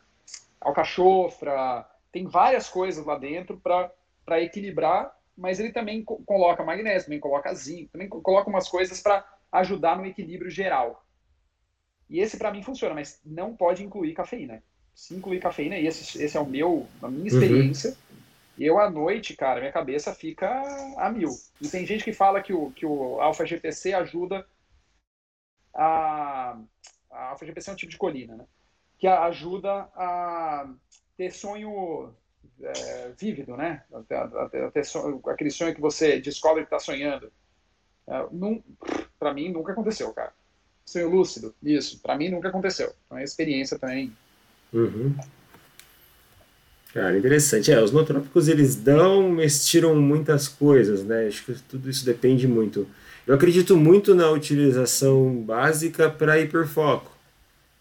alcachofra, 0.61 1.83
tem 2.11 2.27
várias 2.27 2.69
coisas 2.69 3.03
lá 3.03 3.17
dentro 3.17 3.57
para 3.57 3.91
equilibrar 4.41 5.15
mas 5.37 5.59
ele 5.59 5.71
também 5.71 6.03
co 6.03 6.23
coloca 6.23 6.63
magnésio, 6.63 7.05
também 7.05 7.19
coloca 7.19 7.53
zinco, 7.53 7.91
também 7.91 8.07
coloca 8.07 8.49
umas 8.49 8.69
coisas 8.69 9.01
para 9.01 9.25
ajudar 9.51 9.97
no 9.97 10.05
equilíbrio 10.05 10.49
geral. 10.49 11.05
E 12.09 12.19
esse 12.19 12.37
para 12.37 12.51
mim 12.51 12.63
funciona, 12.63 12.95
mas 12.95 13.19
não 13.25 13.55
pode 13.55 13.83
incluir 13.83 14.13
cafeína. 14.13 14.63
Se 14.93 15.13
incluir 15.13 15.41
cafeína, 15.41 15.77
esse, 15.77 16.21
esse 16.21 16.37
é 16.37 16.39
o 16.39 16.45
meu, 16.45 16.87
a 17.01 17.09
minha 17.09 17.21
uhum. 17.21 17.27
experiência. 17.27 17.89
Uhum. 17.89 17.95
Eu 18.57 18.79
à 18.79 18.89
noite, 18.89 19.35
cara, 19.35 19.59
minha 19.59 19.71
cabeça 19.71 20.15
fica 20.15 20.47
a 20.97 21.09
mil. 21.09 21.29
E 21.59 21.67
tem 21.67 21.85
gente 21.85 22.05
que 22.05 22.13
fala 22.13 22.41
que 22.41 22.53
o, 22.53 22.71
que 22.71 22.85
o 22.85 23.19
alfa 23.19 23.45
GPC 23.45 23.93
ajuda 23.93 24.47
a. 25.73 26.57
A 27.11 27.29
alfa 27.29 27.45
GPC 27.45 27.69
é 27.69 27.73
um 27.73 27.75
tipo 27.77 27.91
de 27.91 27.97
colina, 27.97 28.35
né? 28.35 28.45
Que 28.97 29.07
ajuda 29.07 29.89
a 29.95 30.69
ter 31.17 31.31
sonho 31.31 32.13
é, 32.61 33.11
vívido, 33.17 33.55
né? 33.55 33.83
Até, 33.93 34.17
até, 34.17 34.65
até 34.65 34.83
sonho, 34.83 35.21
aquele 35.27 35.51
sonho 35.51 35.73
que 35.73 35.81
você 35.81 36.19
descobre 36.19 36.63
que 36.63 36.67
está 36.67 36.79
sonhando. 36.79 37.31
É, 38.07 38.25
para 39.19 39.33
mim 39.33 39.49
nunca 39.49 39.71
aconteceu, 39.71 40.11
cara. 40.13 40.33
Sonho 40.85 41.09
lúcido, 41.09 41.53
isso. 41.63 41.99
Para 42.01 42.17
mim 42.17 42.29
nunca 42.29 42.49
aconteceu. 42.49 42.93
Então 43.05 43.17
é 43.17 43.23
experiência 43.23 43.79
também. 43.79 44.15
Uhum. 44.71 45.15
Cara, 46.93 47.17
interessante. 47.17 47.71
É, 47.71 47.81
os 47.81 47.91
nootrópicos 47.91 48.47
eles 48.47 48.75
dão, 48.75 49.29
mas 49.29 49.65
tiram 49.65 49.95
muitas 49.95 50.47
coisas, 50.47 51.03
né? 51.03 51.27
Acho 51.27 51.43
que 51.43 51.53
tudo 51.63 51.89
isso 51.89 52.05
depende 52.05 52.47
muito. 52.47 52.87
Eu 53.27 53.35
acredito 53.35 53.75
muito 53.75 54.13
na 54.13 54.29
utilização 54.29 55.41
básica 55.41 56.09
para 56.09 56.39
hiperfoco. 56.39 57.11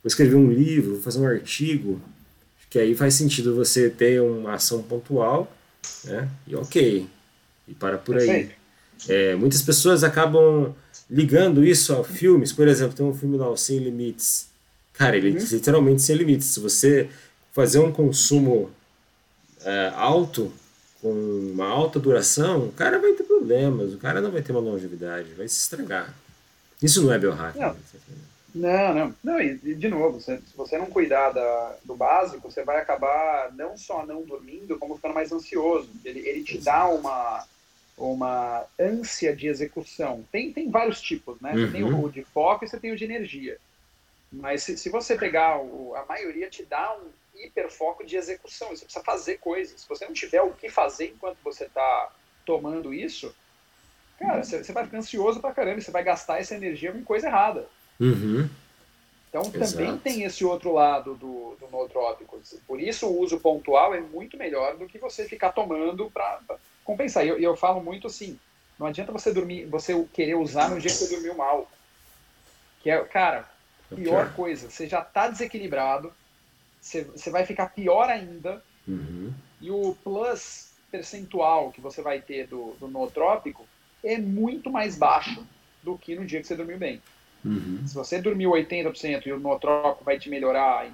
Vou 0.03 0.09
escrever 0.09 0.35
um 0.35 0.51
livro, 0.51 0.95
vou 0.95 1.03
fazer 1.03 1.21
um 1.21 1.27
artigo, 1.27 2.01
que 2.75 2.79
aí 2.81 2.93
faz 2.93 3.15
sentido 3.15 3.55
você 3.55 3.89
ter 3.89 4.21
uma 4.21 4.55
ação 4.55 4.83
pontual, 4.83 5.49
né? 6.03 6.29
E 6.45 6.57
ok, 6.57 7.07
e 7.69 7.73
para 7.73 7.97
por 7.97 8.19
aí. 8.19 8.51
É, 9.09 9.37
muitas 9.37 9.63
pessoas 9.63 10.03
acabam 10.03 10.75
ligando 11.09 11.65
isso 11.65 11.95
a 11.95 12.03
filmes, 12.03 12.53
por 12.53 12.67
exemplo, 12.67 12.97
tem 12.97 13.07
um 13.07 13.15
filme 13.15 13.37
lá, 13.37 13.49
o 13.49 13.57
Sem 13.57 13.79
Limites. 13.79 14.49
Cara, 14.93 15.17
ele 15.17 15.39
uhum. 15.39 15.47
literalmente 15.53 16.03
sem 16.03 16.17
limites. 16.17 16.49
Se 16.49 16.59
você 16.59 17.09
fazer 17.53 17.79
um 17.79 17.93
consumo 17.93 18.73
é, 19.65 19.93
alto, 19.95 20.53
com 21.01 21.13
uma 21.13 21.69
alta 21.69 22.01
duração, 22.01 22.67
o 22.67 22.73
cara 22.73 22.99
vai 22.99 23.13
ter 23.13 23.23
problemas, 23.23 23.95
o 23.95 23.99
cara 23.99 24.21
não 24.21 24.33
vai 24.33 24.43
ter 24.43 24.51
uma 24.51 24.61
longevidade, 24.61 25.31
vai 25.37 25.47
se 25.47 25.61
estragar. 25.61 26.13
Isso 26.83 27.03
não 27.03 27.13
é 27.13 27.21
biohacking. 27.21 27.61
Não. 27.61 27.77
Não, 28.55 28.95
não. 28.95 29.17
Não, 29.23 29.41
e 29.41 29.57
de 29.57 29.89
novo, 29.89 30.21
se, 30.21 30.37
você 30.55 30.79
não 30.79 30.87
cuidar 30.87 31.31
da, 31.31 31.77
do 31.85 31.97
básico, 31.97 32.51
você 32.51 32.63
vai 32.63 32.79
acabar 32.79 33.53
não 33.53 33.77
só 33.77 34.07
não 34.07 34.23
dormindo, 34.23 34.79
como 34.79 34.95
ficando 34.95 35.15
mais 35.15 35.33
ansioso. 35.33 35.91
Ele, 36.05 36.21
ele 36.21 36.45
te 36.45 36.59
dá 36.59 36.87
uma, 36.89 37.45
uma 37.99 38.65
ânsia 38.79 39.35
de 39.35 39.49
execução. 39.49 40.25
Tem, 40.31 40.53
tem 40.53 40.71
vários 40.71 41.01
tipos, 41.01 41.41
né? 41.41 41.53
Você 41.53 41.73
tem 41.73 41.83
o, 41.83 41.89
uhum. 41.89 42.05
o 42.05 42.13
de 42.13 42.23
foco 42.23 42.65
e 42.65 42.69
você 42.69 42.79
tem 42.79 42.93
o 42.93 42.97
de 42.97 43.05
energia. 43.05 43.59
Mas 44.33 44.63
se, 44.63 44.77
se 44.77 44.89
você 44.89 45.17
pegar, 45.17 45.61
o, 45.61 45.95
a 45.97 46.05
maioria 46.07 46.49
te 46.49 46.65
dá 46.65 46.97
um 46.97 47.11
hiperfoco 47.37 48.07
de 48.07 48.17
execução. 48.17 48.69
Você 48.69 48.85
precisa 48.85 49.05
fazer 49.05 49.39
coisas. 49.39 49.81
Se 49.81 49.89
você 49.89 50.07
não 50.07 50.13
tiver 50.13 50.43
o 50.43 50.53
que 50.53 50.69
fazer 50.69 51.07
enquanto 51.07 51.39
você 51.43 51.65
está 51.65 52.13
tomando 52.47 52.95
isso, 52.95 53.35
cara, 54.19 54.45
você, 54.45 54.63
você 54.63 54.73
vai 54.73 54.85
ficar 54.85 54.99
ansioso 54.99 55.41
pra 55.41 55.53
caramba. 55.53 55.81
Você 55.81 55.91
vai 55.91 56.05
gastar 56.05 56.39
essa 56.39 56.55
energia 56.55 56.93
com 56.93 57.03
coisa 57.03 57.27
errada. 57.27 57.69
Uhum. 58.01 58.49
Então 59.29 59.51
também 59.51 59.89
Exato. 59.89 59.99
tem 59.99 60.23
esse 60.23 60.45
outro 60.45 60.73
lado 60.73 61.15
do, 61.15 61.57
do 61.59 61.69
nootrópico. 61.69 62.41
Por 62.69 62.81
isso 62.81 63.07
o 63.07 63.21
uso 63.21 63.41
pontual 63.41 63.93
é 63.93 64.01
muito 64.01 64.37
melhor 64.37 64.77
do 64.77 64.87
que 64.87 64.97
você 64.97 65.25
ficar 65.25 65.51
tomando 65.51 66.09
para 66.09 66.41
compensar. 66.85 67.25
E 67.25 67.31
eu, 67.31 67.39
eu, 67.39 67.57
falo 67.57 67.83
muito 67.83 68.07
assim, 68.07 68.39
não 68.79 68.87
adianta 68.87 69.11
você 69.11 69.33
dormir, 69.33 69.65
você 69.67 69.93
querer 70.13 70.37
usar 70.37 70.71
no 70.71 70.79
dia 70.79 70.89
que 70.89 70.97
você 70.97 71.13
dormiu 71.13 71.35
mal. 71.35 71.69
Que 72.81 72.91
é, 72.91 73.05
cara, 73.05 73.49
pior 73.93 74.25
okay. 74.25 74.37
coisa, 74.37 74.71
você 74.71 74.87
já 74.87 75.01
está 75.01 75.27
desequilibrado, 75.29 76.13
você, 76.81 77.03
você 77.03 77.31
vai 77.31 77.45
ficar 77.45 77.71
pior 77.71 78.09
ainda, 78.09 78.63
uhum. 78.87 79.33
e 79.61 79.69
o 79.71 79.97
plus 80.05 80.71
percentual 80.93 81.73
que 81.73 81.81
você 81.81 82.03
vai 82.03 82.21
ter 82.21 82.47
do, 82.47 82.77
do 82.79 82.87
nootrópico 82.87 83.67
é 84.05 84.17
muito 84.17 84.71
mais 84.71 84.97
baixo 84.97 85.45
do 85.83 85.99
que 85.99 86.15
no 86.15 86.25
dia 86.25 86.41
que 86.41 86.47
você 86.47 86.55
dormiu 86.55 86.79
bem. 86.79 87.03
Uhum. 87.45 87.87
Se 87.87 87.95
você 87.95 88.21
dormiu 88.21 88.51
80% 88.51 89.27
e 89.27 89.33
o 89.33 89.39
nootroco 89.39 90.05
vai 90.05 90.19
te 90.19 90.31
melhorar 90.31 90.87
em 90.87 90.93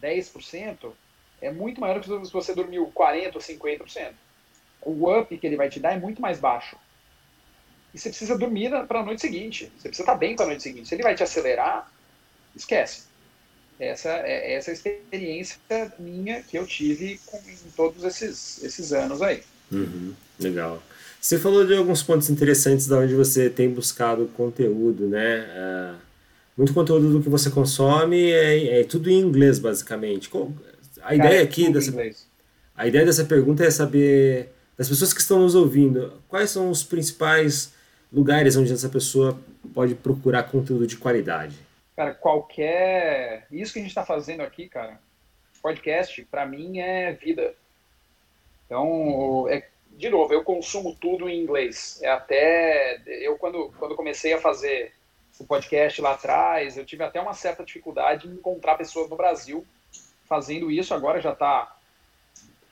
10%, 0.00 0.92
é 1.40 1.50
muito 1.50 1.80
maior 1.80 2.00
do 2.00 2.20
que 2.20 2.26
se 2.26 2.32
você 2.32 2.54
dormiu 2.54 2.92
40% 2.94 3.34
ou 3.34 3.40
50%. 3.40 4.12
O 4.82 5.10
up 5.10 5.36
que 5.36 5.46
ele 5.46 5.56
vai 5.56 5.68
te 5.68 5.80
dar 5.80 5.92
é 5.92 5.98
muito 5.98 6.20
mais 6.20 6.38
baixo. 6.38 6.76
E 7.94 7.98
você 7.98 8.10
precisa 8.10 8.36
dormir 8.36 8.70
para 8.86 9.00
a 9.00 9.02
noite 9.02 9.22
seguinte. 9.22 9.72
Você 9.76 9.88
precisa 9.88 10.02
estar 10.02 10.14
bem 10.14 10.36
para 10.36 10.44
a 10.44 10.48
noite 10.48 10.62
seguinte. 10.62 10.88
Se 10.88 10.94
ele 10.94 11.02
vai 11.02 11.14
te 11.14 11.22
acelerar, 11.22 11.90
esquece. 12.54 13.04
Essa 13.78 14.10
é 14.24 14.54
essa 14.54 14.72
experiência 14.72 15.58
minha 15.98 16.42
que 16.42 16.58
eu 16.58 16.66
tive 16.66 17.18
com, 17.26 17.38
em 17.38 17.70
todos 17.74 18.04
esses, 18.04 18.62
esses 18.62 18.92
anos 18.92 19.20
aí. 19.22 19.42
Uhum. 19.70 20.14
Legal. 20.38 20.82
Você 21.26 21.40
falou 21.40 21.66
de 21.66 21.74
alguns 21.74 22.04
pontos 22.04 22.30
interessantes 22.30 22.86
da 22.86 22.98
onde 22.98 23.12
você 23.12 23.50
tem 23.50 23.68
buscado 23.68 24.30
conteúdo, 24.36 25.08
né? 25.08 25.40
Uh, 25.40 25.96
muito 26.56 26.72
conteúdo 26.72 27.10
do 27.10 27.20
que 27.20 27.28
você 27.28 27.50
consome 27.50 28.30
é, 28.30 28.78
é 28.78 28.84
tudo 28.84 29.10
em 29.10 29.18
inglês, 29.18 29.58
basicamente. 29.58 30.30
A 31.02 31.02
Cara, 31.02 31.14
ideia 31.16 31.42
aqui 31.42 31.68
dessa, 31.68 31.92
a 32.76 32.86
ideia 32.86 33.04
dessa 33.04 33.24
pergunta 33.24 33.64
é 33.64 33.70
saber 33.72 34.52
das 34.78 34.88
pessoas 34.88 35.12
que 35.12 35.20
estão 35.20 35.40
nos 35.40 35.56
ouvindo, 35.56 36.12
quais 36.28 36.50
são 36.50 36.70
os 36.70 36.84
principais 36.84 37.74
lugares 38.12 38.54
onde 38.54 38.72
essa 38.72 38.88
pessoa 38.88 39.36
pode 39.74 39.96
procurar 39.96 40.44
conteúdo 40.44 40.86
de 40.86 40.96
qualidade? 40.96 41.56
Cara, 41.96 42.14
qualquer. 42.14 43.48
Isso 43.50 43.72
que 43.72 43.80
a 43.80 43.82
gente 43.82 43.90
está 43.90 44.06
fazendo 44.06 44.42
aqui, 44.42 44.68
cara, 44.68 45.00
podcast, 45.60 46.24
para 46.30 46.46
mim 46.46 46.78
é 46.78 47.14
vida. 47.14 47.52
Então, 48.64 49.48
é... 49.48 49.74
de 49.96 50.10
novo, 50.10 50.32
eu 50.32 50.44
consumo 50.44 50.94
tudo 50.94 51.28
em 51.28 51.42
inglês. 51.42 51.98
É 52.02 52.10
até. 52.10 53.00
Eu, 53.06 53.36
quando, 53.38 53.72
quando 53.78 53.96
comecei 53.96 54.34
a 54.34 54.40
fazer 54.40 54.92
o 55.38 55.44
podcast 55.44 56.00
lá 56.00 56.12
atrás, 56.12 56.76
eu 56.76 56.84
tive 56.84 57.02
até 57.02 57.20
uma 57.20 57.32
certa 57.32 57.64
dificuldade 57.64 58.28
em 58.28 58.32
encontrar 58.32 58.76
pessoas 58.76 59.08
no 59.08 59.16
Brasil 59.16 59.66
fazendo 60.24 60.70
isso. 60.70 60.92
Agora 60.92 61.20
já 61.20 61.32
está 61.32 61.76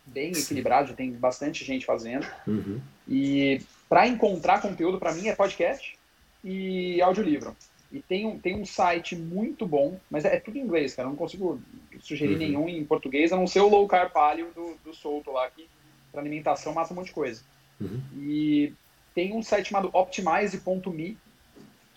bem 0.04 0.32
equilibrado, 0.32 0.88
já 0.88 0.94
tem 0.94 1.12
bastante 1.12 1.64
gente 1.64 1.86
fazendo. 1.86 2.26
Uhum. 2.46 2.80
E 3.08 3.60
para 3.88 4.06
encontrar 4.06 4.60
conteúdo, 4.60 4.98
para 4.98 5.12
mim, 5.12 5.28
é 5.28 5.34
podcast 5.34 5.98
e 6.42 7.00
audiolivro. 7.00 7.56
E 7.90 8.02
tem 8.02 8.26
um, 8.26 8.38
tem 8.38 8.60
um 8.60 8.66
site 8.66 9.16
muito 9.16 9.66
bom, 9.66 9.98
mas 10.10 10.24
é, 10.24 10.36
é 10.36 10.40
tudo 10.40 10.58
em 10.58 10.62
inglês, 10.62 10.94
cara. 10.94 11.06
Eu 11.06 11.10
não 11.10 11.16
consigo 11.16 11.60
sugerir 12.00 12.32
uhum. 12.32 12.38
nenhum 12.38 12.68
em 12.68 12.84
português, 12.84 13.32
a 13.32 13.36
não 13.36 13.46
ser 13.46 13.60
o 13.60 13.68
low 13.68 13.86
carb 13.86 14.12
do, 14.54 14.76
do 14.84 14.92
Souto 14.92 15.30
lá, 15.30 15.48
que 15.50 15.68
para 16.14 16.22
alimentação 16.22 16.72
mata 16.72 16.92
um 16.92 16.96
monte 16.96 17.06
de 17.06 17.12
coisa. 17.12 17.42
Uhum. 17.80 18.00
E 18.16 18.72
tem 19.12 19.34
um 19.34 19.42
site 19.42 19.68
chamado 19.68 19.90
optimize.me, 19.92 21.18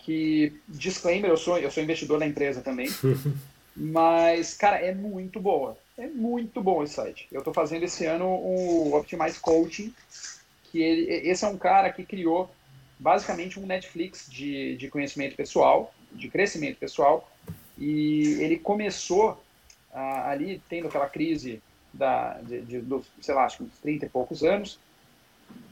que, 0.00 0.52
disclaimer, 0.66 1.30
eu 1.30 1.36
sou, 1.36 1.58
eu 1.58 1.70
sou 1.70 1.82
investidor 1.82 2.18
na 2.18 2.26
empresa 2.26 2.60
também, 2.60 2.88
mas, 3.76 4.54
cara, 4.54 4.78
é 4.78 4.92
muito 4.92 5.38
boa. 5.38 5.78
É 5.96 6.06
muito 6.06 6.60
bom 6.60 6.82
esse 6.82 6.94
site. 6.94 7.28
Eu 7.30 7.38
estou 7.38 7.52
fazendo 7.52 7.84
esse 7.84 8.04
ano 8.06 8.26
o 8.26 8.94
Optimize 8.96 9.38
Coaching, 9.38 9.92
que 10.64 10.80
ele, 10.80 11.28
esse 11.28 11.44
é 11.44 11.48
um 11.48 11.58
cara 11.58 11.90
que 11.92 12.04
criou 12.04 12.50
basicamente 12.98 13.60
um 13.60 13.66
Netflix 13.66 14.26
de, 14.28 14.76
de 14.76 14.88
conhecimento 14.88 15.36
pessoal, 15.36 15.94
de 16.12 16.28
crescimento 16.28 16.78
pessoal, 16.78 17.30
e 17.76 18.38
ele 18.40 18.58
começou 18.58 19.42
ah, 19.92 20.30
ali, 20.30 20.60
tendo 20.68 20.88
aquela 20.88 21.08
crise 21.08 21.60
da, 21.92 22.34
de, 22.42 22.60
de, 22.62 22.80
do, 22.80 23.04
sei 23.20 23.34
lá, 23.34 23.44
acho 23.44 23.58
que 23.58 23.64
uns 23.64 23.78
30 23.80 24.06
e 24.06 24.08
poucos 24.08 24.42
anos, 24.42 24.78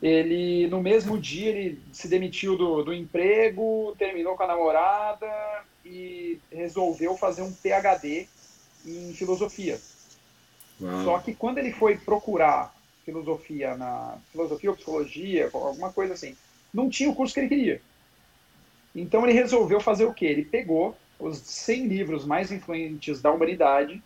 ele, 0.03 0.67
no 0.69 0.83
mesmo 0.83 1.19
dia, 1.19 1.51
ele 1.51 1.81
se 1.93 2.09
demitiu 2.09 2.57
do, 2.57 2.83
do 2.83 2.95
emprego, 2.95 3.95
terminou 3.99 4.37
com 4.37 4.43
a 4.43 4.47
namorada 4.47 5.31
e 5.85 6.39
resolveu 6.51 7.17
fazer 7.17 7.43
um 7.43 7.53
PhD 7.53 8.29
em 8.85 9.13
filosofia. 9.15 9.81
Uau. 10.81 11.05
Só 11.05 11.19
que 11.19 11.35
quando 11.35 11.59
ele 11.59 11.73
foi 11.73 11.97
procurar 11.97 12.75
filosofia 13.05 13.77
na 13.77 14.19
filosofia 14.33 14.71
ou 14.71 14.77
psicologia, 14.77 15.49
alguma 15.53 15.93
coisa 15.93 16.15
assim, 16.15 16.37
não 16.75 16.91
tinha 16.91 17.09
o 17.09 17.15
curso 17.15 17.33
que 17.33 17.41
ele 17.41 17.49
queria. 17.49 17.81
Então 18.95 19.25
ele 19.25 19.33
resolveu 19.33 19.81
fazer 19.81 20.05
o 20.05 20.13
quê? 20.13 20.27
Ele 20.27 20.45
pegou 20.45 20.97
os 21.19 21.39
100 21.39 21.87
livros 21.87 22.25
mais 22.25 22.51
influentes 22.51 23.23
da 23.23 23.31
humanidade, 23.31 24.03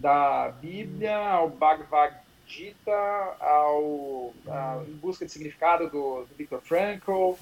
da 0.00 0.48
Bíblia 0.60 1.16
ao 1.16 1.50
Bhagavad 1.50 2.16
Gita, 2.46 2.90
ao, 3.38 4.32
a, 4.48 4.82
Em 4.88 4.94
Busca 4.94 5.26
de 5.26 5.30
Significado 5.30 5.90
do, 5.90 6.24
do 6.24 6.34
Viktor 6.36 6.60
Frankl, 6.62 7.34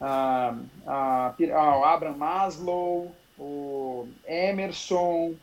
a, 0.00 0.54
a, 0.86 1.34
ao 1.54 1.84
Abraham 1.84 2.16
Maslow, 2.16 3.14
o 3.38 4.06
Emerson, 4.26 5.34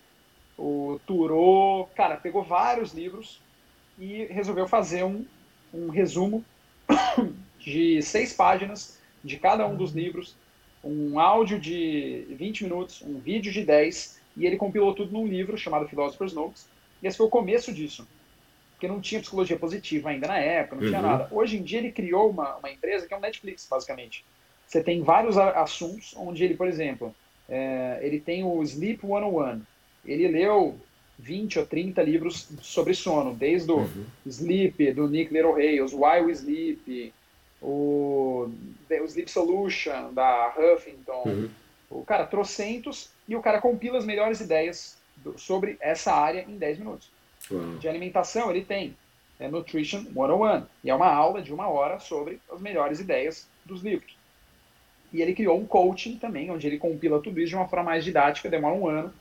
o 0.58 1.00
Thoreau, 1.08 1.90
cara, 1.96 2.18
pegou 2.18 2.44
vários 2.44 2.94
livros 2.94 3.42
e 3.98 4.26
resolveu 4.26 4.68
fazer 4.68 5.04
um, 5.04 5.26
um 5.74 5.90
resumo 5.90 6.46
de 7.60 8.02
seis 8.04 8.32
páginas 8.34 9.00
de 9.24 9.38
cada 9.38 9.66
um 9.66 9.76
dos 9.76 9.92
livros, 9.92 10.36
um 10.84 11.20
áudio 11.20 11.60
de 11.60 12.28
20 12.30 12.66
minutos, 12.66 13.02
um 13.02 13.18
vídeo 13.18 13.52
de 13.52 13.64
10, 13.64 14.20
e 14.36 14.46
ele 14.46 14.58
compilou 14.58 14.94
tudo 14.94 15.12
num 15.12 15.28
livro 15.28 15.58
chamado 15.58 15.88
Philosopher's 15.88 16.34
Notes. 16.34 16.68
E 17.02 17.08
esse 17.08 17.18
foi 17.18 17.28
o 17.28 17.30
começo 17.30 17.72
disso. 17.74 18.08
Porque 18.72 18.88
não 18.88 19.00
tinha 19.00 19.22
psicologia 19.22 19.58
positiva 19.58 20.10
ainda 20.10 20.28
na 20.28 20.38
época, 20.38 20.76
não 20.76 20.84
uhum. 20.84 20.90
tinha 20.90 21.02
nada. 21.02 21.28
Hoje 21.32 21.58
em 21.58 21.64
dia 21.64 21.80
ele 21.80 21.92
criou 21.92 22.30
uma, 22.30 22.56
uma 22.56 22.72
empresa 22.72 23.08
que 23.08 23.14
é 23.14 23.18
um 23.18 23.22
Netflix, 23.22 23.68
basicamente. 23.70 24.26
Você 24.68 24.82
tem 24.82 25.02
vários 25.02 25.38
assuntos 25.38 26.14
onde 26.18 26.44
ele, 26.44 26.56
por 26.56 26.68
exemplo, 26.68 27.14
é, 27.48 28.00
ele 28.02 28.20
tem 28.20 28.44
o 28.44 28.62
Sleep 28.64 29.02
101. 29.02 29.62
Ele 30.06 30.28
leu 30.28 30.76
20 31.20 31.60
ou 31.60 31.66
30 31.66 32.02
livros 32.02 32.50
sobre 32.62 32.94
sono, 32.94 33.34
desde 33.34 33.72
o 33.72 33.78
uhum. 33.78 34.06
Sleep, 34.26 34.92
do 34.94 35.08
Nick 35.08 35.34
Little 35.34 35.54
Hales, 35.54 35.94
Why 35.94 36.22
We 36.26 36.32
Sleep, 36.32 37.14
o, 37.62 38.50
o 38.90 39.06
Sleep 39.06 39.30
Solution, 39.30 40.14
da 40.14 40.54
Huffington. 40.58 41.24
Uhum. 41.26 41.50
O 42.00 42.04
cara, 42.06 42.26
trocentos, 42.26 43.10
e 43.28 43.36
o 43.36 43.42
cara 43.42 43.62
compila 43.62 43.98
as 43.98 44.06
melhores 44.06 44.40
ideias 44.40 44.98
do, 45.18 45.38
sobre 45.38 45.78
essa 45.80 46.14
área 46.14 46.46
em 46.48 46.58
10 46.58 46.80
minutos. 46.80 47.10
Uhum. 47.52 47.78
De 47.78 47.88
alimentação, 47.88 48.50
ele 48.50 48.64
tem 48.64 48.96
é 49.40 49.48
Nutrition 49.48 50.04
101, 50.04 50.66
e 50.84 50.90
é 50.90 50.96
uma 50.96 51.12
aula 51.12 51.42
de 51.42 51.54
uma 51.54 51.68
hora 51.68 52.00
sobre 52.00 52.40
as 52.52 52.62
melhores 52.62 53.00
ideias 53.00 53.48
dos 53.66 53.82
livros. 53.82 54.16
E 55.12 55.22
ele 55.22 55.34
criou 55.34 55.60
um 55.60 55.66
coaching 55.66 56.18
também, 56.18 56.50
onde 56.50 56.66
ele 56.66 56.78
compila 56.78 57.22
tudo 57.22 57.40
isso 57.40 57.50
de 57.50 57.56
uma 57.56 57.68
forma 57.68 57.86
mais 57.86 58.04
didática, 58.04 58.50
demora 58.50 58.76
um 58.76 58.88
ano, 58.88 59.14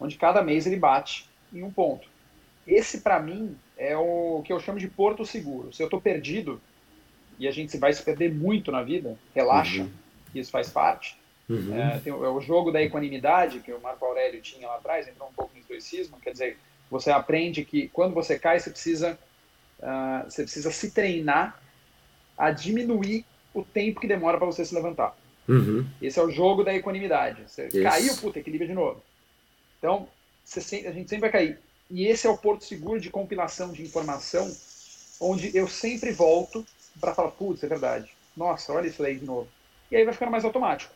onde 0.00 0.16
cada 0.16 0.42
mês 0.42 0.66
ele 0.66 0.76
bate 0.76 1.28
em 1.52 1.62
um 1.62 1.70
ponto. 1.70 2.08
Esse, 2.66 3.00
para 3.00 3.20
mim, 3.20 3.56
é 3.78 3.96
o 3.96 4.42
que 4.44 4.52
eu 4.52 4.58
chamo 4.58 4.78
de 4.78 4.88
porto 4.88 5.24
seguro. 5.24 5.72
Se 5.72 5.82
eu 5.82 5.86
estou 5.86 6.00
perdido, 6.00 6.60
e 7.38 7.46
a 7.46 7.50
gente 7.50 7.76
vai 7.78 7.92
se 7.92 8.02
perder 8.02 8.34
muito 8.34 8.72
na 8.72 8.82
vida, 8.82 9.16
relaxa, 9.34 9.82
uhum. 9.82 9.90
isso 10.34 10.50
faz 10.50 10.70
parte. 10.70 11.16
Uhum. 11.48 11.80
É, 11.80 11.98
tem, 12.00 12.12
é 12.12 12.16
o 12.16 12.40
jogo 12.40 12.72
da 12.72 12.82
equanimidade 12.82 13.60
que 13.60 13.72
o 13.72 13.80
Marco 13.80 14.04
Aurélio 14.04 14.40
tinha 14.42 14.66
lá 14.66 14.76
atrás, 14.76 15.06
entrou 15.06 15.28
um 15.28 15.32
pouco 15.32 15.52
no 15.54 15.60
estoicismo, 15.60 16.18
quer 16.20 16.32
dizer, 16.32 16.58
você 16.90 17.10
aprende 17.10 17.64
que 17.64 17.88
quando 17.88 18.14
você 18.14 18.38
cai, 18.38 18.58
você 18.58 18.70
precisa, 18.70 19.18
uh, 19.78 20.24
você 20.24 20.42
precisa 20.42 20.70
se 20.70 20.90
treinar 20.90 21.60
a 22.36 22.50
diminuir 22.50 23.24
o 23.54 23.64
tempo 23.64 24.00
que 24.00 24.06
demora 24.06 24.38
para 24.38 24.46
você 24.46 24.64
se 24.64 24.74
levantar. 24.74 25.16
Uhum. 25.48 25.86
Esse 26.02 26.18
é 26.18 26.22
o 26.22 26.30
jogo 26.30 26.64
da 26.64 26.74
equanimidade. 26.74 27.42
Você 27.48 27.68
isso. 27.68 27.82
caiu, 27.82 28.16
puta, 28.16 28.38
equilibra 28.38 28.66
de 28.66 28.74
novo. 28.74 29.02
Então, 29.78 30.08
você, 30.44 30.86
a 30.86 30.92
gente 30.92 31.08
sempre 31.08 31.30
vai 31.30 31.30
cair. 31.30 31.58
E 31.88 32.06
esse 32.06 32.26
é 32.26 32.30
o 32.30 32.36
porto 32.36 32.64
seguro 32.64 33.00
de 33.00 33.10
compilação 33.10 33.72
de 33.72 33.82
informação, 33.82 34.52
onde 35.20 35.56
eu 35.56 35.68
sempre 35.68 36.10
volto 36.10 36.66
para 37.00 37.14
falar, 37.14 37.30
putz, 37.30 37.62
é 37.62 37.68
verdade. 37.68 38.10
Nossa, 38.36 38.72
olha 38.72 38.88
isso 38.88 39.02
aí 39.02 39.16
de 39.16 39.24
novo. 39.24 39.48
E 39.90 39.96
aí 39.96 40.04
vai 40.04 40.12
ficando 40.12 40.32
mais 40.32 40.44
automático. 40.44 40.92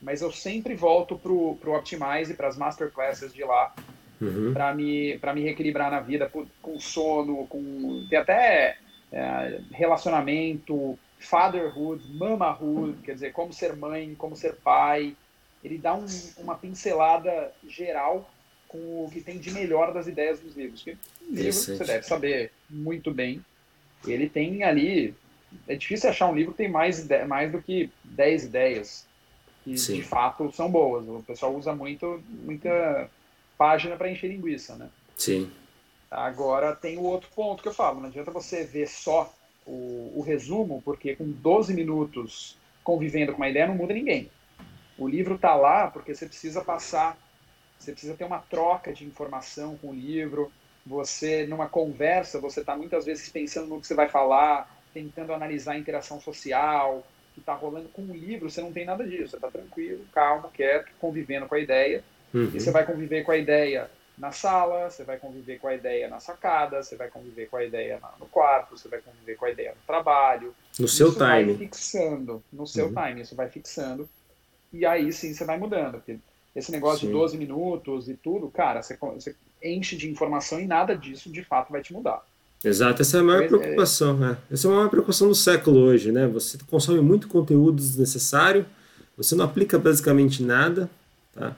Mas 0.00 0.22
eu 0.22 0.30
sempre 0.30 0.74
volto 0.74 1.18
pro, 1.18 1.56
pro 1.56 1.74
Optimize, 1.74 2.34
para 2.34 2.48
as 2.48 2.56
masterclasses 2.56 3.32
de 3.32 3.42
lá, 3.42 3.74
uhum. 4.20 4.52
para 4.52 4.72
me, 4.74 5.18
me 5.34 5.42
reequilibrar 5.42 5.90
na 5.90 6.00
vida, 6.00 6.30
com 6.62 6.78
sono, 6.78 7.46
com. 7.46 8.06
Tem 8.08 8.18
até 8.18 8.78
é, 9.12 9.60
relacionamento, 9.72 10.98
fatherhood, 11.18 12.02
mamahood, 12.14 12.98
quer 13.02 13.14
dizer, 13.14 13.32
como 13.32 13.52
ser 13.52 13.74
mãe, 13.74 14.14
como 14.16 14.36
ser 14.36 14.54
pai. 14.56 15.16
Ele 15.64 15.76
dá 15.76 15.94
um, 15.94 16.06
uma 16.38 16.54
pincelada 16.54 17.52
geral 17.66 18.30
com 18.68 18.78
o 18.78 19.10
que 19.12 19.20
tem 19.20 19.38
de 19.38 19.50
melhor 19.50 19.92
das 19.92 20.06
ideias 20.06 20.38
dos 20.38 20.56
livros. 20.56 20.82
Que 20.82 20.96
livro 21.28 21.52
você 21.52 21.84
deve 21.84 22.04
saber 22.04 22.52
muito 22.70 23.12
bem 23.12 23.42
ele 24.06 24.28
tem 24.28 24.62
ali. 24.62 25.14
É 25.66 25.74
difícil 25.74 26.10
achar 26.10 26.28
um 26.28 26.34
livro 26.34 26.52
que 26.52 26.58
tem 26.58 26.70
mais, 26.70 27.06
mais 27.26 27.50
do 27.50 27.62
que 27.62 27.90
10 28.04 28.44
ideias 28.44 29.07
que 29.72 29.78
Sim. 29.78 29.94
de 29.94 30.02
fato 30.02 30.50
são 30.52 30.70
boas. 30.70 31.06
O 31.06 31.22
pessoal 31.22 31.54
usa 31.54 31.74
muito, 31.74 32.22
muita 32.44 33.10
página 33.56 33.96
para 33.96 34.10
encher 34.10 34.28
linguiça, 34.28 34.76
né? 34.76 34.88
Sim. 35.16 35.50
Agora 36.10 36.74
tem 36.74 36.96
o 36.96 37.02
outro 37.02 37.28
ponto 37.34 37.62
que 37.62 37.68
eu 37.68 37.74
falo, 37.74 38.00
não 38.00 38.08
adianta 38.08 38.30
você 38.30 38.64
ver 38.64 38.88
só 38.88 39.32
o, 39.66 40.12
o 40.16 40.22
resumo, 40.22 40.80
porque 40.82 41.14
com 41.14 41.30
12 41.30 41.74
minutos 41.74 42.56
convivendo 42.82 43.32
com 43.32 43.38
uma 43.38 43.48
ideia 43.48 43.66
não 43.66 43.74
muda 43.74 43.92
ninguém. 43.92 44.30
O 44.96 45.06
livro 45.06 45.34
está 45.34 45.54
lá 45.54 45.88
porque 45.88 46.14
você 46.14 46.26
precisa 46.26 46.64
passar, 46.64 47.18
você 47.78 47.92
precisa 47.92 48.14
ter 48.14 48.24
uma 48.24 48.38
troca 48.38 48.92
de 48.92 49.04
informação 49.04 49.76
com 49.76 49.88
o 49.88 49.94
livro. 49.94 50.50
Você, 50.86 51.46
numa 51.46 51.68
conversa, 51.68 52.40
você 52.40 52.60
está 52.60 52.74
muitas 52.74 53.04
vezes 53.04 53.28
pensando 53.28 53.68
no 53.68 53.80
que 53.80 53.86
você 53.86 53.94
vai 53.94 54.08
falar, 54.08 54.74
tentando 54.94 55.34
analisar 55.34 55.72
a 55.72 55.78
interação 55.78 56.18
social 56.18 57.04
que 57.38 57.42
está 57.42 57.54
rolando. 57.54 57.88
Com 57.88 58.02
o 58.02 58.16
livro, 58.16 58.50
você 58.50 58.60
não 58.60 58.72
tem 58.72 58.84
nada 58.84 59.06
disso. 59.06 59.30
Você 59.30 59.36
está 59.36 59.50
tranquilo, 59.50 60.04
calmo, 60.12 60.50
quieto, 60.52 60.90
convivendo 61.00 61.46
com 61.46 61.54
a 61.54 61.60
ideia. 61.60 62.04
Uhum. 62.34 62.50
E 62.54 62.60
você 62.60 62.70
vai 62.70 62.84
conviver 62.84 63.24
com 63.24 63.32
a 63.32 63.36
ideia 63.36 63.90
na 64.18 64.32
sala, 64.32 64.90
você 64.90 65.04
vai 65.04 65.16
conviver 65.16 65.58
com 65.58 65.68
a 65.68 65.74
ideia 65.74 66.08
na 66.08 66.18
sacada, 66.18 66.82
você 66.82 66.96
vai 66.96 67.08
conviver 67.08 67.46
com 67.46 67.56
a 67.56 67.64
ideia 67.64 68.00
no 68.18 68.26
quarto, 68.26 68.76
você 68.76 68.88
vai 68.88 69.00
conviver 69.00 69.36
com 69.36 69.44
a 69.44 69.50
ideia 69.50 69.70
no 69.70 69.86
trabalho. 69.86 70.54
No 70.78 70.84
isso 70.84 70.96
seu 70.96 71.12
time. 71.12 71.44
Vai 71.44 71.56
fixando, 71.56 72.42
no 72.52 72.66
seu 72.66 72.86
uhum. 72.86 72.94
time, 72.94 73.22
isso 73.22 73.36
vai 73.36 73.48
fixando. 73.48 74.08
E 74.72 74.84
aí 74.84 75.12
sim 75.12 75.32
você 75.32 75.44
vai 75.44 75.56
mudando. 75.56 75.94
Porque 75.94 76.18
esse 76.54 76.72
negócio 76.72 77.00
sim. 77.00 77.06
de 77.06 77.12
12 77.12 77.38
minutos 77.38 78.08
e 78.08 78.14
tudo, 78.14 78.50
cara, 78.50 78.82
você, 78.82 78.96
você, 78.96 79.34
enche 79.62 79.96
de 79.96 80.10
informação 80.10 80.60
e 80.60 80.66
nada 80.66 80.96
disso 80.96 81.30
de 81.30 81.44
fato 81.44 81.70
vai 81.70 81.82
te 81.82 81.92
mudar. 81.92 82.22
Exato, 82.64 83.02
essa 83.02 83.18
é 83.18 83.20
a 83.20 83.24
maior 83.24 83.40
Mas, 83.42 83.48
preocupação, 83.48 84.16
é... 84.16 84.20
né? 84.20 84.38
Essa 84.50 84.66
é 84.66 84.70
a 84.70 84.74
maior 84.74 84.88
preocupação 84.88 85.28
do 85.28 85.34
século 85.34 85.80
hoje, 85.80 86.10
né? 86.10 86.26
Você 86.28 86.58
consome 86.66 87.00
muito 87.00 87.28
conteúdo 87.28 87.76
desnecessário, 87.76 88.66
você 89.16 89.34
não 89.34 89.44
aplica 89.44 89.78
basicamente 89.78 90.42
nada, 90.42 90.90
tá? 91.34 91.54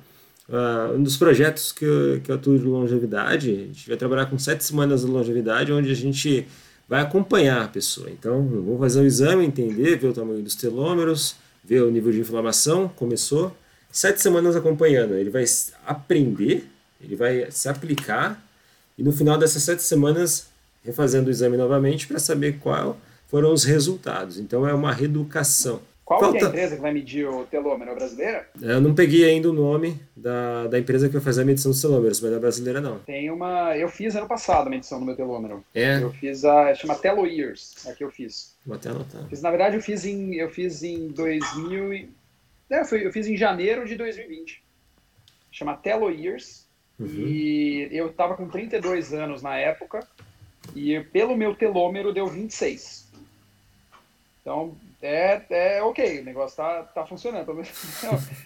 Uh, 0.48 0.96
um 0.96 1.03
dos 1.03 1.16
projetos 1.16 1.70
que 1.70 1.84
eu, 1.84 2.20
que 2.20 2.30
eu 2.30 2.34
atuo 2.34 2.59
de 2.59 2.64
longevidade, 2.64 3.51
a 3.51 3.66
gente 3.66 3.88
vai 3.88 3.96
trabalhar 3.96 4.26
com 4.26 4.36
sete 4.36 4.64
semanas 4.64 5.03
de 5.03 5.07
longevidade, 5.07 5.72
onde 5.72 5.90
a 5.92 5.94
gente 5.94 6.46
vai 6.88 7.01
acompanhar 7.01 7.62
a 7.62 7.68
pessoa. 7.68 8.11
Então, 8.11 8.44
vamos 8.48 8.80
fazer 8.80 9.01
um 9.01 9.05
exame, 9.05 9.46
entender, 9.46 9.96
ver 9.96 10.09
o 10.09 10.12
tamanho 10.12 10.42
dos 10.42 10.57
telômeros, 10.57 11.36
ver 11.64 11.82
o 11.84 11.90
nível 11.90 12.11
de 12.11 12.18
inflamação, 12.18 12.88
começou. 12.88 13.57
Sete 13.92 14.20
semanas 14.20 14.57
acompanhando, 14.57 15.14
ele 15.14 15.30
vai 15.30 15.44
aprender, 15.86 16.68
ele 17.01 17.14
vai 17.14 17.46
se 17.53 17.68
aplicar, 17.68 18.44
e 18.98 19.05
no 19.05 19.12
final 19.12 19.38
dessas 19.38 19.62
sete 19.62 19.84
semanas, 19.84 20.49
refazendo 20.85 21.28
o 21.28 21.31
exame 21.31 21.57
novamente 21.57 22.07
para 22.07 22.18
saber 22.18 22.59
qual 22.59 22.97
foram 23.28 23.53
os 23.53 23.64
resultados. 23.64 24.39
Então, 24.39 24.66
é 24.66 24.74
uma 24.74 24.93
reeducação. 24.93 25.81
Qual 26.11 26.18
Falta... 26.18 26.39
é 26.39 26.43
a 26.43 26.49
empresa 26.49 26.74
que 26.74 26.83
vai 26.83 26.93
medir 26.93 27.24
o 27.24 27.45
telômero? 27.45 27.93
A 27.93 27.95
brasileira? 27.95 28.49
Eu 28.61 28.81
não 28.81 28.93
peguei 28.93 29.24
ainda 29.31 29.49
o 29.49 29.53
nome 29.53 29.97
da, 30.16 30.66
da 30.66 30.76
empresa 30.76 31.07
que 31.07 31.12
vai 31.12 31.22
fazer 31.22 31.43
a 31.43 31.45
medição 31.45 31.70
dos 31.70 31.81
telômeros, 31.81 32.20
mas 32.20 32.33
a 32.33 32.39
brasileira 32.41 32.81
não. 32.81 32.99
Tem 32.99 33.31
uma. 33.31 33.76
Eu 33.76 33.89
fiz 33.89 34.16
ano 34.16 34.26
passado 34.26 34.66
a 34.66 34.70
medição 34.70 34.99
do 34.99 35.07
meu 35.07 35.14
telômero. 35.14 35.64
É. 35.72 36.03
Eu 36.03 36.11
fiz 36.11 36.45
a. 36.45 36.74
chama 36.74 36.97
Telo 36.97 37.24
Years, 37.24 37.87
é 37.87 37.93
a 37.93 37.95
que 37.95 38.03
eu 38.03 38.11
fiz. 38.11 38.57
Vou 38.66 38.74
até 38.74 38.89
anotar. 38.89 39.24
Fiz, 39.28 39.41
na 39.41 39.51
verdade, 39.51 39.76
eu 39.76 39.83
fiz 39.83 40.05
em. 40.05 40.35
Eu 40.35 40.51
fiz 40.51 40.83
em 40.83 41.07
2000. 41.11 41.95
E... 41.95 42.11
É, 42.68 42.85
foi, 42.85 43.07
eu 43.07 43.12
fiz 43.12 43.28
em 43.28 43.37
janeiro 43.37 43.87
de 43.87 43.95
2020. 43.95 44.61
Chama 45.53 45.76
Telo 45.76 46.11
Years. 46.11 46.66
Uhum. 46.99 47.07
E 47.07 47.89
eu 47.93 48.12
tava 48.12 48.35
com 48.35 48.49
32 48.49 49.14
anos 49.14 49.43
na 49.43 49.57
época. 49.57 50.01
E 50.75 51.01
pelo 51.01 51.37
meu 51.37 51.55
telômero 51.55 52.12
deu 52.12 52.27
26. 52.27 53.09
Então, 54.41 54.75
é, 55.03 55.43
é 55.51 55.83
ok, 55.83 56.21
o 56.21 56.25
negócio 56.25 56.57
tá, 56.57 56.83
tá 56.83 57.07
funcionando. 57.07 57.47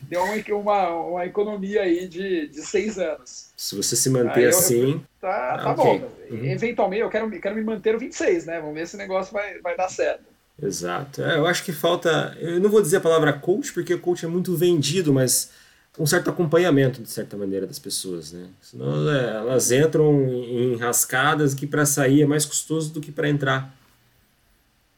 Deu 0.03 0.23
uma, 0.59 0.89
uma, 0.89 1.27
economia 1.27 1.83
aí 1.83 2.07
de, 2.07 2.49
de 2.49 2.63
seis 2.63 2.99
anos. 2.99 3.51
Se 3.57 3.77
você 3.77 3.97
se 3.97 4.09
manter 4.09 4.49
assim. 4.49 4.93
Eu, 4.93 5.01
tá, 5.21 5.59
tá 5.59 5.73
okay. 5.73 5.99
bom. 5.99 6.11
Uhum. 6.31 6.45
Eventualmente, 6.45 7.03
eu 7.03 7.11
quero, 7.11 7.31
quero 7.41 7.57
me 7.57 7.63
manter 7.63 7.95
no 7.95 7.99
26, 7.99 8.47
né? 8.47 8.61
Vamos 8.61 8.75
ver 8.75 8.87
se 8.87 8.95
o 8.95 8.99
negócio 8.99 9.33
vai, 9.33 9.59
vai 9.61 9.77
dar 9.77 9.89
certo. 9.89 10.25
Exato. 10.63 11.23
É, 11.23 11.39
eu 11.39 11.47
acho 11.47 11.65
que 11.65 11.73
falta. 11.73 12.37
Eu 12.41 12.61
não 12.61 12.71
vou 12.71 12.81
dizer 12.81 12.99
a 12.99 13.01
palavra 13.01 13.33
coach, 13.33 13.73
porque 13.73 13.97
coach 13.97 14.25
é 14.25 14.29
muito 14.29 14.57
vendido, 14.57 15.13
mas 15.13 15.51
um 15.99 16.07
certo 16.07 16.31
acompanhamento, 16.31 17.03
de 17.03 17.09
certa 17.09 17.37
maneira, 17.37 17.67
das 17.67 17.79
pessoas, 17.79 18.33
né? 18.33 18.49
Senão 18.61 19.11
é, 19.11 19.37
elas 19.37 19.71
entram 19.71 20.29
em 20.29 20.77
rascadas 20.77 21.55
que 21.55 21.67
para 21.67 21.87
sair 21.87 22.23
é 22.23 22.27
mais 22.27 22.45
custoso 22.45 22.93
do 22.93 23.01
que 23.01 23.13
para 23.13 23.29
entrar 23.29 23.73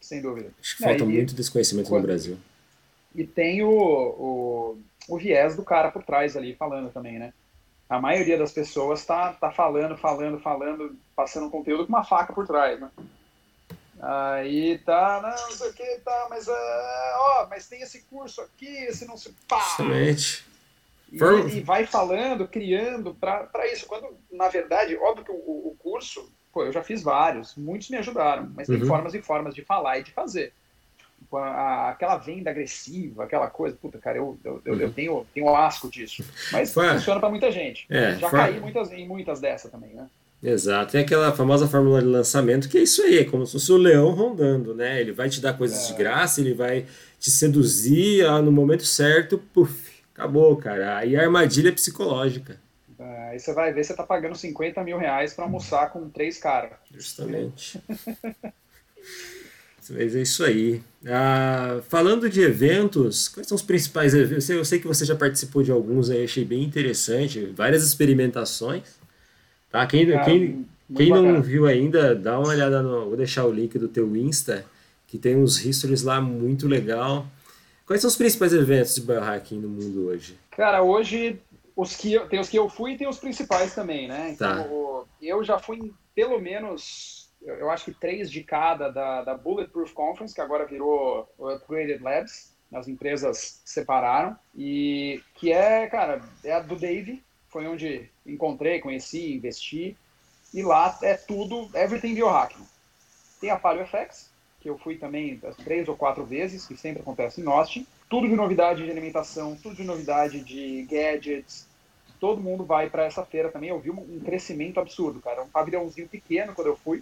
sem 0.06 0.22
dúvida. 0.22 0.52
Acho 0.60 0.76
que 0.76 0.84
falta 0.84 1.02
é, 1.02 1.06
muito 1.06 1.34
desconhecimento 1.34 1.92
no 1.92 2.00
Brasil. 2.00 2.38
E 3.12 3.26
tem 3.26 3.64
o, 3.64 3.68
o, 3.68 4.78
o, 5.08 5.18
viés 5.18 5.56
do 5.56 5.64
cara 5.64 5.90
por 5.90 6.04
trás 6.04 6.36
ali 6.36 6.54
falando 6.54 6.92
também, 6.92 7.18
né? 7.18 7.32
A 7.88 8.00
maioria 8.00 8.38
das 8.38 8.52
pessoas 8.52 9.04
tá, 9.04 9.32
tá 9.32 9.50
falando, 9.50 9.96
falando, 9.96 10.38
falando, 10.38 10.96
passando 11.16 11.50
conteúdo 11.50 11.86
com 11.86 11.92
uma 11.92 12.04
faca 12.04 12.32
por 12.32 12.46
trás, 12.46 12.80
né? 12.80 12.88
Aí 14.00 14.78
tá, 14.78 15.20
não, 15.22 15.48
não 15.48 15.56
sei 15.56 15.70
o 15.70 15.72
que, 15.72 16.00
tá, 16.04 16.26
mas, 16.30 16.46
uh, 16.46 16.52
ó, 16.52 17.46
mas 17.48 17.66
tem 17.66 17.82
esse 17.82 18.02
curso 18.02 18.42
aqui, 18.42 18.68
esse 18.84 19.06
não 19.06 19.16
se 19.16 19.34
pá. 19.48 19.58
Exatamente. 19.58 20.46
E, 21.12 21.18
e, 21.56 21.60
vai 21.60 21.86
falando, 21.86 22.48
criando 22.48 23.14
para 23.14 23.72
isso. 23.72 23.86
Quando, 23.86 24.08
na 24.30 24.48
verdade, 24.48 24.96
óbvio 24.96 25.24
que 25.24 25.30
o, 25.30 25.34
o 25.34 25.76
curso 25.78 26.30
pô, 26.56 26.64
eu 26.64 26.72
já 26.72 26.82
fiz 26.82 27.02
vários, 27.02 27.54
muitos 27.54 27.90
me 27.90 27.98
ajudaram, 27.98 28.50
mas 28.56 28.66
tem 28.66 28.80
uhum. 28.80 28.86
formas 28.86 29.12
e 29.12 29.20
formas 29.20 29.54
de 29.54 29.62
falar 29.62 29.98
e 29.98 30.04
de 30.04 30.10
fazer. 30.10 30.54
Tipo, 31.18 31.36
a, 31.36 31.90
aquela 31.90 32.16
venda 32.16 32.50
agressiva, 32.50 33.24
aquela 33.24 33.50
coisa, 33.50 33.76
puta, 33.76 33.98
cara, 33.98 34.16
eu, 34.16 34.38
eu, 34.42 34.62
uhum. 34.64 34.80
eu 34.80 34.90
tenho, 34.90 35.26
tenho 35.34 35.54
asco 35.54 35.90
disso. 35.90 36.24
Mas 36.50 36.72
funciona 36.72 37.20
para 37.20 37.28
muita 37.28 37.52
gente. 37.52 37.84
É, 37.90 38.14
já 38.16 38.30
caí 38.30 38.58
muitas, 38.58 38.90
em 38.90 39.06
muitas 39.06 39.38
dessas 39.38 39.70
também, 39.70 39.90
né? 39.90 40.08
Exato, 40.42 40.92
tem 40.92 41.00
aquela 41.02 41.32
famosa 41.32 41.66
fórmula 41.66 42.00
de 42.00 42.06
lançamento 42.06 42.68
que 42.68 42.78
é 42.78 42.82
isso 42.82 43.02
aí, 43.02 43.18
é 43.18 43.24
como 43.24 43.44
se 43.44 43.52
fosse 43.52 43.72
o 43.72 43.76
leão 43.76 44.10
rondando, 44.10 44.74
né? 44.74 45.00
Ele 45.00 45.12
vai 45.12 45.28
te 45.28 45.40
dar 45.40 45.54
coisas 45.54 45.84
é. 45.84 45.92
de 45.92 45.98
graça, 45.98 46.40
ele 46.40 46.54
vai 46.54 46.86
te 47.18 47.30
seduzir 47.30 48.24
ah, 48.24 48.40
no 48.40 48.52
momento 48.52 48.84
certo, 48.84 49.38
puf, 49.52 49.85
acabou, 50.16 50.56
cara. 50.56 50.96
Aí 50.96 51.14
a 51.14 51.22
armadilha 51.22 51.68
é 51.68 51.72
psicológica. 51.72 52.58
É, 52.98 53.30
aí 53.30 53.38
você 53.38 53.52
vai 53.52 53.72
ver, 53.72 53.84
você 53.84 53.94
tá 53.94 54.02
pagando 54.02 54.34
50 54.34 54.82
mil 54.82 54.96
reais 54.96 55.34
para 55.34 55.44
almoçar 55.44 55.92
com 55.92 56.08
três 56.08 56.38
caras. 56.38 56.72
Justamente. 56.90 57.78
Mas 59.88 60.16
é 60.16 60.22
isso 60.22 60.42
aí. 60.42 60.82
Ah, 61.06 61.80
falando 61.88 62.28
de 62.28 62.40
eventos, 62.40 63.28
quais 63.28 63.46
são 63.46 63.54
os 63.54 63.62
principais 63.62 64.14
eventos? 64.14 64.48
Eu 64.50 64.64
sei 64.64 64.80
que 64.80 64.86
você 64.86 65.04
já 65.04 65.14
participou 65.14 65.62
de 65.62 65.70
alguns 65.70 66.10
aí, 66.10 66.24
achei 66.24 66.44
bem 66.44 66.64
interessante, 66.64 67.46
várias 67.54 67.86
experimentações. 67.86 68.96
Tá? 69.70 69.86
Quem, 69.86 70.12
ah, 70.12 70.24
quem, 70.24 70.66
quem 70.96 71.10
não 71.10 71.40
viu 71.40 71.66
ainda, 71.66 72.16
dá 72.16 72.36
uma 72.36 72.48
olhada 72.48 72.82
no. 72.82 73.06
Vou 73.06 73.16
deixar 73.16 73.44
o 73.44 73.52
link 73.52 73.78
do 73.78 73.86
teu 73.86 74.16
Insta, 74.16 74.64
que 75.06 75.18
tem 75.18 75.36
uns 75.36 75.64
histories 75.64 76.02
lá 76.02 76.20
muito 76.20 76.66
legal. 76.66 77.30
Quais 77.86 78.00
são 78.00 78.08
os 78.08 78.16
principais 78.16 78.52
eventos 78.52 78.96
de 78.96 79.02
biohacking 79.02 79.58
no 79.58 79.68
mundo 79.68 80.08
hoje? 80.08 80.38
Cara, 80.50 80.82
hoje 80.82 81.40
os 81.76 81.94
que 81.94 82.18
tem 82.28 82.40
os 82.40 82.48
que 82.48 82.58
eu 82.58 82.68
fui 82.68 82.92
e 82.92 82.98
tem 82.98 83.08
os 83.08 83.18
principais 83.18 83.74
também, 83.74 84.08
né? 84.08 84.30
Então, 84.30 84.64
tá. 84.64 85.04
eu 85.22 85.44
já 85.44 85.58
fui 85.58 85.76
em 85.76 85.94
pelo 86.16 86.40
menos, 86.40 87.30
eu 87.42 87.70
acho 87.70 87.84
que 87.84 87.92
três 87.92 88.30
de 88.30 88.42
cada 88.42 88.88
da, 88.88 89.22
da 89.22 89.36
Bulletproof 89.36 89.92
Conference, 89.92 90.34
que 90.34 90.40
agora 90.40 90.64
virou 90.64 91.30
o 91.36 91.52
Upgraded 91.52 92.02
Labs, 92.02 92.56
as 92.72 92.88
empresas 92.88 93.60
separaram, 93.66 94.34
e 94.54 95.22
que 95.34 95.52
é, 95.52 95.86
cara, 95.88 96.22
é 96.42 96.52
a 96.52 96.60
do 96.60 96.74
Dave, 96.74 97.22
foi 97.48 97.66
onde 97.66 98.10
encontrei, 98.24 98.80
conheci, 98.80 99.34
investi, 99.34 99.94
e 100.54 100.62
lá 100.62 100.98
é 101.02 101.14
tudo, 101.14 101.68
everything 101.74 102.14
biohacking. 102.14 102.66
Tem 103.38 103.50
a 103.50 103.58
Paleo 103.58 103.86
FX, 103.86 104.32
que 104.66 104.70
eu 104.70 104.76
fui 104.76 104.96
também 104.96 105.40
três 105.62 105.86
ou 105.86 105.96
quatro 105.96 106.24
vezes, 106.24 106.66
que 106.66 106.76
sempre 106.76 107.00
acontece 107.00 107.40
em 107.40 107.46
Austin, 107.46 107.86
tudo 108.10 108.28
de 108.28 108.34
novidade 108.34 108.84
de 108.84 108.90
alimentação, 108.90 109.56
tudo 109.62 109.76
de 109.76 109.84
novidade 109.84 110.40
de 110.40 110.82
gadgets. 110.90 111.68
Todo 112.18 112.42
mundo 112.42 112.64
vai 112.64 112.90
para 112.90 113.04
essa 113.04 113.24
feira 113.24 113.48
também. 113.48 113.70
Eu 113.70 113.78
vi 113.78 113.90
um 113.90 114.20
crescimento 114.24 114.80
absurdo, 114.80 115.20
cara. 115.20 115.44
Um 115.44 115.48
pavilhãozinho 115.48 116.08
pequeno 116.08 116.52
quando 116.52 116.66
eu 116.66 116.76
fui. 116.76 117.00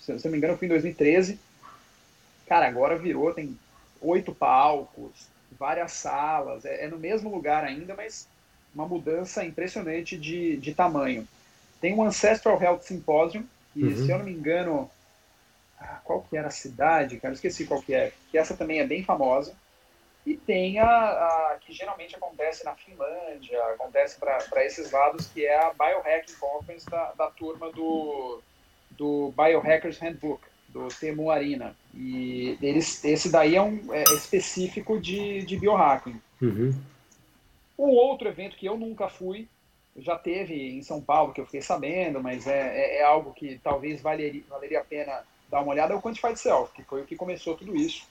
Se 0.00 0.10
eu 0.10 0.18
não 0.24 0.30
me 0.32 0.38
engano, 0.38 0.54
eu 0.54 0.58
fui 0.58 0.66
em 0.66 0.70
2013. 0.70 1.38
Cara, 2.44 2.66
agora 2.66 2.98
virou, 2.98 3.32
tem 3.32 3.56
oito 4.00 4.34
palcos, 4.34 5.28
várias 5.56 5.92
salas. 5.92 6.64
É, 6.64 6.86
é 6.86 6.88
no 6.88 6.98
mesmo 6.98 7.30
lugar 7.30 7.62
ainda, 7.62 7.94
mas 7.94 8.26
uma 8.74 8.88
mudança 8.88 9.44
impressionante 9.44 10.18
de, 10.18 10.56
de 10.56 10.74
tamanho. 10.74 11.26
Tem 11.80 11.94
o 11.94 12.02
Ancestral 12.02 12.60
Health 12.60 12.80
Symposium, 12.82 13.44
e 13.76 13.84
uhum. 13.84 13.96
se 13.96 14.10
eu 14.10 14.18
não 14.18 14.24
me 14.24 14.32
engano, 14.32 14.90
ah, 15.78 16.00
qual 16.04 16.22
que 16.22 16.36
era 16.36 16.48
a 16.48 16.50
cidade, 16.50 17.18
cara? 17.18 17.32
Eu 17.32 17.36
esqueci 17.36 17.66
qual 17.66 17.82
que 17.82 17.94
é. 17.94 18.12
Que 18.30 18.38
essa 18.38 18.56
também 18.56 18.80
é 18.80 18.86
bem 18.86 19.04
famosa 19.04 19.54
e 20.26 20.36
tem 20.36 20.80
a, 20.80 20.86
a, 20.88 21.58
que 21.60 21.72
geralmente 21.72 22.16
acontece 22.16 22.64
na 22.64 22.74
Finlândia, 22.74 23.62
acontece 23.66 24.18
para 24.18 24.64
esses 24.64 24.90
lados, 24.90 25.28
que 25.28 25.46
é 25.46 25.56
a 25.56 25.72
Biohacking 25.72 26.34
Conference 26.40 26.84
da, 26.90 27.12
da 27.12 27.30
turma 27.30 27.70
do, 27.70 28.42
do 28.90 29.32
Biohackers 29.36 29.98
Handbook, 29.98 30.42
do 30.68 30.88
Temu 30.88 31.30
Arina. 31.30 31.76
E 31.94 32.58
eles, 32.60 33.04
esse 33.04 33.30
daí 33.30 33.54
é, 33.54 33.62
um, 33.62 33.94
é 33.94 34.02
específico 34.02 35.00
de, 35.00 35.42
de 35.42 35.56
biohacking. 35.56 36.20
Uhum. 36.42 36.74
Um 37.78 37.90
outro 37.90 38.26
evento 38.26 38.56
que 38.56 38.66
eu 38.66 38.76
nunca 38.76 39.08
fui, 39.08 39.48
já 39.96 40.18
teve 40.18 40.76
em 40.76 40.82
São 40.82 41.00
Paulo, 41.00 41.32
que 41.32 41.40
eu 41.40 41.46
fiquei 41.46 41.62
sabendo, 41.62 42.20
mas 42.20 42.48
é, 42.48 42.76
é, 42.76 42.98
é 42.98 43.02
algo 43.04 43.32
que 43.32 43.60
talvez 43.62 44.02
valeria, 44.02 44.42
valeria 44.50 44.80
a 44.80 44.84
pena 44.84 45.22
dar 45.50 45.60
uma 45.60 45.72
olhada, 45.72 45.94
é 45.94 45.96
o 45.96 46.02
Quantified 46.02 46.38
Self, 46.38 46.72
que 46.72 46.82
foi 46.82 47.02
o 47.02 47.04
que 47.04 47.16
começou 47.16 47.56
tudo 47.56 47.76
isso. 47.76 48.06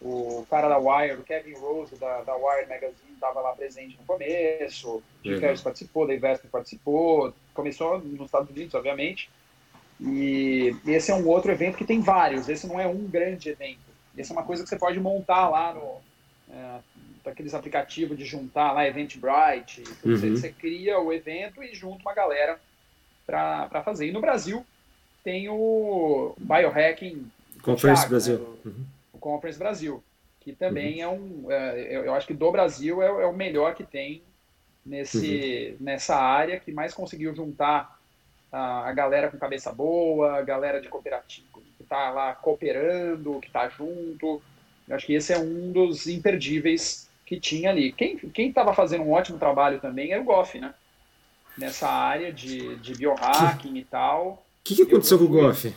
O 0.00 0.46
cara 0.50 0.68
da 0.68 0.78
Wire, 0.78 1.18
o 1.18 1.22
Kevin 1.22 1.54
Rose, 1.54 1.96
da, 1.96 2.22
da 2.22 2.34
Wire 2.34 2.68
Magazine, 2.68 3.14
estava 3.14 3.40
lá 3.40 3.52
presente 3.52 3.96
no 3.96 4.04
começo, 4.04 4.96
o 4.96 5.02
Ferriss 5.22 5.62
participou, 5.62 6.06
da 6.06 6.14
Investor 6.14 6.50
participou, 6.50 7.32
começou 7.54 7.98
nos 8.00 8.26
Estados 8.26 8.50
Unidos, 8.50 8.74
obviamente. 8.74 9.30
E 10.00 10.76
esse 10.86 11.10
é 11.10 11.14
um 11.14 11.26
outro 11.26 11.50
evento 11.50 11.78
que 11.78 11.84
tem 11.84 12.00
vários, 12.00 12.48
esse 12.48 12.66
não 12.66 12.78
é 12.78 12.86
um 12.86 13.06
grande 13.06 13.48
evento. 13.48 13.80
Esse 14.16 14.30
é 14.30 14.34
uma 14.34 14.42
coisa 14.42 14.62
que 14.62 14.68
você 14.68 14.76
pode 14.76 15.00
montar 15.00 15.48
lá 15.48 15.72
no, 15.72 16.00
é, 16.50 16.80
aqueles 17.30 17.54
aplicativos 17.54 18.16
de 18.16 18.24
juntar 18.24 18.72
lá 18.72 18.86
Eventbrite. 18.86 19.82
Uhum. 20.04 20.16
Você, 20.16 20.30
você, 20.30 20.52
cria 20.52 20.98
o 20.98 21.12
evento 21.12 21.62
e 21.62 21.74
junta 21.74 22.02
uma 22.02 22.14
galera 22.14 22.60
para 23.26 23.82
fazer. 23.84 24.06
E 24.08 24.12
no 24.12 24.20
Brasil 24.20 24.64
tem 25.24 25.48
o 25.48 26.34
Biohacking 26.38 27.30
Conference 27.62 28.02
Thiago, 28.02 28.10
Brasil. 28.10 28.38
Né, 28.38 28.46
uhum. 28.66 28.84
O 29.14 29.18
Conference 29.18 29.58
Brasil, 29.58 30.04
que 30.40 30.52
também 30.52 31.02
uhum. 31.02 31.02
é 31.02 31.08
um. 31.08 31.52
É, 31.52 31.96
eu 32.06 32.14
acho 32.14 32.26
que 32.26 32.34
do 32.34 32.52
Brasil 32.52 33.02
é, 33.02 33.06
é 33.06 33.26
o 33.26 33.32
melhor 33.32 33.74
que 33.74 33.82
tem 33.82 34.22
nesse, 34.84 35.70
uhum. 35.72 35.84
nessa 35.84 36.14
área, 36.14 36.60
que 36.60 36.70
mais 36.70 36.92
conseguiu 36.92 37.34
juntar 37.34 37.98
a, 38.52 38.88
a 38.88 38.92
galera 38.92 39.30
com 39.30 39.38
cabeça 39.38 39.72
boa, 39.72 40.36
a 40.36 40.42
galera 40.42 40.80
de 40.80 40.88
cooperativa, 40.88 41.46
que 41.76 41.82
está 41.82 42.10
lá 42.10 42.34
cooperando, 42.34 43.40
que 43.40 43.46
está 43.46 43.68
junto. 43.68 44.42
Eu 44.86 44.94
acho 44.94 45.06
que 45.06 45.14
esse 45.14 45.32
é 45.32 45.38
um 45.38 45.72
dos 45.72 46.06
imperdíveis 46.06 47.08
que 47.24 47.40
tinha 47.40 47.70
ali. 47.70 47.90
Quem 47.92 48.48
estava 48.48 48.74
fazendo 48.74 49.04
um 49.04 49.12
ótimo 49.12 49.38
trabalho 49.38 49.80
também 49.80 50.12
era 50.12 50.20
o 50.20 50.24
Goff, 50.24 50.60
né? 50.60 50.74
Nessa 51.56 51.88
área 51.88 52.30
de, 52.30 52.76
de 52.76 52.94
biohacking 52.94 53.76
e 53.78 53.84
tal. 53.84 54.43
O 54.64 54.66
que, 54.66 54.76
que, 54.76 54.82
aconteceu 54.82 55.18
com 55.18 55.24
o 55.24 55.28
Goff? 55.28 55.74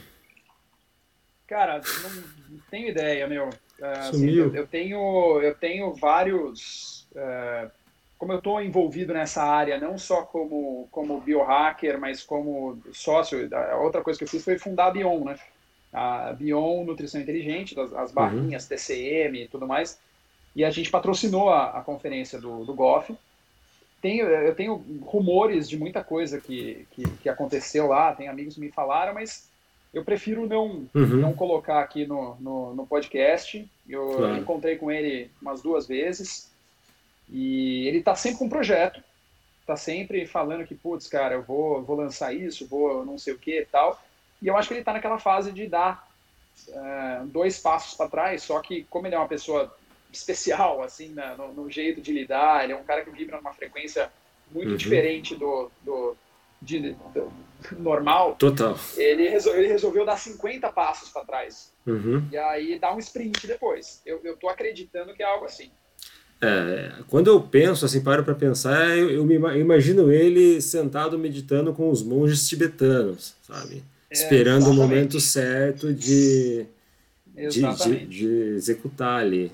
Cara, 1.45 1.81
não, 2.03 2.59
tenho 2.71 2.87
ideia, 2.87 3.27
meu. 3.27 3.49
Uh, 3.49 3.85
assim, 3.85 4.29
eu, 4.29 4.55
eu, 4.55 4.65
tenho, 4.65 5.41
eu 5.41 5.53
tenho 5.55 5.93
vários. 5.93 7.05
Uh, 7.11 7.69
como 8.17 8.31
eu 8.31 8.37
estou 8.37 8.61
envolvido 8.61 9.13
nessa 9.13 9.43
área, 9.43 9.77
não 9.79 9.97
só 9.97 10.23
como, 10.23 10.87
como 10.89 11.21
biohacker, 11.21 11.99
mas 11.99 12.23
como 12.23 12.81
sócio, 12.93 13.47
a 13.53 13.77
outra 13.77 14.01
coisa 14.01 14.17
que 14.17 14.23
eu 14.23 14.29
fiz 14.29 14.43
foi 14.43 14.57
fundar 14.57 14.87
a 14.87 14.91
Bion, 14.91 15.23
né? 15.25 15.37
A 15.93 16.33
Bion 16.33 16.83
Nutrição 16.83 17.21
Inteligente, 17.21 17.79
as, 17.79 17.93
as 17.93 18.11
barrinhas, 18.11 18.63
uhum. 18.63 18.69
TCM 18.69 19.43
e 19.43 19.47
tudo 19.47 19.67
mais 19.67 19.99
e 20.57 20.65
a 20.65 20.71
gente 20.71 20.89
patrocinou 20.89 21.51
a, 21.51 21.77
a 21.77 21.81
conferência 21.81 22.41
do, 22.41 22.65
do 22.65 22.73
GOF. 22.73 23.15
Tenho, 24.01 24.27
eu 24.27 24.53
tenho 24.53 24.75
rumores 25.01 25.67
de 25.67 25.77
muita 25.77 26.03
coisa 26.03 26.39
que, 26.39 26.87
que, 26.91 27.03
que, 27.03 27.29
aconteceu 27.29 27.87
lá, 27.87 28.13
tem 28.13 28.27
amigos 28.27 28.55
que 28.55 28.61
me 28.61 28.71
falaram, 28.71 29.13
mas 29.13 29.49
eu 29.93 30.03
prefiro 30.03 30.45
não, 30.45 30.87
uhum. 30.93 31.17
não 31.17 31.33
colocar 31.33 31.81
aqui 31.81 32.05
no, 32.05 32.35
no, 32.39 32.75
no 32.75 32.85
podcast. 32.85 33.67
Eu 33.89 34.07
claro. 34.09 34.37
encontrei 34.37 34.77
com 34.77 34.91
ele 34.91 35.31
umas 35.41 35.61
duas 35.61 35.87
vezes 35.87 36.51
e 37.29 37.87
ele 37.87 37.97
está 37.99 38.15
sempre 38.15 38.39
com 38.39 38.45
um 38.45 38.49
projeto, 38.49 39.01
está 39.61 39.75
sempre 39.75 40.25
falando 40.25 40.65
que, 40.65 40.75
putz, 40.75 41.07
cara, 41.07 41.35
eu 41.35 41.41
vou, 41.41 41.81
vou 41.83 41.97
lançar 41.97 42.33
isso, 42.33 42.67
vou 42.67 43.05
não 43.05 43.17
sei 43.17 43.33
o 43.33 43.37
que 43.37 43.61
e 43.61 43.65
tal. 43.65 44.01
E 44.41 44.47
eu 44.47 44.55
acho 44.55 44.67
que 44.67 44.75
ele 44.75 44.81
está 44.81 44.93
naquela 44.93 45.19
fase 45.19 45.51
de 45.51 45.67
dar 45.67 46.07
uh, 46.69 47.25
dois 47.27 47.59
passos 47.59 47.95
para 47.95 48.09
trás, 48.09 48.43
só 48.43 48.59
que 48.61 48.83
como 48.89 49.07
ele 49.07 49.15
é 49.15 49.17
uma 49.17 49.27
pessoa 49.27 49.75
especial, 50.11 50.81
assim, 50.81 51.09
na, 51.09 51.35
no, 51.35 51.53
no, 51.53 51.69
jeito 51.69 52.01
de 52.01 52.11
lidar. 52.11 52.63
Ele 52.63 52.73
é 52.73 52.75
um 52.75 52.83
cara 52.83 53.03
que 53.03 53.11
vibra 53.11 53.37
numa 53.37 53.53
frequência 53.53 54.11
muito 54.51 54.71
uhum. 54.71 54.77
diferente 54.77 55.35
do, 55.35 55.69
do, 55.83 56.15
de, 56.61 56.95
do, 57.13 57.31
normal. 57.77 58.35
Total. 58.35 58.77
Ele, 58.95 59.27
resol, 59.29 59.55
ele 59.55 59.67
resolveu 59.67 60.05
dar 60.05 60.17
50 60.17 60.71
passos 60.71 61.09
para 61.09 61.25
trás. 61.25 61.71
Uhum. 61.85 62.23
E 62.31 62.37
aí 62.37 62.79
dar 62.79 62.95
um 62.95 62.99
sprint 62.99 63.47
depois. 63.47 64.01
Eu, 64.05 64.19
eu 64.23 64.35
tô 64.37 64.49
acreditando 64.49 65.13
que 65.13 65.23
é 65.23 65.25
algo 65.25 65.45
assim. 65.45 65.69
É, 66.39 66.91
quando 67.07 67.27
eu 67.27 67.41
penso, 67.41 67.83
assim, 67.83 68.01
paro 68.01 68.23
para 68.23 68.35
pensar, 68.35 68.95
eu, 68.95 69.09
eu, 69.09 69.25
me 69.25 69.35
imagino 69.59 70.11
ele 70.11 70.61
sentado 70.61 71.17
meditando 71.17 71.73
com 71.73 71.89
os 71.89 72.03
monges 72.03 72.47
tibetanos, 72.47 73.33
sabe? 73.41 73.83
É, 74.09 74.13
Esperando 74.13 74.69
o 74.69 74.73
momento 74.73 75.19
certo 75.19 75.91
de, 75.91 76.65
de, 77.35 77.61
de, 77.61 78.05
de 78.05 78.27
executar 78.55 79.19
ali. 79.21 79.51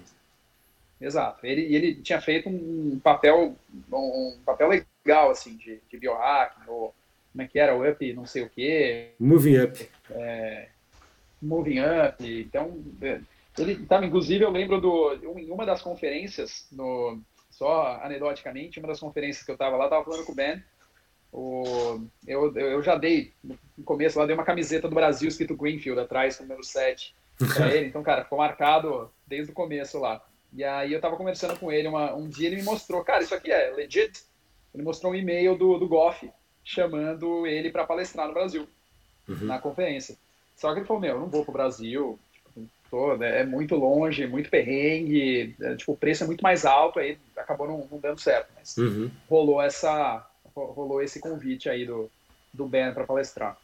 Exato. 1.03 1.45
Ele, 1.45 1.75
ele 1.75 1.95
tinha 1.95 2.21
feito 2.21 2.47
um 2.47 2.97
papel, 3.03 3.55
um 3.91 4.37
papel 4.45 4.69
legal, 4.69 5.31
assim, 5.31 5.57
de, 5.57 5.81
de 5.89 5.97
biohacking, 5.97 6.61
ou 6.67 6.95
como 7.31 7.41
é 7.41 7.47
que 7.47 7.59
era, 7.59 7.75
o 7.75 7.87
Up, 7.87 8.13
não 8.13 8.25
sei 8.25 8.43
o 8.43 8.49
quê. 8.49 9.11
Moving 9.19 9.57
Up. 9.57 9.89
É, 10.11 10.69
moving 11.41 11.79
Up. 11.79 12.41
Então, 12.41 12.81
é, 13.01 13.19
ele 13.57 13.73
estava, 13.73 14.05
inclusive, 14.05 14.45
eu 14.45 14.49
lembro 14.49 14.79
do, 14.79 15.13
em 15.37 15.51
uma 15.51 15.65
das 15.65 15.81
conferências, 15.81 16.67
no, 16.71 17.19
só 17.51 17.99
anedoticamente, 18.01 18.79
uma 18.79 18.87
das 18.87 18.99
conferências 19.01 19.43
que 19.43 19.51
eu 19.51 19.55
estava 19.55 19.75
lá, 19.75 19.85
estava 19.85 20.05
falando 20.05 20.25
com 20.25 20.31
o 20.31 20.35
Ben, 20.35 20.63
o, 21.33 21.99
eu, 22.25 22.55
eu 22.55 22.81
já 22.81 22.95
dei, 22.95 23.33
no 23.43 23.83
começo 23.83 24.17
lá, 24.17 24.25
dei 24.25 24.35
uma 24.35 24.45
camiseta 24.45 24.87
do 24.87 24.95
Brasil 24.95 25.27
escrito 25.27 25.57
Greenfield 25.57 25.99
atrás, 25.99 26.39
número 26.39 26.63
7 26.63 27.13
para 27.55 27.67
ele. 27.73 27.87
Então, 27.87 28.03
cara, 28.03 28.23
ficou 28.23 28.37
marcado 28.37 29.11
desde 29.27 29.51
o 29.51 29.55
começo 29.55 29.99
lá. 29.99 30.23
E 30.55 30.63
aí 30.63 30.93
eu 30.93 31.01
tava 31.01 31.17
conversando 31.17 31.57
com 31.57 31.71
ele 31.71 31.87
uma, 31.87 32.13
um 32.13 32.27
dia, 32.29 32.47
ele 32.47 32.57
me 32.57 32.63
mostrou, 32.63 33.03
cara, 33.03 33.23
isso 33.23 33.33
aqui 33.33 33.51
é 33.51 33.71
legit. 33.71 34.23
Ele 34.73 34.83
mostrou 34.83 35.11
um 35.11 35.15
e-mail 35.15 35.57
do, 35.57 35.77
do 35.77 35.87
Goff 35.87 36.29
chamando 36.63 37.45
ele 37.45 37.71
para 37.71 37.85
palestrar 37.85 38.27
no 38.27 38.33
Brasil, 38.33 38.67
uhum. 39.27 39.45
na 39.45 39.59
conferência. 39.59 40.15
Só 40.55 40.71
que 40.71 40.79
ele 40.79 40.85
falou, 40.85 41.01
meu, 41.01 41.15
eu 41.15 41.19
não 41.19 41.29
vou 41.29 41.43
pro 41.43 41.53
Brasil, 41.53 42.17
tipo, 42.33 42.69
tô, 42.89 43.17
né, 43.17 43.41
é 43.41 43.45
muito 43.45 43.75
longe, 43.75 44.25
muito 44.27 44.49
perrengue, 44.49 45.55
é, 45.59 45.75
tipo, 45.75 45.91
o 45.91 45.97
preço 45.97 46.23
é 46.23 46.27
muito 46.27 46.41
mais 46.41 46.65
alto, 46.65 46.99
aí 46.99 47.17
acabou 47.35 47.67
não, 47.67 47.87
não 47.91 47.99
dando 47.99 48.21
certo. 48.21 48.49
Mas 48.55 48.77
uhum. 48.77 49.11
rolou 49.29 49.61
essa 49.61 50.25
rolou 50.55 51.01
esse 51.01 51.19
convite 51.19 51.67
aí 51.67 51.85
do, 51.85 52.09
do 52.53 52.67
Ben 52.67 52.93
para 52.93 53.05
palestrar. 53.05 53.57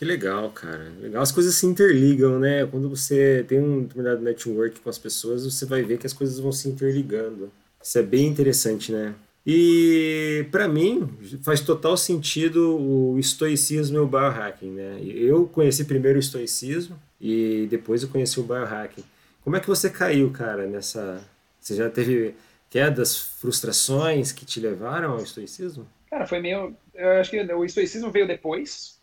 Que 0.00 0.06
legal, 0.06 0.48
cara. 0.52 0.90
Legal, 0.98 1.22
as 1.22 1.30
coisas 1.30 1.54
se 1.56 1.66
interligam, 1.66 2.38
né? 2.38 2.64
Quando 2.64 2.88
você 2.88 3.44
tem 3.46 3.60
um 3.60 3.82
determinado 3.82 4.22
network 4.22 4.80
com 4.80 4.88
as 4.88 4.96
pessoas, 4.96 5.44
você 5.44 5.66
vai 5.66 5.82
ver 5.82 5.98
que 5.98 6.06
as 6.06 6.14
coisas 6.14 6.38
vão 6.38 6.50
se 6.50 6.70
interligando. 6.70 7.52
Isso 7.82 7.98
é 7.98 8.02
bem 8.02 8.26
interessante, 8.26 8.92
né? 8.92 9.14
E 9.46 10.46
para 10.50 10.66
mim 10.66 11.06
faz 11.42 11.60
total 11.60 11.98
sentido 11.98 12.78
o 12.78 13.18
estoicismo 13.18 13.98
e 13.98 14.00
o 14.00 14.06
biohacking, 14.06 14.70
né? 14.70 15.02
Eu 15.04 15.46
conheci 15.46 15.84
primeiro 15.84 16.16
o 16.16 16.20
estoicismo 16.20 16.98
e 17.20 17.66
depois 17.68 18.02
eu 18.02 18.08
conheci 18.08 18.40
o 18.40 18.44
biohacking. 18.44 19.04
Como 19.44 19.56
é 19.56 19.60
que 19.60 19.68
você 19.68 19.90
caiu, 19.90 20.30
cara, 20.30 20.66
nessa 20.66 21.22
você 21.60 21.74
já 21.74 21.90
teve 21.90 22.34
quedas, 22.70 23.18
frustrações 23.18 24.32
que 24.32 24.46
te 24.46 24.60
levaram 24.60 25.12
ao 25.12 25.22
estoicismo? 25.22 25.86
Cara, 26.08 26.26
foi 26.26 26.40
meio, 26.40 26.74
eu 26.94 27.10
acho 27.20 27.30
que 27.30 27.38
o 27.38 27.64
estoicismo 27.66 28.10
veio 28.10 28.26
depois, 28.26 28.98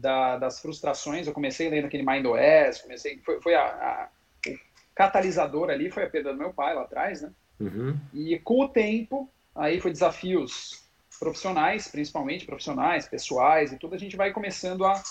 da, 0.00 0.36
das 0.36 0.60
frustrações. 0.60 1.26
Eu 1.26 1.32
comecei 1.32 1.68
lendo 1.68 1.86
aquele 1.86 2.04
Mind 2.04 2.24
OS, 2.26 2.82
comecei, 2.82 3.18
foi, 3.24 3.40
foi 3.40 3.54
a, 3.54 3.62
a, 3.64 4.08
o 4.46 4.58
catalisador 4.94 5.70
ali, 5.70 5.90
foi 5.90 6.04
a 6.04 6.10
perda 6.10 6.32
do 6.32 6.38
meu 6.38 6.52
pai 6.52 6.74
lá 6.74 6.82
atrás, 6.82 7.22
né? 7.22 7.30
Uhum. 7.60 7.98
E 8.14 8.38
com 8.38 8.62
o 8.62 8.68
tempo, 8.68 9.28
aí 9.54 9.80
foi 9.80 9.90
desafios 9.90 10.84
profissionais, 11.18 11.88
principalmente 11.88 12.46
profissionais, 12.46 13.08
pessoais 13.08 13.72
e 13.72 13.76
tudo, 13.76 13.94
a 13.94 13.98
gente 13.98 14.16
vai 14.16 14.32
começando 14.32 14.84
a, 14.84 15.02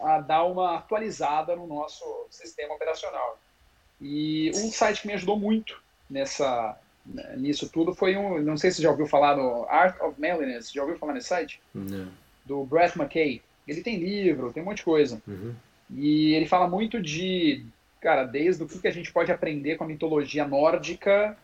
a 0.00 0.20
dar 0.20 0.44
uma 0.44 0.76
atualizada 0.76 1.54
no 1.54 1.66
nosso 1.66 2.02
sistema 2.30 2.74
operacional. 2.74 3.38
E 4.00 4.50
um 4.54 4.70
site 4.70 5.02
que 5.02 5.08
me 5.08 5.14
ajudou 5.14 5.38
muito 5.38 5.80
nessa 6.08 6.78
nisso 7.38 7.70
tudo 7.70 7.94
foi 7.94 8.16
um, 8.16 8.38
não 8.42 8.56
sei 8.58 8.70
se 8.70 8.76
você 8.76 8.82
já 8.82 8.90
ouviu 8.90 9.06
falar 9.06 9.34
no 9.34 9.64
Art 9.66 9.98
of 10.00 10.20
Manliness, 10.20 10.70
já 10.70 10.82
ouviu 10.82 10.98
falar 10.98 11.14
nesse 11.14 11.28
site? 11.28 11.60
Não. 11.74 12.08
Do 12.44 12.64
Brett 12.64 12.98
McKay. 12.98 13.42
Ele 13.68 13.82
tem 13.82 13.98
livro, 13.98 14.52
tem 14.52 14.62
um 14.62 14.66
monte 14.66 14.78
de 14.78 14.84
coisa. 14.84 15.22
Uhum. 15.28 15.54
E 15.94 16.34
ele 16.34 16.46
fala 16.46 16.66
muito 16.66 17.00
de, 17.00 17.64
cara, 18.00 18.24
desde 18.24 18.62
o 18.62 18.68
que 18.68 18.88
a 18.88 18.92
gente 18.92 19.12
pode 19.12 19.30
aprender 19.30 19.76
com 19.76 19.84
a 19.84 19.88
mitologia 19.88 20.46
nórdica 20.46 21.36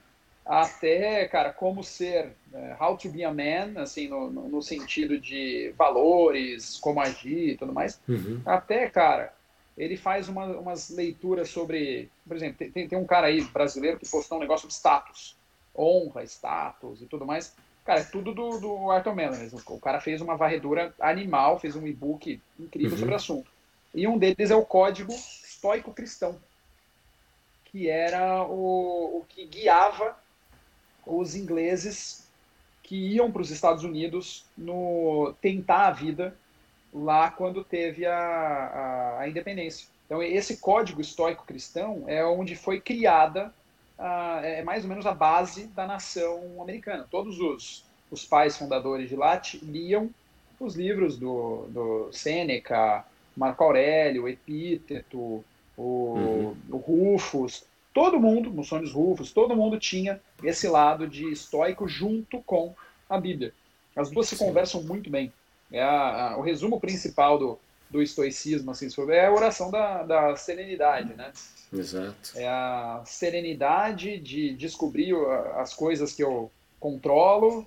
até, 0.44 1.26
cara, 1.26 1.52
como 1.52 1.82
ser, 1.82 2.34
uh, 2.52 2.82
how 2.82 2.96
to 2.96 3.08
be 3.08 3.24
a 3.24 3.32
man, 3.32 3.80
assim, 3.80 4.08
no, 4.08 4.30
no, 4.30 4.48
no, 4.48 4.62
sentido 4.62 5.18
de 5.18 5.72
valores, 5.76 6.78
como 6.78 7.00
agir 7.00 7.50
e 7.50 7.56
tudo 7.56 7.72
mais. 7.72 7.98
Uhum. 8.06 8.42
Até, 8.44 8.88
cara, 8.90 9.32
ele 9.76 9.96
faz 9.96 10.28
uma, 10.28 10.44
umas 10.46 10.90
leituras 10.90 11.48
sobre, 11.48 12.10
por 12.26 12.36
exemplo, 12.36 12.70
tem, 12.70 12.86
tem 12.86 12.98
um 12.98 13.06
cara 13.06 13.28
aí 13.28 13.40
brasileiro 13.40 13.98
que 13.98 14.08
postou 14.08 14.36
um 14.36 14.40
negócio 14.40 14.70
sobre 14.70 14.74
status, 14.74 15.36
honra, 15.74 16.22
status 16.24 17.00
e 17.00 17.06
tudo 17.06 17.24
mais. 17.24 17.54
Cara, 17.85 18.01
é 18.01 18.05
tudo 18.05 18.32
do, 18.32 18.59
do 18.59 18.91
Arthur 18.91 19.14
Mellon. 19.14 19.37
O 19.68 19.78
cara 19.78 20.01
fez 20.01 20.20
uma 20.20 20.37
varredura 20.37 20.95
animal, 20.99 21.61
fez 21.61 21.76
um 21.76 21.87
e-book 21.87 22.41
incrível 22.59 22.93
uhum. 22.93 22.99
sobre 22.99 23.12
o 23.12 23.16
assunto. 23.16 23.51
E 23.95 24.07
um 24.09 24.18
deles 24.18 24.51
é 24.51 24.57
o 24.57 24.64
Código 24.64 25.12
Estoico 25.12 25.93
Cristão, 25.93 26.39
que 27.66 27.89
era 27.89 28.43
o, 28.43 29.18
o 29.18 29.26
que 29.28 29.47
guiava 29.47 30.16
os 31.07 31.35
ingleses 31.35 32.26
que 32.82 32.97
iam 32.97 33.30
para 33.30 33.43
os 33.43 33.51
Estados 33.51 33.85
Unidos 33.85 34.45
no 34.57 35.35
tentar 35.41 35.89
a 35.89 35.91
vida 35.91 36.37
lá 36.93 37.30
quando 37.30 37.64
teve 37.64 38.07
a, 38.07 38.16
a, 38.16 39.20
a 39.20 39.28
independência. 39.28 39.89
Então, 40.07 40.22
esse 40.22 40.59
código 40.59 41.01
estoico 41.01 41.47
cristão 41.47 42.05
é 42.07 42.24
onde 42.24 42.55
foi 42.55 42.80
criada, 42.80 43.53
a, 43.99 44.40
é 44.42 44.62
mais 44.62 44.84
ou 44.84 44.88
menos 44.88 45.07
a 45.07 45.14
base 45.14 45.66
da 45.68 45.86
nação 45.86 46.61
americana. 46.61 47.07
Todos 47.11 47.38
os, 47.40 47.84
os 48.11 48.24
pais 48.24 48.57
fundadores 48.57 49.09
de 49.09 49.16
lá 49.16 49.40
liam 49.62 50.11
os 50.59 50.74
livros 50.74 51.18
do, 51.18 51.66
do 51.68 52.12
Sêneca, 52.12 53.05
Marco 53.36 53.64
Aurélio, 53.64 54.28
Epíteto, 54.28 55.45
o, 55.76 55.82
uhum. 55.82 56.57
o 56.70 56.76
Rufus, 56.76 57.64
todo 57.92 58.20
mundo, 58.20 58.51
Musonius 58.51 58.92
Rufus, 58.92 59.32
todo 59.32 59.57
mundo 59.57 59.78
tinha 59.78 60.20
esse 60.42 60.68
lado 60.68 61.07
de 61.07 61.30
estoico 61.30 61.88
junto 61.88 62.40
com 62.42 62.74
a 63.09 63.18
Bíblia. 63.18 63.53
As 63.97 64.11
duas 64.11 64.28
se 64.28 64.36
conversam 64.36 64.82
muito 64.82 65.11
bem. 65.11 65.32
É 65.72 65.82
a, 65.82 66.32
a, 66.32 66.36
o 66.36 66.42
resumo 66.42 66.80
principal 66.80 67.38
do, 67.38 67.59
do 67.91 68.03
estoicismo, 68.03 68.70
assim, 68.70 68.89
é 69.11 69.26
a 69.26 69.32
oração 69.32 69.70
da, 69.70 70.03
da 70.03 70.37
serenidade, 70.37 71.14
né? 71.14 71.32
Exato. 71.72 72.32
É 72.35 72.49
a 72.49 73.03
serenidade 73.07 74.18
de 74.18 74.55
descobrir 74.55 75.14
as 75.57 75.74
coisas 75.74 76.12
que 76.12 76.22
eu 76.22 76.51
controlo, 76.80 77.66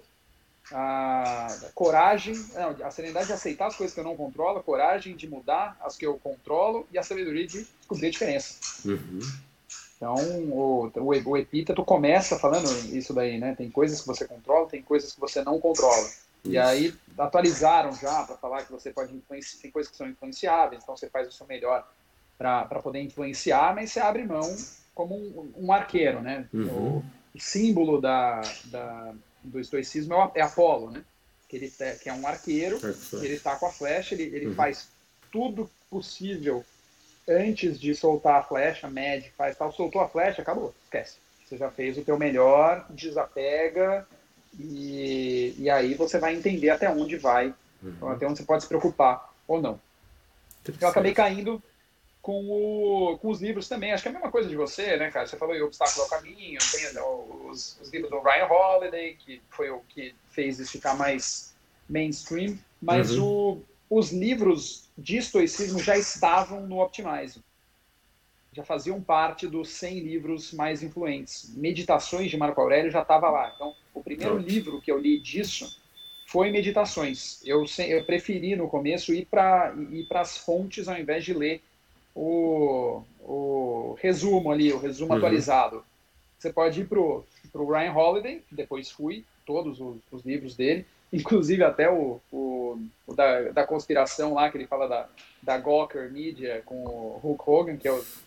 a 0.71 1.47
coragem, 1.73 2.35
não, 2.53 2.75
a 2.85 2.91
serenidade 2.91 3.27
de 3.27 3.33
aceitar 3.33 3.67
as 3.67 3.75
coisas 3.75 3.93
que 3.93 3.99
eu 3.99 4.03
não 4.03 4.15
controlo, 4.15 4.59
a 4.59 4.63
coragem 4.63 5.15
de 5.15 5.27
mudar 5.27 5.77
as 5.81 5.95
que 5.95 6.05
eu 6.05 6.17
controlo 6.17 6.85
e 6.91 6.97
a 6.97 7.03
sabedoria 7.03 7.47
de 7.47 7.65
descobrir 7.79 8.07
a 8.07 8.11
diferença. 8.11 8.55
Uhum. 8.85 9.19
Então, 9.95 10.15
o, 10.51 10.91
o, 10.95 11.29
o 11.29 11.37
epíteto 11.37 11.83
começa 11.83 12.37
falando 12.37 12.69
isso 12.95 13.13
daí, 13.13 13.39
né? 13.39 13.55
Tem 13.55 13.69
coisas 13.69 14.01
que 14.01 14.07
você 14.07 14.25
controla, 14.25 14.69
tem 14.69 14.81
coisas 14.81 15.13
que 15.13 15.19
você 15.19 15.43
não 15.43 15.59
controla. 15.59 16.07
Isso. 16.47 16.53
E 16.53 16.57
aí 16.57 16.93
atualizaram 17.17 17.93
já 17.93 18.23
para 18.23 18.37
falar 18.37 18.63
que 18.63 18.71
você 18.71 18.91
pode 18.91 19.15
influenciar, 19.15 19.61
tem 19.61 19.71
coisas 19.71 19.91
que 19.91 19.97
são 19.97 20.07
influenciáveis, 20.07 20.81
então 20.83 20.95
você 20.95 21.09
faz 21.09 21.27
o 21.27 21.31
seu 21.31 21.47
melhor 21.47 21.87
para 22.37 22.79
poder 22.81 23.01
influenciar, 23.01 23.73
mas 23.73 23.91
você 23.91 23.99
abre 23.99 24.23
mão 24.23 24.55
como 24.93 25.15
um, 25.15 25.53
um 25.57 25.71
arqueiro, 25.71 26.21
né? 26.21 26.47
Uhum. 26.53 26.97
O, 26.97 27.39
símbolo 27.39 28.01
da, 28.01 28.41
da, 28.65 29.13
do 29.43 29.59
estoicismo 29.59 30.15
é, 30.15 30.31
é 30.35 30.41
Apolo, 30.41 30.89
né? 30.89 31.03
Que, 31.47 31.55
ele, 31.55 31.71
que 32.01 32.09
é 32.09 32.13
um 32.13 32.25
arqueiro, 32.25 32.79
ele 33.13 33.35
está 33.35 33.55
com 33.55 33.67
a 33.67 33.71
flecha, 33.71 34.15
ele, 34.15 34.23
ele 34.35 34.47
uhum. 34.47 34.55
faz 34.55 34.89
tudo 35.31 35.69
possível 35.89 36.65
antes 37.27 37.79
de 37.79 37.93
soltar 37.93 38.39
a 38.39 38.43
flecha, 38.43 38.89
mede, 38.89 39.31
faz 39.31 39.57
tal, 39.57 39.71
soltou 39.71 40.01
a 40.01 40.09
flecha, 40.09 40.41
acabou, 40.41 40.73
esquece. 40.83 41.17
Você 41.45 41.57
já 41.57 41.69
fez 41.69 41.97
o 41.97 42.03
teu 42.03 42.17
melhor, 42.17 42.85
desapega 42.89 44.05
e, 44.59 45.55
e 45.57 45.69
aí 45.69 45.93
você 45.93 46.19
vai 46.19 46.35
entender 46.35 46.69
até 46.69 46.89
onde 46.89 47.17
vai, 47.17 47.53
uhum. 47.81 48.09
até 48.09 48.27
onde 48.27 48.37
você 48.39 48.43
pode 48.43 48.63
se 48.63 48.69
preocupar 48.69 49.33
ou 49.47 49.61
não. 49.61 49.79
Eu 50.79 50.89
acabei 50.89 51.13
caindo 51.13 51.61
com, 52.21 52.49
o, 52.49 53.17
com 53.19 53.29
os 53.29 53.41
livros 53.41 53.69
também. 53.69 53.93
Acho 53.93 54.03
que 54.03 54.09
é 54.09 54.11
a 54.11 54.13
mesma 54.13 54.29
coisa 54.29 54.49
de 54.49 54.55
você, 54.55 54.97
né, 54.97 55.09
cara? 55.09 55.25
Você 55.25 55.37
falou 55.37 55.55
em 55.55 55.61
Obstáculo 55.61 56.03
ao 56.03 56.09
Caminho, 56.09 56.59
tem 56.71 57.01
os, 57.49 57.79
os 57.81 57.89
livros 57.89 58.11
do 58.11 58.19
Ryan 58.19 58.47
Holiday, 58.47 59.15
que 59.15 59.41
foi 59.49 59.69
o 59.69 59.79
que 59.87 60.13
fez 60.29 60.59
isso 60.59 60.73
ficar 60.73 60.95
mais 60.95 61.55
mainstream, 61.87 62.57
mas 62.81 63.11
uhum. 63.11 63.63
o, 63.89 63.97
os 63.97 64.11
livros 64.11 64.89
de 64.97 65.17
estoicismo 65.17 65.79
já 65.79 65.97
estavam 65.97 66.67
no 66.67 66.81
Optimize. 66.81 67.39
Já 68.57 68.63
faziam 68.63 68.99
parte 68.99 69.47
dos 69.47 69.69
100 69.69 69.99
livros 69.99 70.51
mais 70.51 70.81
influentes. 70.81 71.53
Meditações 71.55 72.31
de 72.31 72.37
Marco 72.37 72.59
Aurélio 72.59 72.89
já 72.89 73.03
estava 73.03 73.29
lá. 73.29 73.51
Então, 73.53 73.75
o 73.93 74.01
primeiro 74.01 74.35
livro 74.35 74.81
que 74.81 74.91
eu 74.91 74.97
li 74.97 75.19
disso 75.19 75.79
foi 76.25 76.49
Meditações. 76.49 77.39
Eu, 77.45 77.65
eu 77.87 78.03
preferi 78.03 78.55
no 78.55 78.67
começo 78.67 79.13
ir 79.13 79.27
para 79.27 79.75
ir 79.91 80.07
as 80.11 80.39
fontes 80.39 80.87
ao 80.87 80.97
invés 80.97 81.23
de 81.23 81.35
ler 81.35 81.61
o, 82.15 83.03
o 83.19 83.95
resumo 84.01 84.51
ali, 84.51 84.73
o 84.73 84.79
resumo 84.79 85.11
uhum. 85.11 85.17
atualizado. 85.19 85.85
Você 86.39 86.51
pode 86.51 86.81
ir 86.81 86.87
pro, 86.87 87.23
pro 87.51 87.71
Ryan 87.71 87.93
Holiday, 87.93 88.41
que 88.49 88.55
depois 88.55 88.89
fui, 88.89 89.23
todos 89.45 89.79
os, 89.79 89.97
os 90.11 90.25
livros 90.25 90.55
dele, 90.55 90.83
inclusive 91.13 91.63
até 91.63 91.91
o, 91.91 92.19
o, 92.31 92.81
o, 93.05 93.13
da, 93.13 93.51
da 93.51 93.67
conspiração 93.67 94.33
lá, 94.33 94.49
que 94.49 94.57
ele 94.57 94.65
fala 94.65 94.87
da, 94.87 95.07
da 95.43 95.59
Gawker 95.59 96.11
Media 96.11 96.63
com 96.65 96.83
o 96.83 97.19
Hulk 97.21 97.43
Hogan, 97.45 97.77
que 97.77 97.87
eu, 97.87 97.97
uh, 97.97 98.26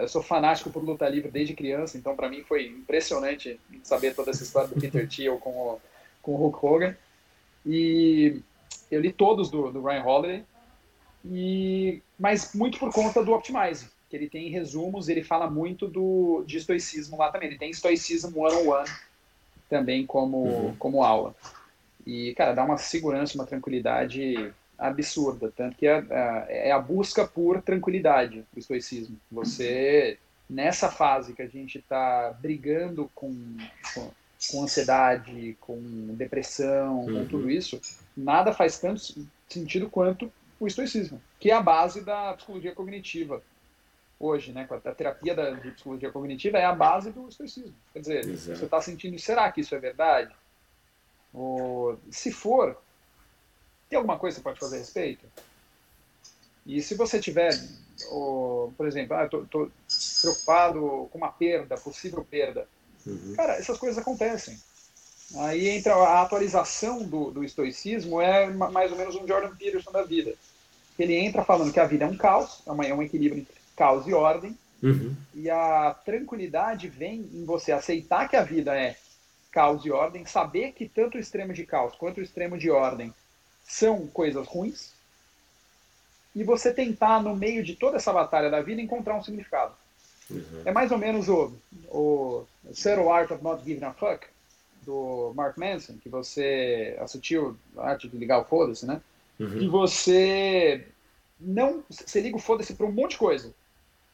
eu 0.00 0.08
sou 0.08 0.22
fanático 0.22 0.70
por 0.70 0.84
luta 0.84 1.08
livre 1.08 1.30
desde 1.30 1.54
criança, 1.54 1.98
então 1.98 2.14
para 2.14 2.28
mim 2.28 2.42
foi 2.42 2.66
impressionante 2.66 3.58
saber 3.82 4.14
toda 4.14 4.30
essa 4.30 4.42
história 4.42 4.68
do 4.68 4.80
Peter 4.80 5.08
Thiel 5.08 5.38
com 5.38 5.50
o, 5.50 5.80
com 6.20 6.32
o 6.32 6.36
Hulk 6.36 6.66
Hogan. 6.66 6.96
E 7.64 8.40
eu 8.90 9.00
li 9.00 9.12
todos 9.12 9.50
do, 9.50 9.70
do 9.70 9.82
Ryan 9.82 10.04
Holiday, 10.04 10.44
e, 11.24 12.02
mas 12.18 12.54
muito 12.54 12.78
por 12.78 12.92
conta 12.92 13.24
do 13.24 13.32
Optimize, 13.32 13.88
que 14.10 14.16
ele 14.16 14.28
tem 14.28 14.50
resumos, 14.50 15.08
ele 15.08 15.22
fala 15.22 15.48
muito 15.48 15.88
do, 15.88 16.44
de 16.46 16.58
estoicismo 16.58 17.16
lá 17.16 17.30
também. 17.30 17.48
Ele 17.48 17.58
tem 17.58 17.70
estoicismo 17.70 18.40
one-on-one 18.40 18.90
também 19.68 20.04
como, 20.04 20.44
uhum. 20.44 20.76
como 20.76 21.02
aula. 21.02 21.34
E, 22.04 22.34
cara, 22.34 22.52
dá 22.52 22.64
uma 22.64 22.76
segurança, 22.76 23.36
uma 23.36 23.46
tranquilidade 23.46 24.52
absurda. 24.78 25.52
Tanto 25.54 25.76
que 25.76 25.86
é, 25.86 26.04
é, 26.48 26.72
a 26.72 26.78
busca 26.78 27.26
por 27.26 27.62
tranquilidade, 27.62 28.44
o 28.54 28.58
estoicismo. 28.58 29.16
Você, 29.30 30.18
nessa 30.48 30.90
fase 30.90 31.34
que 31.34 31.42
a 31.42 31.48
gente 31.48 31.78
está 31.78 32.36
brigando 32.40 33.10
com, 33.14 33.32
com, 33.94 34.10
com, 34.50 34.62
ansiedade, 34.62 35.56
com 35.60 35.80
depressão, 36.14 37.00
uhum. 37.00 37.20
com 37.20 37.26
tudo 37.26 37.50
isso, 37.50 37.80
nada 38.16 38.52
faz 38.52 38.78
tanto 38.78 39.02
sentido 39.48 39.88
quanto 39.88 40.32
o 40.58 40.66
estoicismo, 40.66 41.20
que 41.40 41.50
é 41.50 41.54
a 41.54 41.60
base 41.60 42.02
da 42.02 42.34
psicologia 42.34 42.74
cognitiva 42.74 43.42
hoje, 44.18 44.52
né? 44.52 44.68
A 44.70 44.94
terapia 44.94 45.34
da, 45.34 45.50
de 45.50 45.72
psicologia 45.72 46.12
cognitiva 46.12 46.56
é 46.56 46.64
a 46.64 46.72
base 46.72 47.10
do 47.10 47.28
estoicismo. 47.28 47.74
Quer 47.92 47.98
dizer, 47.98 48.18
Exato. 48.24 48.58
você 48.58 48.64
está 48.64 48.80
sentindo, 48.80 49.18
será 49.18 49.50
que 49.50 49.60
isso 49.60 49.74
é 49.74 49.78
verdade? 49.80 50.32
Ou, 51.34 51.98
se 52.10 52.30
for, 52.30 52.80
tem 53.92 53.98
alguma 53.98 54.18
coisa 54.18 54.36
que 54.36 54.42
você 54.42 54.44
pode 54.44 54.58
fazer 54.58 54.76
a 54.76 54.78
respeito? 54.80 55.26
E 56.66 56.80
se 56.82 56.94
você 56.94 57.20
tiver, 57.20 57.50
ou, 58.10 58.72
por 58.76 58.86
exemplo, 58.86 59.16
ah, 59.16 59.28
tô 59.28 59.70
preocupado 60.20 61.08
com 61.10 61.18
uma 61.18 61.30
perda, 61.30 61.76
possível 61.76 62.26
perda, 62.28 62.66
uhum. 63.06 63.34
cara, 63.36 63.54
essas 63.54 63.78
coisas 63.78 63.98
acontecem. 63.98 64.58
Aí 65.36 65.68
entra 65.68 65.94
a 65.94 66.22
atualização 66.22 67.02
do, 67.02 67.30
do 67.30 67.44
estoicismo, 67.44 68.20
é 68.20 68.48
mais 68.48 68.92
ou 68.92 68.98
menos 68.98 69.14
um 69.14 69.26
Jordan 69.26 69.54
Peterson 69.56 69.90
da 69.90 70.02
vida 70.02 70.34
ele 70.98 71.14
entra 71.14 71.44
falando 71.44 71.72
que 71.72 71.80
a 71.80 71.86
vida 71.86 72.04
é 72.04 72.08
um 72.08 72.16
caos, 72.16 72.62
é, 72.66 72.70
uma, 72.70 72.84
é 72.84 72.94
um 72.94 73.02
equilíbrio 73.02 73.40
entre 73.40 73.54
caos 73.76 74.06
e 74.06 74.12
ordem, 74.12 74.56
uhum. 74.82 75.14
e 75.34 75.48
a 75.48 75.96
tranquilidade 76.04 76.88
vem 76.88 77.28
em 77.32 77.44
você 77.44 77.72
aceitar 77.72 78.28
que 78.28 78.36
a 78.36 78.42
vida 78.42 78.78
é 78.78 78.96
caos 79.50 79.84
e 79.84 79.90
ordem, 79.90 80.24
saber 80.24 80.72
que 80.72 80.88
tanto 80.88 81.16
o 81.16 81.20
extremo 81.20 81.52
de 81.52 81.64
caos 81.64 81.94
quanto 81.94 82.18
o 82.18 82.22
extremo 82.22 82.56
de 82.56 82.70
ordem 82.70 83.12
são 83.64 84.06
coisas 84.08 84.46
ruins, 84.46 84.92
e 86.34 86.42
você 86.42 86.72
tentar, 86.72 87.22
no 87.22 87.36
meio 87.36 87.62
de 87.62 87.76
toda 87.76 87.96
essa 87.96 88.12
batalha 88.12 88.50
da 88.50 88.62
vida, 88.62 88.80
encontrar 88.80 89.16
um 89.16 89.22
significado. 89.22 89.74
Uhum. 90.30 90.62
É 90.64 90.72
mais 90.72 90.90
ou 90.90 90.98
menos 90.98 91.28
o, 91.28 91.52
o 91.88 92.46
Subtle 92.72 93.10
Art 93.10 93.30
of 93.30 93.42
Not 93.42 93.62
Giving 93.64 93.84
a 93.84 93.92
Fuck, 93.92 94.26
do 94.84 95.32
Mark 95.34 95.56
Manson, 95.56 95.98
que 96.02 96.08
você 96.08 96.96
assistiu 97.00 97.56
a 97.76 97.90
arte 97.90 98.08
de 98.08 98.16
ligar 98.16 98.40
o 98.40 98.44
foda-se, 98.44 98.86
né? 98.86 99.00
Uhum. 99.38 99.58
E 99.58 99.68
você 99.68 100.86
não. 101.40 101.82
Você 101.88 102.20
liga 102.20 102.36
o 102.36 102.40
foda-se 102.40 102.74
para 102.74 102.86
um 102.86 102.92
monte 102.92 103.12
de 103.12 103.18
coisa. 103.18 103.52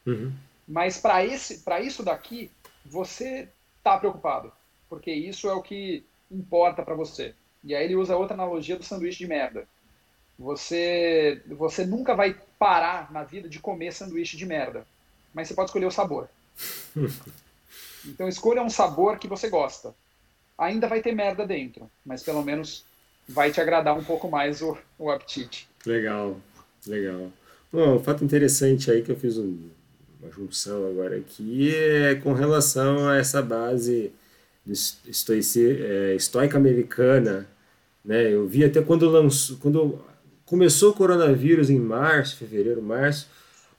Uhum. 0.05 0.31
Mas 0.67 0.97
para 0.97 1.25
esse, 1.25 1.59
para 1.59 1.81
isso 1.81 2.03
daqui, 2.03 2.51
você 2.85 3.47
tá 3.83 3.97
preocupado, 3.97 4.51
porque 4.87 5.11
isso 5.11 5.49
é 5.49 5.53
o 5.53 5.61
que 5.61 6.03
importa 6.31 6.83
para 6.83 6.93
você. 6.93 7.33
E 7.63 7.75
aí 7.75 7.85
ele 7.85 7.95
usa 7.95 8.15
outra 8.15 8.33
analogia 8.33 8.77
do 8.77 8.83
sanduíche 8.83 9.19
de 9.19 9.27
merda. 9.27 9.67
Você, 10.37 11.41
você 11.47 11.85
nunca 11.85 12.15
vai 12.15 12.35
parar 12.57 13.11
na 13.11 13.23
vida 13.23 13.49
de 13.49 13.59
comer 13.59 13.91
sanduíche 13.91 14.37
de 14.37 14.45
merda, 14.45 14.85
mas 15.33 15.47
você 15.47 15.53
pode 15.53 15.69
escolher 15.69 15.85
o 15.85 15.91
sabor. 15.91 16.29
então 18.05 18.27
escolha 18.27 18.61
um 18.61 18.69
sabor 18.69 19.19
que 19.19 19.27
você 19.27 19.49
gosta. 19.49 19.93
Ainda 20.57 20.87
vai 20.87 21.01
ter 21.01 21.13
merda 21.13 21.45
dentro, 21.45 21.89
mas 22.05 22.23
pelo 22.23 22.43
menos 22.43 22.85
vai 23.27 23.51
te 23.51 23.61
agradar 23.61 23.97
um 23.97 24.03
pouco 24.03 24.29
mais 24.29 24.61
o, 24.61 24.77
o 24.97 25.11
apetite. 25.11 25.67
Legal, 25.85 26.37
legal. 26.87 27.31
Bom, 27.71 27.95
um 27.95 28.03
fato 28.03 28.23
interessante 28.23 28.89
aí 28.89 29.03
que 29.03 29.11
eu 29.11 29.15
fiz 29.15 29.37
um, 29.37 29.69
uma 30.21 30.31
junção 30.31 30.87
agora 30.87 31.17
aqui 31.17 31.73
é 31.75 32.15
com 32.15 32.33
relação 32.33 33.07
a 33.07 33.17
essa 33.17 33.41
base 33.41 34.11
estoici, 34.71 35.77
é, 35.81 36.15
estoica 36.15 36.57
americana. 36.57 37.47
Né? 38.03 38.33
Eu 38.33 38.47
vi 38.47 38.63
até 38.63 38.81
quando, 38.81 39.09
lançou, 39.09 39.57
quando 39.57 39.99
começou 40.45 40.91
o 40.91 40.93
coronavírus 40.93 41.69
em 41.69 41.79
março, 41.79 42.37
fevereiro, 42.37 42.81
março, 42.81 43.27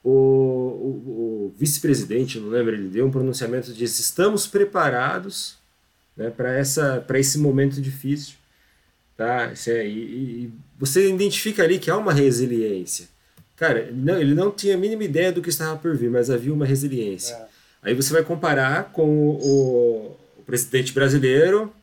o, 0.03 0.09
o, 0.09 1.51
o 1.51 1.53
vice-presidente, 1.57 2.39
não 2.39 2.49
lembro, 2.49 2.73
ele 2.73 2.87
deu 2.87 3.05
um 3.05 3.11
pronunciamento 3.11 3.71
disse 3.71 4.01
estamos 4.01 4.47
preparados 4.47 5.57
né, 6.17 6.29
para 6.29 7.19
esse 7.19 7.37
momento 7.37 7.79
difícil 7.79 8.41
Tá? 9.21 9.53
E, 9.67 9.87
e 9.87 10.53
você 10.79 11.07
identifica 11.07 11.61
ali 11.61 11.77
que 11.77 11.91
há 11.91 11.97
uma 11.97 12.11
resiliência. 12.11 13.07
Cara, 13.55 13.81
ele 13.81 14.01
não, 14.01 14.19
ele 14.19 14.33
não 14.33 14.49
tinha 14.49 14.73
a 14.73 14.77
mínima 14.77 15.03
ideia 15.03 15.31
do 15.31 15.43
que 15.43 15.49
estava 15.49 15.77
por 15.77 15.95
vir, 15.95 16.09
mas 16.09 16.31
havia 16.31 16.51
uma 16.51 16.65
resiliência. 16.65 17.35
É. 17.35 17.45
Aí 17.83 17.93
você 17.93 18.11
vai 18.11 18.23
comparar 18.23 18.91
com 18.91 19.07
o, 19.07 20.17
presidente 20.51 20.91
brasileiro. 20.91 21.73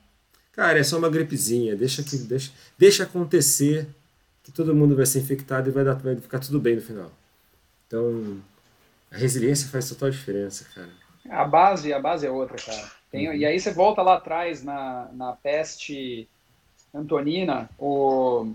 Cara, 0.52 0.78
é 0.78 0.82
só 0.82 0.98
uma 0.98 1.08
gripezinha, 1.08 1.74
deixa, 1.74 2.02
que, 2.02 2.18
deixa, 2.18 2.52
deixa 2.76 3.04
acontecer 3.04 3.86
que 4.44 4.52
todo 4.52 4.74
mundo 4.74 4.94
vai 4.94 5.06
ser 5.06 5.20
infectado 5.20 5.68
e 5.68 5.72
vai, 5.72 5.84
dar, 5.84 5.94
vai 5.94 6.16
ficar 6.16 6.38
tudo 6.38 6.60
bem 6.60 6.76
no 6.76 6.82
final. 6.82 7.10
Então, 7.86 8.38
a 9.10 9.16
resiliência 9.16 9.68
faz 9.68 9.88
total 9.88 10.10
diferença, 10.10 10.66
cara. 10.74 10.90
A 11.30 11.44
base, 11.44 11.92
a 11.92 11.98
base 11.98 12.26
é 12.26 12.30
outra, 12.30 12.56
cara. 12.56 12.90
Tem, 13.10 13.28
uhum. 13.28 13.34
E 13.34 13.46
aí 13.46 13.58
você 13.58 13.72
volta 13.72 14.02
lá 14.02 14.16
atrás 14.16 14.62
na, 14.62 15.08
na 15.12 15.32
peste 15.32 16.28
Antonina, 16.94 17.70
o, 17.78 18.52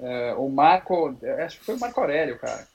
é, 0.00 0.34
o 0.36 0.48
Marco, 0.48 1.16
acho 1.44 1.58
que 1.58 1.64
foi 1.64 1.76
o 1.76 1.80
Marco 1.80 2.00
Aurélio, 2.00 2.38
cara, 2.38 2.66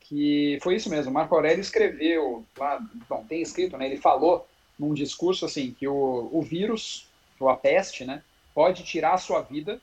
que 0.00 0.58
foi 0.62 0.76
isso 0.76 0.90
mesmo, 0.90 1.10
o 1.10 1.14
Marco 1.14 1.34
Aurélio 1.34 1.60
escreveu, 1.60 2.44
lá, 2.58 2.80
bom, 3.08 3.24
tem 3.28 3.42
escrito, 3.42 3.76
né, 3.76 3.86
ele 3.86 3.98
falou 3.98 4.46
num 4.82 4.94
discurso 4.94 5.44
assim, 5.44 5.72
que 5.72 5.86
o, 5.86 6.28
o 6.32 6.42
vírus, 6.42 7.08
ou 7.38 7.48
a 7.48 7.56
peste, 7.56 8.04
né, 8.04 8.22
pode 8.52 8.82
tirar 8.82 9.14
a 9.14 9.18
sua 9.18 9.40
vida, 9.40 9.80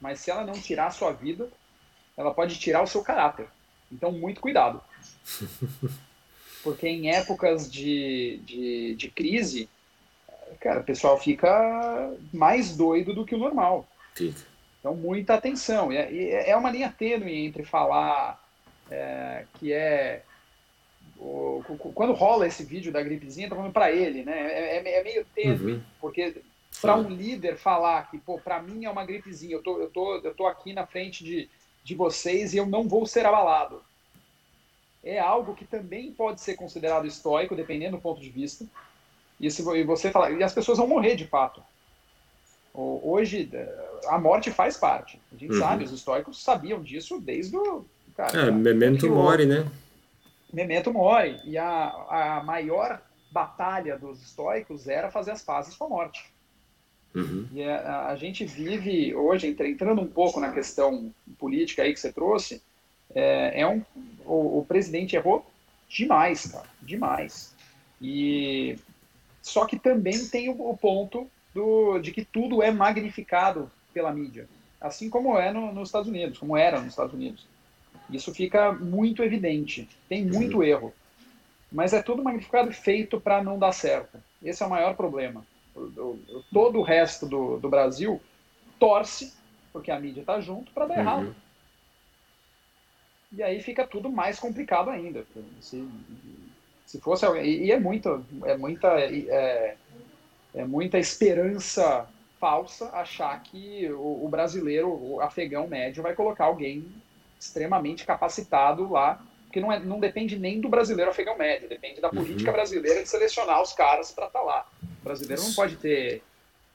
mas 0.00 0.20
se 0.20 0.30
ela 0.30 0.44
não 0.44 0.52
tirar 0.52 0.88
a 0.88 0.90
sua 0.90 1.12
vida, 1.12 1.48
ela 2.16 2.34
pode 2.34 2.58
tirar 2.58 2.82
o 2.82 2.86
seu 2.86 3.02
caráter. 3.02 3.48
Então, 3.90 4.12
muito 4.12 4.40
cuidado. 4.40 4.80
Porque 6.62 6.86
em 6.86 7.10
épocas 7.10 7.70
de, 7.70 8.40
de, 8.44 8.94
de 8.96 9.10
crise, 9.10 9.68
cara, 10.60 10.80
o 10.80 10.84
pessoal 10.84 11.18
fica 11.18 12.12
mais 12.32 12.76
doido 12.76 13.14
do 13.14 13.24
que 13.24 13.34
o 13.34 13.38
normal. 13.38 13.88
Fica. 14.14 14.40
Então, 14.80 14.94
muita 14.94 15.34
atenção. 15.34 15.92
E 15.92 16.30
é 16.30 16.54
uma 16.56 16.70
linha 16.70 16.92
tênue 16.96 17.46
entre 17.46 17.64
falar 17.64 18.42
é, 18.90 19.44
que 19.54 19.72
é. 19.72 20.22
O, 21.18 21.64
quando 21.94 22.12
rola 22.12 22.46
esse 22.46 22.62
vídeo 22.64 22.92
da 22.92 23.02
gripezinha, 23.02 23.48
tá 23.48 23.56
falando 23.56 23.72
para 23.72 23.90
ele, 23.90 24.22
né? 24.22 24.38
É, 24.38 24.76
é, 24.76 25.00
é 25.00 25.02
meio 25.02 25.26
tênue, 25.34 25.72
uhum. 25.72 25.82
porque 26.00 26.36
para 26.80 26.96
um 26.96 27.08
líder 27.08 27.56
falar 27.56 28.08
que, 28.10 28.18
pô, 28.18 28.38
para 28.38 28.62
mim 28.62 28.84
é 28.84 28.90
uma 28.90 29.04
gripezinha, 29.04 29.54
eu 29.54 29.62
tô, 29.62 29.80
eu 29.80 29.90
tô, 29.90 30.16
eu 30.18 30.34
tô 30.34 30.46
aqui 30.46 30.72
na 30.72 30.86
frente 30.86 31.24
de, 31.24 31.48
de 31.82 31.94
vocês 31.94 32.54
e 32.54 32.58
eu 32.58 32.66
não 32.66 32.88
vou 32.88 33.04
ser 33.04 33.26
abalado. 33.26 33.82
É 35.02 35.18
algo 35.18 35.54
que 35.54 35.64
também 35.64 36.12
pode 36.12 36.40
ser 36.40 36.54
considerado 36.54 37.06
estoico, 37.06 37.56
dependendo 37.56 37.96
do 37.96 38.02
ponto 38.02 38.20
de 38.20 38.28
vista. 38.28 38.64
E 39.40 39.50
se 39.50 39.62
você 39.62 40.10
falar, 40.10 40.32
e 40.32 40.42
as 40.42 40.52
pessoas 40.52 40.78
vão 40.78 40.86
morrer 40.86 41.14
de 41.14 41.26
fato. 41.26 41.62
Hoje, 42.74 43.50
a 44.06 44.18
morte 44.18 44.50
faz 44.50 44.76
parte. 44.76 45.20
A 45.32 45.36
gente 45.36 45.52
uhum. 45.52 45.58
sabe, 45.58 45.84
os 45.84 45.92
estoicos 45.92 46.42
sabiam 46.42 46.80
disso 46.80 47.20
desde 47.20 47.56
o. 47.56 47.84
Cara, 48.16 48.48
é, 48.48 48.50
memento 48.50 49.08
mori, 49.08 49.46
né? 49.46 49.66
Memento 50.52 50.92
mori. 50.92 51.40
E 51.44 51.58
a, 51.58 51.88
a 52.38 52.42
maior 52.44 53.00
batalha 53.30 53.98
dos 53.98 54.22
estoicos 54.22 54.88
era 54.88 55.10
fazer 55.10 55.32
as 55.32 55.42
pazes 55.42 55.74
com 55.76 55.84
a 55.84 55.88
morte. 55.88 56.24
Uhum. 57.14 57.48
E 57.52 57.64
a, 57.64 58.08
a, 58.08 58.16
gente 58.16 58.44
vive 58.44 59.14
hoje, 59.14 59.46
entrando 59.46 60.02
um 60.02 60.06
pouco 60.06 60.40
na 60.40 60.52
questão 60.52 61.12
política 61.38 61.82
aí 61.82 61.92
que 61.92 62.00
você 62.00 62.12
trouxe, 62.12 62.62
é, 63.14 63.62
é 63.62 63.66
um, 63.66 63.82
o, 64.24 64.58
o 64.58 64.64
presidente 64.66 65.16
errou 65.16 65.44
demais, 65.88 66.46
cara, 66.46 66.68
demais. 66.82 67.54
E 68.00 68.78
só 69.42 69.64
que 69.66 69.78
também 69.78 70.26
tem 70.26 70.48
o, 70.48 70.70
o 70.70 70.76
ponto 70.76 71.28
do, 71.54 71.98
de 71.98 72.12
que 72.12 72.24
tudo 72.24 72.62
é 72.62 72.70
magnificado 72.70 73.70
pela 73.92 74.12
mídia, 74.12 74.48
assim 74.80 75.08
como 75.08 75.38
é 75.38 75.52
no, 75.52 75.72
nos 75.72 75.88
Estados 75.88 76.08
Unidos, 76.08 76.38
como 76.38 76.56
era 76.56 76.78
nos 76.78 76.90
Estados 76.90 77.14
Unidos. 77.14 77.46
Isso 78.10 78.32
fica 78.34 78.72
muito 78.72 79.22
evidente, 79.22 79.88
tem 80.08 80.24
muito 80.24 80.58
uhum. 80.58 80.62
erro, 80.62 80.94
mas 81.70 81.92
é 81.92 82.02
tudo 82.02 82.22
magnificado 82.22 82.72
feito 82.72 83.20
para 83.20 83.42
não 83.42 83.58
dar 83.58 83.72
certo. 83.72 84.18
Esse 84.42 84.62
é 84.62 84.66
o 84.66 84.70
maior 84.70 84.96
problema. 84.96 85.44
Todo 86.52 86.78
o 86.78 86.82
resto 86.82 87.26
do, 87.26 87.58
do 87.58 87.68
Brasil 87.68 88.20
torce, 88.78 89.34
porque 89.72 89.90
a 89.90 90.00
mídia 90.00 90.20
está 90.20 90.40
junto, 90.40 90.72
para 90.72 90.86
dar 90.86 90.94
uhum. 90.94 91.00
errado. 91.00 91.36
E 93.32 93.42
aí 93.42 93.60
fica 93.60 93.86
tudo 93.86 94.10
mais 94.10 94.38
complicado 94.40 94.88
ainda. 94.88 95.26
Se, 95.60 95.86
se 96.86 96.98
fosse 97.00 97.26
e 97.42 97.70
é 97.70 97.78
muito, 97.78 98.24
é 98.44 98.56
muita, 98.56 98.88
é, 98.98 99.76
é 100.54 100.64
muita 100.64 100.98
esperança 100.98 102.08
falsa 102.40 102.88
achar 102.90 103.42
que 103.42 103.90
o, 103.90 104.24
o, 104.24 104.28
brasileiro, 104.28 104.88
o 104.88 105.20
afegão 105.20 105.66
médio, 105.68 106.02
vai 106.02 106.14
colocar 106.14 106.44
alguém 106.44 106.86
extremamente 107.38 108.04
capacitado 108.04 108.90
lá, 108.90 109.22
porque 109.44 109.60
não, 109.60 109.72
é, 109.72 109.80
não 109.80 109.98
depende 109.98 110.38
nem 110.38 110.60
do 110.60 110.68
brasileiro 110.68 111.10
afegão 111.10 111.36
médio, 111.36 111.68
depende 111.68 112.00
da 112.00 112.10
política 112.10 112.50
uhum. 112.50 112.56
brasileira 112.56 113.02
de 113.02 113.08
selecionar 113.08 113.62
os 113.62 113.72
caras 113.72 114.12
para 114.12 114.26
estar 114.26 114.40
tá 114.40 114.44
lá. 114.44 114.66
O 115.00 115.04
brasileiro 115.04 115.42
não 115.42 115.52
pode 115.54 115.76
ter, 115.76 116.22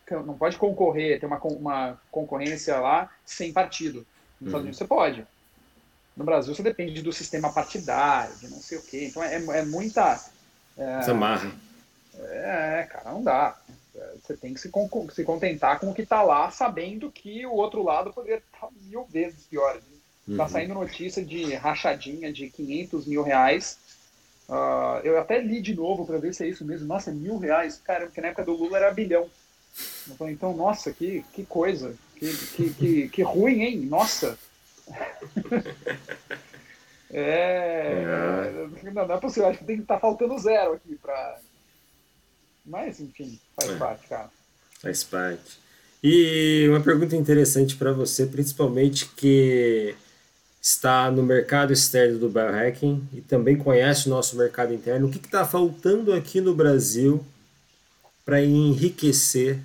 não 0.10 0.38
pode 0.38 0.58
concorrer, 0.58 1.20
ter 1.20 1.26
uma, 1.26 1.40
uma 1.40 2.02
concorrência 2.10 2.80
lá 2.80 3.10
sem 3.26 3.54
partido. 3.54 4.06
Nos 4.40 4.50
Estados 4.50 4.54
uhum. 4.54 4.60
Unidos 4.62 4.78
você 4.78 4.88
pode. 4.88 5.28
No 6.16 6.24
Brasil 6.24 6.54
você 6.54 6.64
depende 6.64 7.02
do 7.02 7.12
sistema 7.12 7.52
partidário, 7.52 8.36
de 8.38 8.48
não 8.50 8.58
sei 8.58 8.78
o 8.78 8.84
quê. 8.84 9.08
Então 9.10 9.24
é, 9.24 9.36
é 9.36 9.66
muita. 9.66 10.20
É, 10.78 11.02
Zamarra. 11.02 11.52
É, 12.20 12.88
cara, 12.92 13.12
não 13.12 13.24
dá. 13.24 13.58
Você 14.22 14.36
tem 14.36 14.54
que 14.54 14.60
se, 14.60 14.72
se 15.12 15.24
contentar 15.24 15.80
com 15.80 15.90
o 15.90 15.94
que 15.94 16.02
está 16.02 16.24
lá, 16.24 16.50
sabendo 16.50 17.12
que 17.12 17.46
o 17.46 17.54
outro 17.54 17.84
lado 17.84 18.12
poderia 18.12 18.38
estar 18.38 18.68
tá 18.68 18.70
mil 18.82 19.06
vezes 19.06 19.46
pior. 19.46 19.80
Está 20.28 20.44
uhum. 20.44 20.50
saindo 20.50 20.74
notícia 20.74 21.24
de 21.24 21.54
rachadinha 21.56 22.32
de 22.32 22.50
500 22.50 23.06
mil 23.08 23.24
reais. 23.24 23.78
Uh, 24.48 25.00
eu 25.04 25.20
até 25.20 25.42
li 25.42 25.62
de 25.62 25.76
novo 25.76 26.06
para 26.06 26.18
ver 26.18 26.34
se 26.34 26.44
é 26.44 26.48
isso 26.48 26.64
mesmo. 26.66 26.88
Nossa, 26.88 27.12
mil 27.12 27.38
reais. 27.38 27.82
Cara, 27.84 28.06
porque 28.06 28.22
na 28.22 28.28
época 28.28 28.46
do 28.46 28.54
Lula 28.54 28.78
era 28.78 28.94
bilhão. 28.94 29.30
Eu 30.08 30.16
falei, 30.16 30.34
então, 30.34 30.56
nossa, 30.56 30.92
que, 30.92 31.26
que 31.34 31.46
coisa. 31.46 31.96
Que, 32.16 32.34
que, 32.56 32.74
que, 32.74 33.10
que 33.10 33.22
ruim, 33.22 33.62
hein? 33.62 33.78
Nossa. 33.80 34.38
é, 37.12 38.04
é. 38.06 38.92
Não, 38.92 39.08
não 39.08 39.16
é 39.16 39.20
possível. 39.20 39.50
Acho 39.50 39.60
que 39.60 39.66
tem 39.66 39.78
que 39.78 39.82
estar 39.84 39.96
tá 39.96 40.02
faltando 40.02 40.38
zero 40.38 40.74
aqui 40.74 40.96
para 40.96 41.40
mas, 42.66 43.00
enfim, 43.00 43.40
faz 43.56 43.72
é. 43.72 43.76
parte, 43.78 44.08
cara. 44.08 44.30
Faz 44.82 45.04
parte. 45.04 45.60
E 46.02 46.68
uma 46.70 46.82
pergunta 46.82 47.16
interessante 47.16 47.76
para 47.76 47.92
você, 47.92 48.26
principalmente 48.26 49.10
que 49.16 49.96
está 50.64 51.12
no 51.12 51.22
mercado 51.22 51.74
externo 51.74 52.18
do 52.18 52.30
biohacking 52.30 53.06
e 53.12 53.20
também 53.20 53.58
conhece 53.58 54.08
o 54.08 54.10
nosso 54.10 54.38
mercado 54.38 54.74
interno. 54.74 55.08
O 55.08 55.12
que 55.12 55.18
está 55.18 55.46
faltando 55.46 56.14
aqui 56.14 56.40
no 56.40 56.56
Brasil 56.56 57.24
para 58.24 58.42
enriquecer 58.42 59.60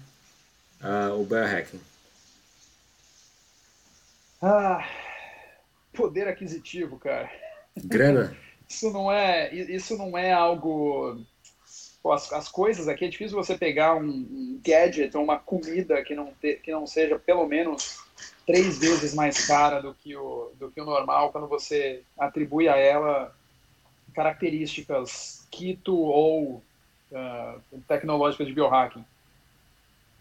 uh, 0.83 1.15
o 1.15 1.25
biohacking? 1.25 1.81
Ah, 4.43 4.85
poder 5.93 6.27
aquisitivo, 6.27 6.99
cara. 6.99 7.31
Grana? 7.77 8.37
isso 8.69 8.91
não 8.91 9.11
é, 9.11 9.55
isso 9.55 9.97
não 9.97 10.19
é 10.19 10.33
algo 10.33 11.25
pô, 12.03 12.11
as, 12.11 12.33
as 12.33 12.49
coisas 12.49 12.89
aqui, 12.89 13.05
é 13.05 13.09
difícil 13.09 13.37
você 13.37 13.57
pegar 13.57 13.95
um, 13.95 14.09
um 14.09 14.61
gadget 14.65 15.17
ou 15.17 15.23
uma 15.23 15.39
comida 15.39 16.03
que 16.03 16.17
não, 16.17 16.33
te, 16.41 16.57
que 16.57 16.73
não 16.73 16.89
seja 16.89 17.17
pelo 17.21 17.47
menos 17.47 18.01
três 18.49 18.79
vezes 18.79 19.13
mais 19.13 19.47
cara 19.47 19.79
do 19.83 19.93
que, 19.93 20.17
o, 20.17 20.51
do 20.59 20.71
que 20.71 20.81
o 20.81 20.85
normal 20.87 21.31
quando 21.31 21.47
você 21.47 22.03
atribui 22.19 22.67
a 22.67 22.77
ela 22.77 23.31
características 24.15 25.47
quito 25.51 25.95
ou 25.95 26.63
uh, 27.13 27.61
tecnológicas 27.87 28.47
de 28.47 28.55
biohacking. 28.55 29.05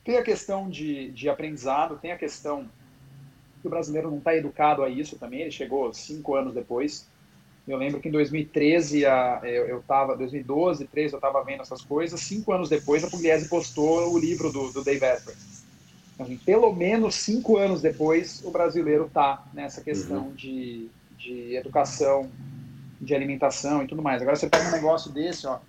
Tem 0.04 0.18
a 0.18 0.24
questão 0.24 0.70
de, 0.70 1.10
de 1.12 1.30
aprendizado, 1.30 1.98
tem 2.02 2.12
a 2.12 2.18
questão 2.18 2.70
que 3.62 3.68
o 3.68 3.70
brasileiro 3.70 4.12
não 4.12 4.18
está 4.18 4.36
educado 4.36 4.84
a 4.84 4.90
isso 4.90 5.18
também, 5.18 5.44
ele 5.44 5.52
chegou 5.52 5.94
cinco 5.94 6.36
anos 6.36 6.54
depois. 6.54 7.08
Eu 7.66 7.78
lembro 7.78 8.02
que 8.02 8.10
em 8.10 8.12
2013, 8.12 9.06
a, 9.06 9.40
eu, 9.44 9.68
eu 9.68 9.84
tava, 9.88 10.18
2012, 10.18 10.80
2013, 10.80 11.14
eu 11.14 11.18
estava 11.18 11.44
vendo 11.46 11.62
essas 11.62 11.82
coisas. 11.82 12.20
Cinco 12.20 12.52
anos 12.52 12.68
depois, 12.68 13.06
a 13.06 13.10
Pugliese 13.10 13.48
postou 13.48 14.14
o 14.14 14.20
livro 14.20 14.52
do, 14.52 14.72
do 14.74 14.84
Dave 14.84 15.06
Asprey. 15.06 15.36
Assim, 16.20 16.38
pelo 16.38 16.74
menos 16.74 17.15
cinco 17.15 17.57
anos 17.57 17.82
depois, 17.82 18.41
o 18.43 18.49
brasileiro 18.49 19.05
está 19.05 19.45
nessa 19.53 19.82
questão 19.82 20.28
uhum. 20.28 20.34
de, 20.34 20.89
de 21.18 21.55
educação, 21.55 22.30
de 22.99 23.13
alimentação 23.13 23.84
e 23.84 23.88
tudo 23.88 24.01
mais. 24.01 24.22
Agora 24.22 24.36
você 24.36 24.49
pega 24.49 24.68
um 24.68 24.72
negócio 24.72 25.11
desse, 25.11 25.45
ó, 25.45 25.59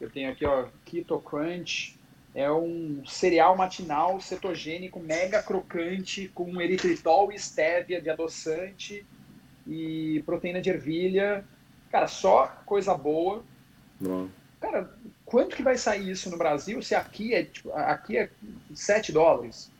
eu 0.00 0.10
tenho 0.10 0.30
aqui, 0.30 0.44
ó, 0.44 0.66
Keto 0.84 1.18
Crunch, 1.20 1.98
é 2.34 2.50
um 2.50 3.02
cereal 3.06 3.56
matinal 3.56 4.20
cetogênico 4.20 4.98
mega 4.98 5.42
crocante 5.42 6.28
com 6.34 6.60
eritritol 6.60 7.30
e 7.32 7.36
estévia 7.36 8.02
de 8.02 8.10
adoçante 8.10 9.06
e 9.66 10.22
proteína 10.26 10.60
de 10.60 10.68
ervilha. 10.68 11.44
Cara, 11.90 12.08
só 12.08 12.46
coisa 12.66 12.92
boa. 12.94 13.44
Cara, 14.60 14.92
quanto 15.24 15.54
que 15.54 15.62
vai 15.62 15.78
sair 15.78 16.10
isso 16.10 16.28
no 16.28 16.36
Brasil 16.36 16.82
se 16.82 16.94
aqui 16.94 17.34
é, 17.34 17.44
tipo, 17.44 17.72
aqui 17.72 18.18
é 18.18 18.28
7 18.74 19.12
dólares? 19.12 19.70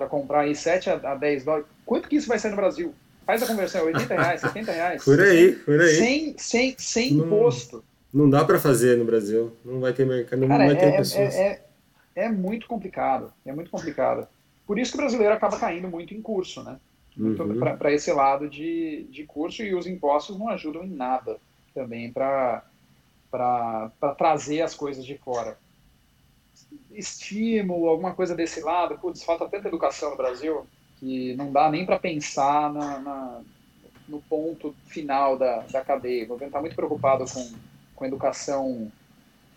Para 0.00 0.08
comprar 0.08 0.40
aí 0.40 0.56
7 0.56 0.88
a 0.88 1.14
10 1.14 1.44
dólares. 1.44 1.66
Quanto 1.84 2.08
que 2.08 2.16
isso 2.16 2.26
vai 2.26 2.38
sair 2.38 2.52
no 2.52 2.56
Brasil? 2.56 2.94
faz 3.30 3.42
a 3.42 3.46
conversão, 3.46 3.84
80 3.84 4.14
reais, 4.14 4.40
70 4.40 4.72
reais. 4.72 5.04
Por 5.04 5.20
aí, 5.20 5.52
por 5.52 5.80
aí. 5.80 5.94
Sem, 5.94 6.34
sem, 6.38 6.74
sem 6.78 7.14
não, 7.14 7.26
imposto. 7.26 7.84
Não 8.12 8.28
dá 8.28 8.44
para 8.44 8.58
fazer 8.58 8.96
no 8.96 9.04
Brasil. 9.04 9.52
Não 9.64 9.78
vai 9.80 9.92
ter 9.92 10.04
mercado, 10.04 10.40
não 10.40 10.48
Cara, 10.48 10.66
vai 10.66 10.76
ter 10.76 10.86
é, 10.86 10.96
pessoas. 10.96 11.34
É, 11.34 11.62
é, 12.16 12.24
é, 12.24 12.28
muito 12.28 12.66
complicado. 12.66 13.32
É 13.44 13.52
muito 13.52 13.70
complicado. 13.70 14.26
Por 14.66 14.78
isso 14.78 14.92
que 14.92 14.98
o 14.98 15.00
brasileiro 15.00 15.34
acaba 15.34 15.58
caindo 15.58 15.88
muito 15.88 16.14
em 16.14 16.20
curso, 16.20 16.62
né? 16.62 16.78
Uhum. 17.16 17.58
Para 17.78 17.92
esse 17.92 18.12
lado 18.12 18.48
de, 18.48 19.06
de 19.10 19.24
curso 19.24 19.62
e 19.62 19.74
os 19.74 19.86
impostos 19.86 20.38
não 20.38 20.48
ajudam 20.48 20.84
em 20.84 20.90
nada 20.90 21.36
também 21.74 22.10
para 22.10 22.64
trazer 24.16 24.62
as 24.62 24.74
coisas 24.74 25.04
de 25.04 25.16
fora. 25.18 25.56
Estímulo, 26.92 27.88
alguma 27.88 28.14
coisa 28.14 28.34
desse 28.34 28.60
lado, 28.60 28.98
putz, 28.98 29.22
falta 29.22 29.48
tanta 29.48 29.68
educação 29.68 30.10
no 30.10 30.16
Brasil 30.16 30.66
que 31.00 31.34
não 31.34 31.50
dá 31.50 31.70
nem 31.70 31.86
para 31.86 31.98
pensar 31.98 32.72
na, 32.72 32.98
na, 32.98 33.40
no 34.06 34.20
ponto 34.20 34.74
final 34.86 35.38
da, 35.38 35.60
da 35.60 35.82
cadeia. 35.82 36.24
O 36.24 36.28
governo 36.28 36.48
está 36.48 36.60
muito 36.60 36.76
preocupado 36.76 37.24
com, 37.32 37.50
com 37.94 38.04
educação, 38.04 38.92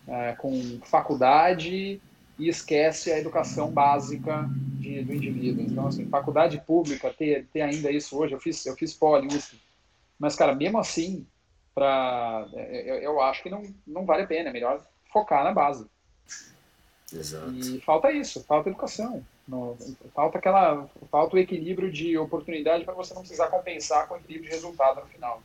é, 0.07 0.33
com 0.33 0.79
faculdade 0.85 2.01
e 2.39 2.47
esquece 2.47 3.11
a 3.11 3.19
educação 3.19 3.69
básica 3.69 4.49
de, 4.79 5.03
do 5.03 5.13
indivíduo. 5.13 5.65
Então, 5.65 5.87
assim, 5.87 6.07
faculdade 6.07 6.61
pública, 6.65 7.13
ter, 7.13 7.45
ter 7.51 7.61
ainda 7.61 7.91
isso 7.91 8.17
hoje, 8.17 8.33
eu 8.33 8.39
fiz, 8.39 8.65
eu 8.65 8.75
fiz 8.75 8.93
poli, 8.93 9.27
mas, 10.17 10.35
cara, 10.35 10.55
mesmo 10.55 10.79
assim, 10.79 11.27
pra, 11.75 12.47
eu, 12.53 12.59
é, 12.59 12.89
é, 12.89 13.05
eu 13.05 13.21
acho 13.21 13.43
que 13.43 13.49
não, 13.49 13.63
não 13.85 14.05
vale 14.05 14.23
a 14.23 14.27
pena, 14.27 14.49
é 14.49 14.53
melhor 14.53 14.81
focar 15.11 15.43
na 15.43 15.51
base. 15.51 15.85
Exato. 17.13 17.51
E 17.51 17.79
falta 17.81 18.11
isso, 18.11 18.43
falta 18.43 18.69
educação. 18.69 19.23
No, 19.47 19.77
falta 20.15 20.37
aquela 20.37 20.87
falta 21.11 21.35
o 21.35 21.39
equilíbrio 21.39 21.91
de 21.91 22.17
oportunidade 22.17 22.85
para 22.85 22.93
você 22.93 23.13
não 23.13 23.21
precisar 23.21 23.47
compensar 23.47 24.07
com 24.07 24.13
o 24.13 24.17
equilíbrio 24.17 24.49
de 24.49 24.55
resultado 24.55 25.01
no 25.01 25.07
final. 25.07 25.41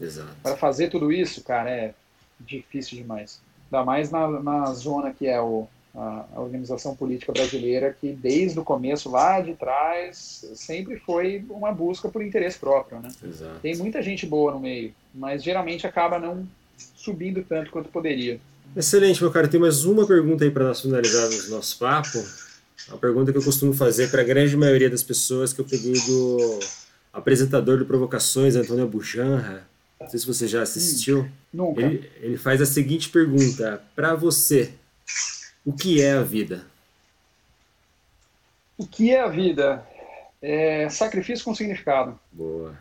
Exato. 0.00 0.34
Para 0.42 0.56
fazer 0.56 0.88
tudo 0.88 1.12
isso, 1.12 1.42
cara, 1.42 1.70
é 1.70 1.94
difícil 2.40 2.96
demais. 2.96 3.40
Ainda 3.64 3.84
mais 3.84 4.10
na, 4.10 4.28
na 4.28 4.72
zona 4.72 5.12
que 5.12 5.26
é 5.26 5.40
o, 5.40 5.66
a, 5.94 6.24
a, 6.34 6.40
organização 6.40 6.94
política 6.94 7.32
brasileira, 7.32 7.96
que 7.98 8.12
desde 8.12 8.58
o 8.58 8.64
começo, 8.64 9.10
lá 9.10 9.40
de 9.40 9.54
trás, 9.54 10.44
sempre 10.54 10.98
foi 10.98 11.44
uma 11.48 11.72
busca 11.72 12.08
por 12.08 12.22
interesse 12.22 12.58
próprio. 12.58 13.00
Né? 13.00 13.08
Exato. 13.22 13.60
Tem 13.60 13.76
muita 13.76 14.02
gente 14.02 14.26
boa 14.26 14.52
no 14.52 14.60
meio, 14.60 14.92
mas 15.14 15.42
geralmente 15.42 15.86
acaba 15.86 16.18
não 16.18 16.46
subindo 16.76 17.44
tanto 17.44 17.70
quanto 17.70 17.88
poderia. 17.88 18.40
Excelente, 18.76 19.20
meu 19.22 19.30
cara. 19.30 19.48
Tem 19.48 19.60
mais 19.60 19.84
uma 19.84 20.06
pergunta 20.06 20.44
aí 20.44 20.50
para 20.50 20.64
nós 20.64 20.80
finalizarmos 20.80 21.48
o 21.48 21.50
nosso 21.50 21.78
papo. 21.78 22.18
Uma 22.88 22.98
pergunta 22.98 23.32
que 23.32 23.38
eu 23.38 23.44
costumo 23.44 23.72
fazer 23.72 24.10
para 24.10 24.20
a 24.20 24.24
grande 24.24 24.56
maioria 24.56 24.90
das 24.90 25.02
pessoas 25.02 25.52
que 25.52 25.60
eu 25.60 25.64
peguei 25.64 25.94
do 25.94 26.60
apresentador 27.12 27.78
do 27.78 27.86
Provocações, 27.86 28.56
Antônio 28.56 28.86
Bujanra. 28.86 29.66
Não 30.00 30.08
sei 30.08 30.18
se 30.18 30.26
você 30.26 30.46
já 30.46 30.62
assistiu. 30.62 31.22
Hum, 31.22 31.30
nunca. 31.52 31.80
Ele, 31.80 32.10
ele 32.20 32.36
faz 32.36 32.60
a 32.60 32.66
seguinte 32.66 33.08
pergunta: 33.08 33.82
para 33.94 34.14
você, 34.14 34.74
o 35.64 35.72
que 35.72 36.02
é 36.02 36.12
a 36.12 36.22
vida? 36.22 36.66
O 38.76 38.86
que 38.86 39.12
é 39.12 39.20
a 39.20 39.28
vida? 39.28 39.86
É 40.42 40.88
sacrifício 40.90 41.44
com 41.44 41.54
significado. 41.54 42.18
Boa. 42.30 42.76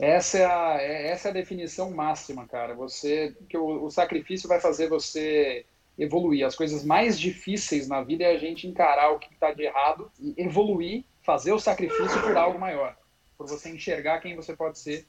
Essa 0.00 0.38
é 0.38 0.44
a, 0.44 0.76
é, 0.80 1.08
essa 1.08 1.28
é 1.28 1.30
a 1.30 1.34
definição 1.34 1.90
máxima, 1.90 2.46
cara. 2.46 2.74
Você 2.74 3.36
que 3.48 3.58
o, 3.58 3.84
o 3.84 3.90
sacrifício 3.90 4.48
vai 4.48 4.60
fazer 4.60 4.88
você 4.88 5.64
evoluir. 5.98 6.46
As 6.46 6.54
coisas 6.54 6.84
mais 6.84 7.18
difíceis 7.18 7.88
na 7.88 8.02
vida 8.02 8.24
é 8.24 8.34
a 8.34 8.38
gente 8.38 8.66
encarar 8.66 9.10
o 9.10 9.18
que 9.18 9.32
está 9.32 9.52
de 9.52 9.62
errado 9.62 10.10
e 10.20 10.34
evoluir, 10.36 11.04
fazer 11.24 11.52
o 11.52 11.58
sacrifício 11.58 12.22
por 12.22 12.36
algo 12.36 12.58
maior, 12.58 12.96
por 13.36 13.48
você 13.48 13.68
enxergar 13.70 14.20
quem 14.20 14.36
você 14.36 14.54
pode 14.54 14.78
ser 14.78 15.04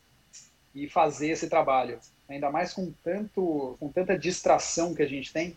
e 0.73 0.89
fazer 0.89 1.29
esse 1.29 1.47
trabalho. 1.47 1.99
Ainda 2.27 2.49
mais 2.49 2.73
com 2.73 2.91
tanto, 3.03 3.77
com 3.79 3.89
tanta 3.89 4.17
distração 4.17 4.95
que 4.95 5.03
a 5.03 5.07
gente 5.07 5.31
tem, 5.31 5.55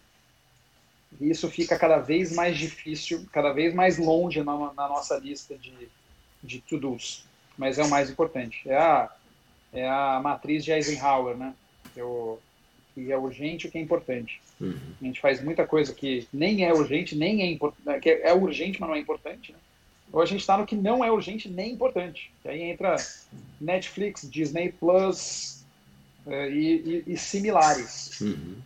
isso 1.21 1.51
fica 1.51 1.79
cada 1.79 1.99
vez 1.99 2.35
mais 2.35 2.57
difícil, 2.57 3.27
cada 3.33 3.53
vez 3.53 3.75
mais 3.75 3.99
longe 3.99 4.43
na, 4.43 4.57
na 4.73 4.89
nossa 4.89 5.17
lista 5.19 5.57
de, 5.57 5.89
de 6.43 6.61
to-dos. 6.61 7.27
Mas 7.57 7.79
é 7.79 7.85
o 7.85 7.91
mais 7.91 8.11
importante. 8.11 8.63
É 8.67 8.77
a, 8.77 9.11
é 9.73 9.89
a 9.89 10.21
matriz 10.23 10.65
de 10.65 10.73
Eisenhower, 10.73 11.37
né? 11.37 11.55
Eu, 11.97 12.41
que 12.95 13.11
é 13.11 13.17
urgente 13.17 13.67
e 13.67 13.69
o 13.69 13.73
que 13.73 13.79
é 13.79 13.81
importante. 13.81 14.41
Uhum. 14.61 14.79
A 15.01 15.05
gente 15.05 15.21
faz 15.21 15.43
muita 15.43 15.67
coisa 15.67 15.95
que 15.95 16.29
nem 16.33 16.65
é 16.65 16.73
urgente, 16.73 17.17
nem 17.17 17.43
é 17.43 17.47
importante, 17.47 18.01
que 18.01 18.11
é 18.11 18.33
urgente, 18.33 18.81
mas 18.81 18.89
não 18.89 18.97
é 18.97 19.01
importante, 19.01 19.53
né? 19.53 19.59
Ou 20.13 20.21
a 20.21 20.27
gente 20.27 20.41
está 20.41 20.59
no 20.59 20.67
que 20.67 20.77
não 20.77 21.03
é 21.03 21.11
urgente 21.11 21.49
nem 21.49 21.73
importante. 21.73 22.31
E 22.45 22.49
aí 22.49 22.63
entra 22.63 22.97
Netflix, 23.59 24.29
Disney 24.31 24.71
Plus 24.73 25.65
é, 26.27 26.51
e, 26.51 27.05
e, 27.07 27.13
e, 27.15 27.17
similares. 27.17 28.21
Uhum. 28.21 28.57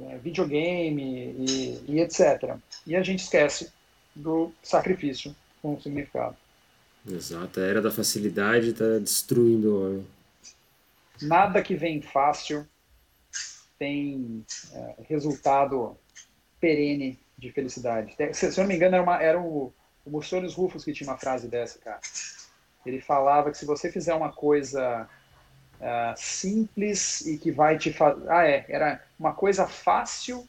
É, 0.00 0.18
videogame 0.18 1.34
e, 1.38 1.84
e 1.88 2.00
etc. 2.00 2.56
E 2.86 2.94
a 2.94 3.02
gente 3.02 3.20
esquece 3.20 3.72
do 4.14 4.52
sacrifício 4.62 5.34
com 5.62 5.80
significado. 5.80 6.36
Exato, 7.06 7.60
a 7.60 7.64
era 7.64 7.82
da 7.82 7.90
facilidade 7.90 8.70
está 8.70 8.98
destruindo 8.98 9.74
o 9.74 9.86
homem. 9.86 10.06
Nada 11.20 11.62
que 11.62 11.74
vem 11.74 12.00
fácil 12.00 12.66
tem 13.78 14.44
é, 14.72 14.94
resultado 15.08 15.96
perene 16.60 17.18
de 17.36 17.52
felicidade. 17.52 18.14
Se, 18.32 18.52
se 18.52 18.58
eu 18.60 18.62
não 18.62 18.68
me 18.68 18.76
engano, 18.76 18.96
era, 18.96 19.02
uma, 19.02 19.22
era 19.22 19.40
o, 19.40 19.72
o 20.04 20.10
Mussolini 20.10 20.52
Rufus 20.52 20.84
que 20.84 20.92
tinha 20.92 21.10
uma 21.10 21.18
frase 21.18 21.48
dessa, 21.48 21.78
cara. 21.78 22.00
Ele 22.86 23.00
falava 23.00 23.50
que 23.50 23.58
se 23.58 23.66
você 23.66 23.90
fizer 23.90 24.14
uma 24.14 24.32
coisa 24.32 25.08
uh, 25.80 26.14
simples 26.16 27.20
e 27.26 27.38
que 27.38 27.50
vai 27.50 27.78
te 27.78 27.92
fazer. 27.92 28.30
Ah, 28.30 28.46
é, 28.46 28.64
era 28.68 29.02
uma 29.18 29.32
coisa 29.32 29.66
fácil 29.66 30.46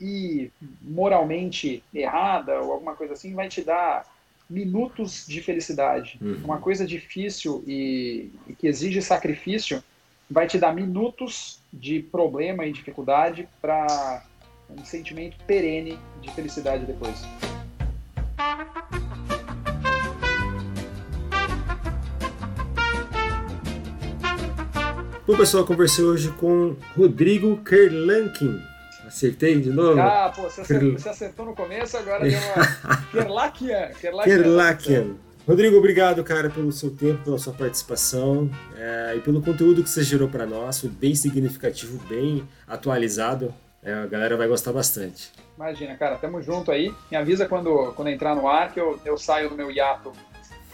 e 0.00 0.50
moralmente 0.80 1.84
errada 1.92 2.60
ou 2.60 2.72
alguma 2.72 2.96
coisa 2.96 3.14
assim, 3.14 3.34
vai 3.34 3.48
te 3.48 3.62
dar 3.62 4.06
minutos 4.50 5.24
de 5.26 5.40
felicidade. 5.40 6.18
Uhum. 6.20 6.40
Uma 6.44 6.58
coisa 6.58 6.84
difícil 6.84 7.62
e, 7.66 8.30
e 8.48 8.54
que 8.54 8.66
exige 8.66 9.00
sacrifício 9.00 9.82
vai 10.28 10.46
te 10.46 10.58
dar 10.58 10.74
minutos 10.74 11.60
de 11.72 12.00
problema 12.00 12.66
e 12.66 12.72
dificuldade 12.72 13.48
para 13.62 14.24
um 14.68 14.84
sentimento 14.84 15.36
perene 15.46 15.96
de 16.20 16.30
felicidade 16.32 16.84
depois. 16.84 17.22
Bom, 25.26 25.36
pessoal, 25.36 25.64
conversei 25.64 26.04
hoje 26.04 26.32
com 26.32 26.74
Rodrigo 26.96 27.56
Kerlankin. 27.58 28.69
Acertei 29.10 29.60
de 29.60 29.70
novo? 29.70 30.00
Ah, 30.00 30.32
pô, 30.34 30.42
você 30.42 30.60
acertou, 30.60 30.92
você 30.92 31.08
acertou 31.08 31.46
no 31.46 31.52
começo, 31.52 31.96
agora 31.96 32.22
deu 32.22 32.38
uma. 32.38 32.96
Kerlakian. 33.10 33.88
Kerlakian. 34.00 35.16
Rodrigo, 35.44 35.76
obrigado, 35.76 36.22
cara, 36.22 36.48
pelo 36.48 36.70
seu 36.70 36.92
tempo, 36.92 37.24
pela 37.24 37.36
sua 37.36 37.52
participação 37.52 38.48
é, 38.76 39.14
e 39.16 39.20
pelo 39.20 39.42
conteúdo 39.42 39.82
que 39.82 39.90
você 39.90 40.04
gerou 40.04 40.28
para 40.28 40.46
nós. 40.46 40.80
Foi 40.80 40.88
bem 40.88 41.12
significativo, 41.16 41.98
bem 42.06 42.46
atualizado. 42.68 43.52
É, 43.82 43.92
a 43.92 44.06
galera 44.06 44.36
vai 44.36 44.46
gostar 44.46 44.72
bastante. 44.72 45.32
Imagina, 45.56 45.96
cara, 45.96 46.16
tamo 46.16 46.40
junto 46.40 46.70
aí. 46.70 46.94
Me 47.10 47.16
avisa 47.16 47.46
quando, 47.46 47.92
quando 47.96 48.08
entrar 48.08 48.36
no 48.36 48.46
ar 48.46 48.72
que 48.72 48.78
eu, 48.78 49.00
eu 49.04 49.18
saio 49.18 49.48
do 49.48 49.56
meu 49.56 49.72
hiato 49.72 50.12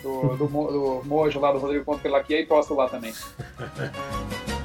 do, 0.02 0.36
do, 0.36 0.46
do, 0.46 0.46
do 0.46 1.02
Mojo 1.06 1.40
lá 1.40 1.52
do 1.52 1.58
Rodrigo 1.58 1.86
Ponto 1.86 2.02
pela 2.02 2.18
aqui 2.18 2.36
e 2.36 2.44
posto 2.44 2.74
lá 2.74 2.86
também. 2.86 3.14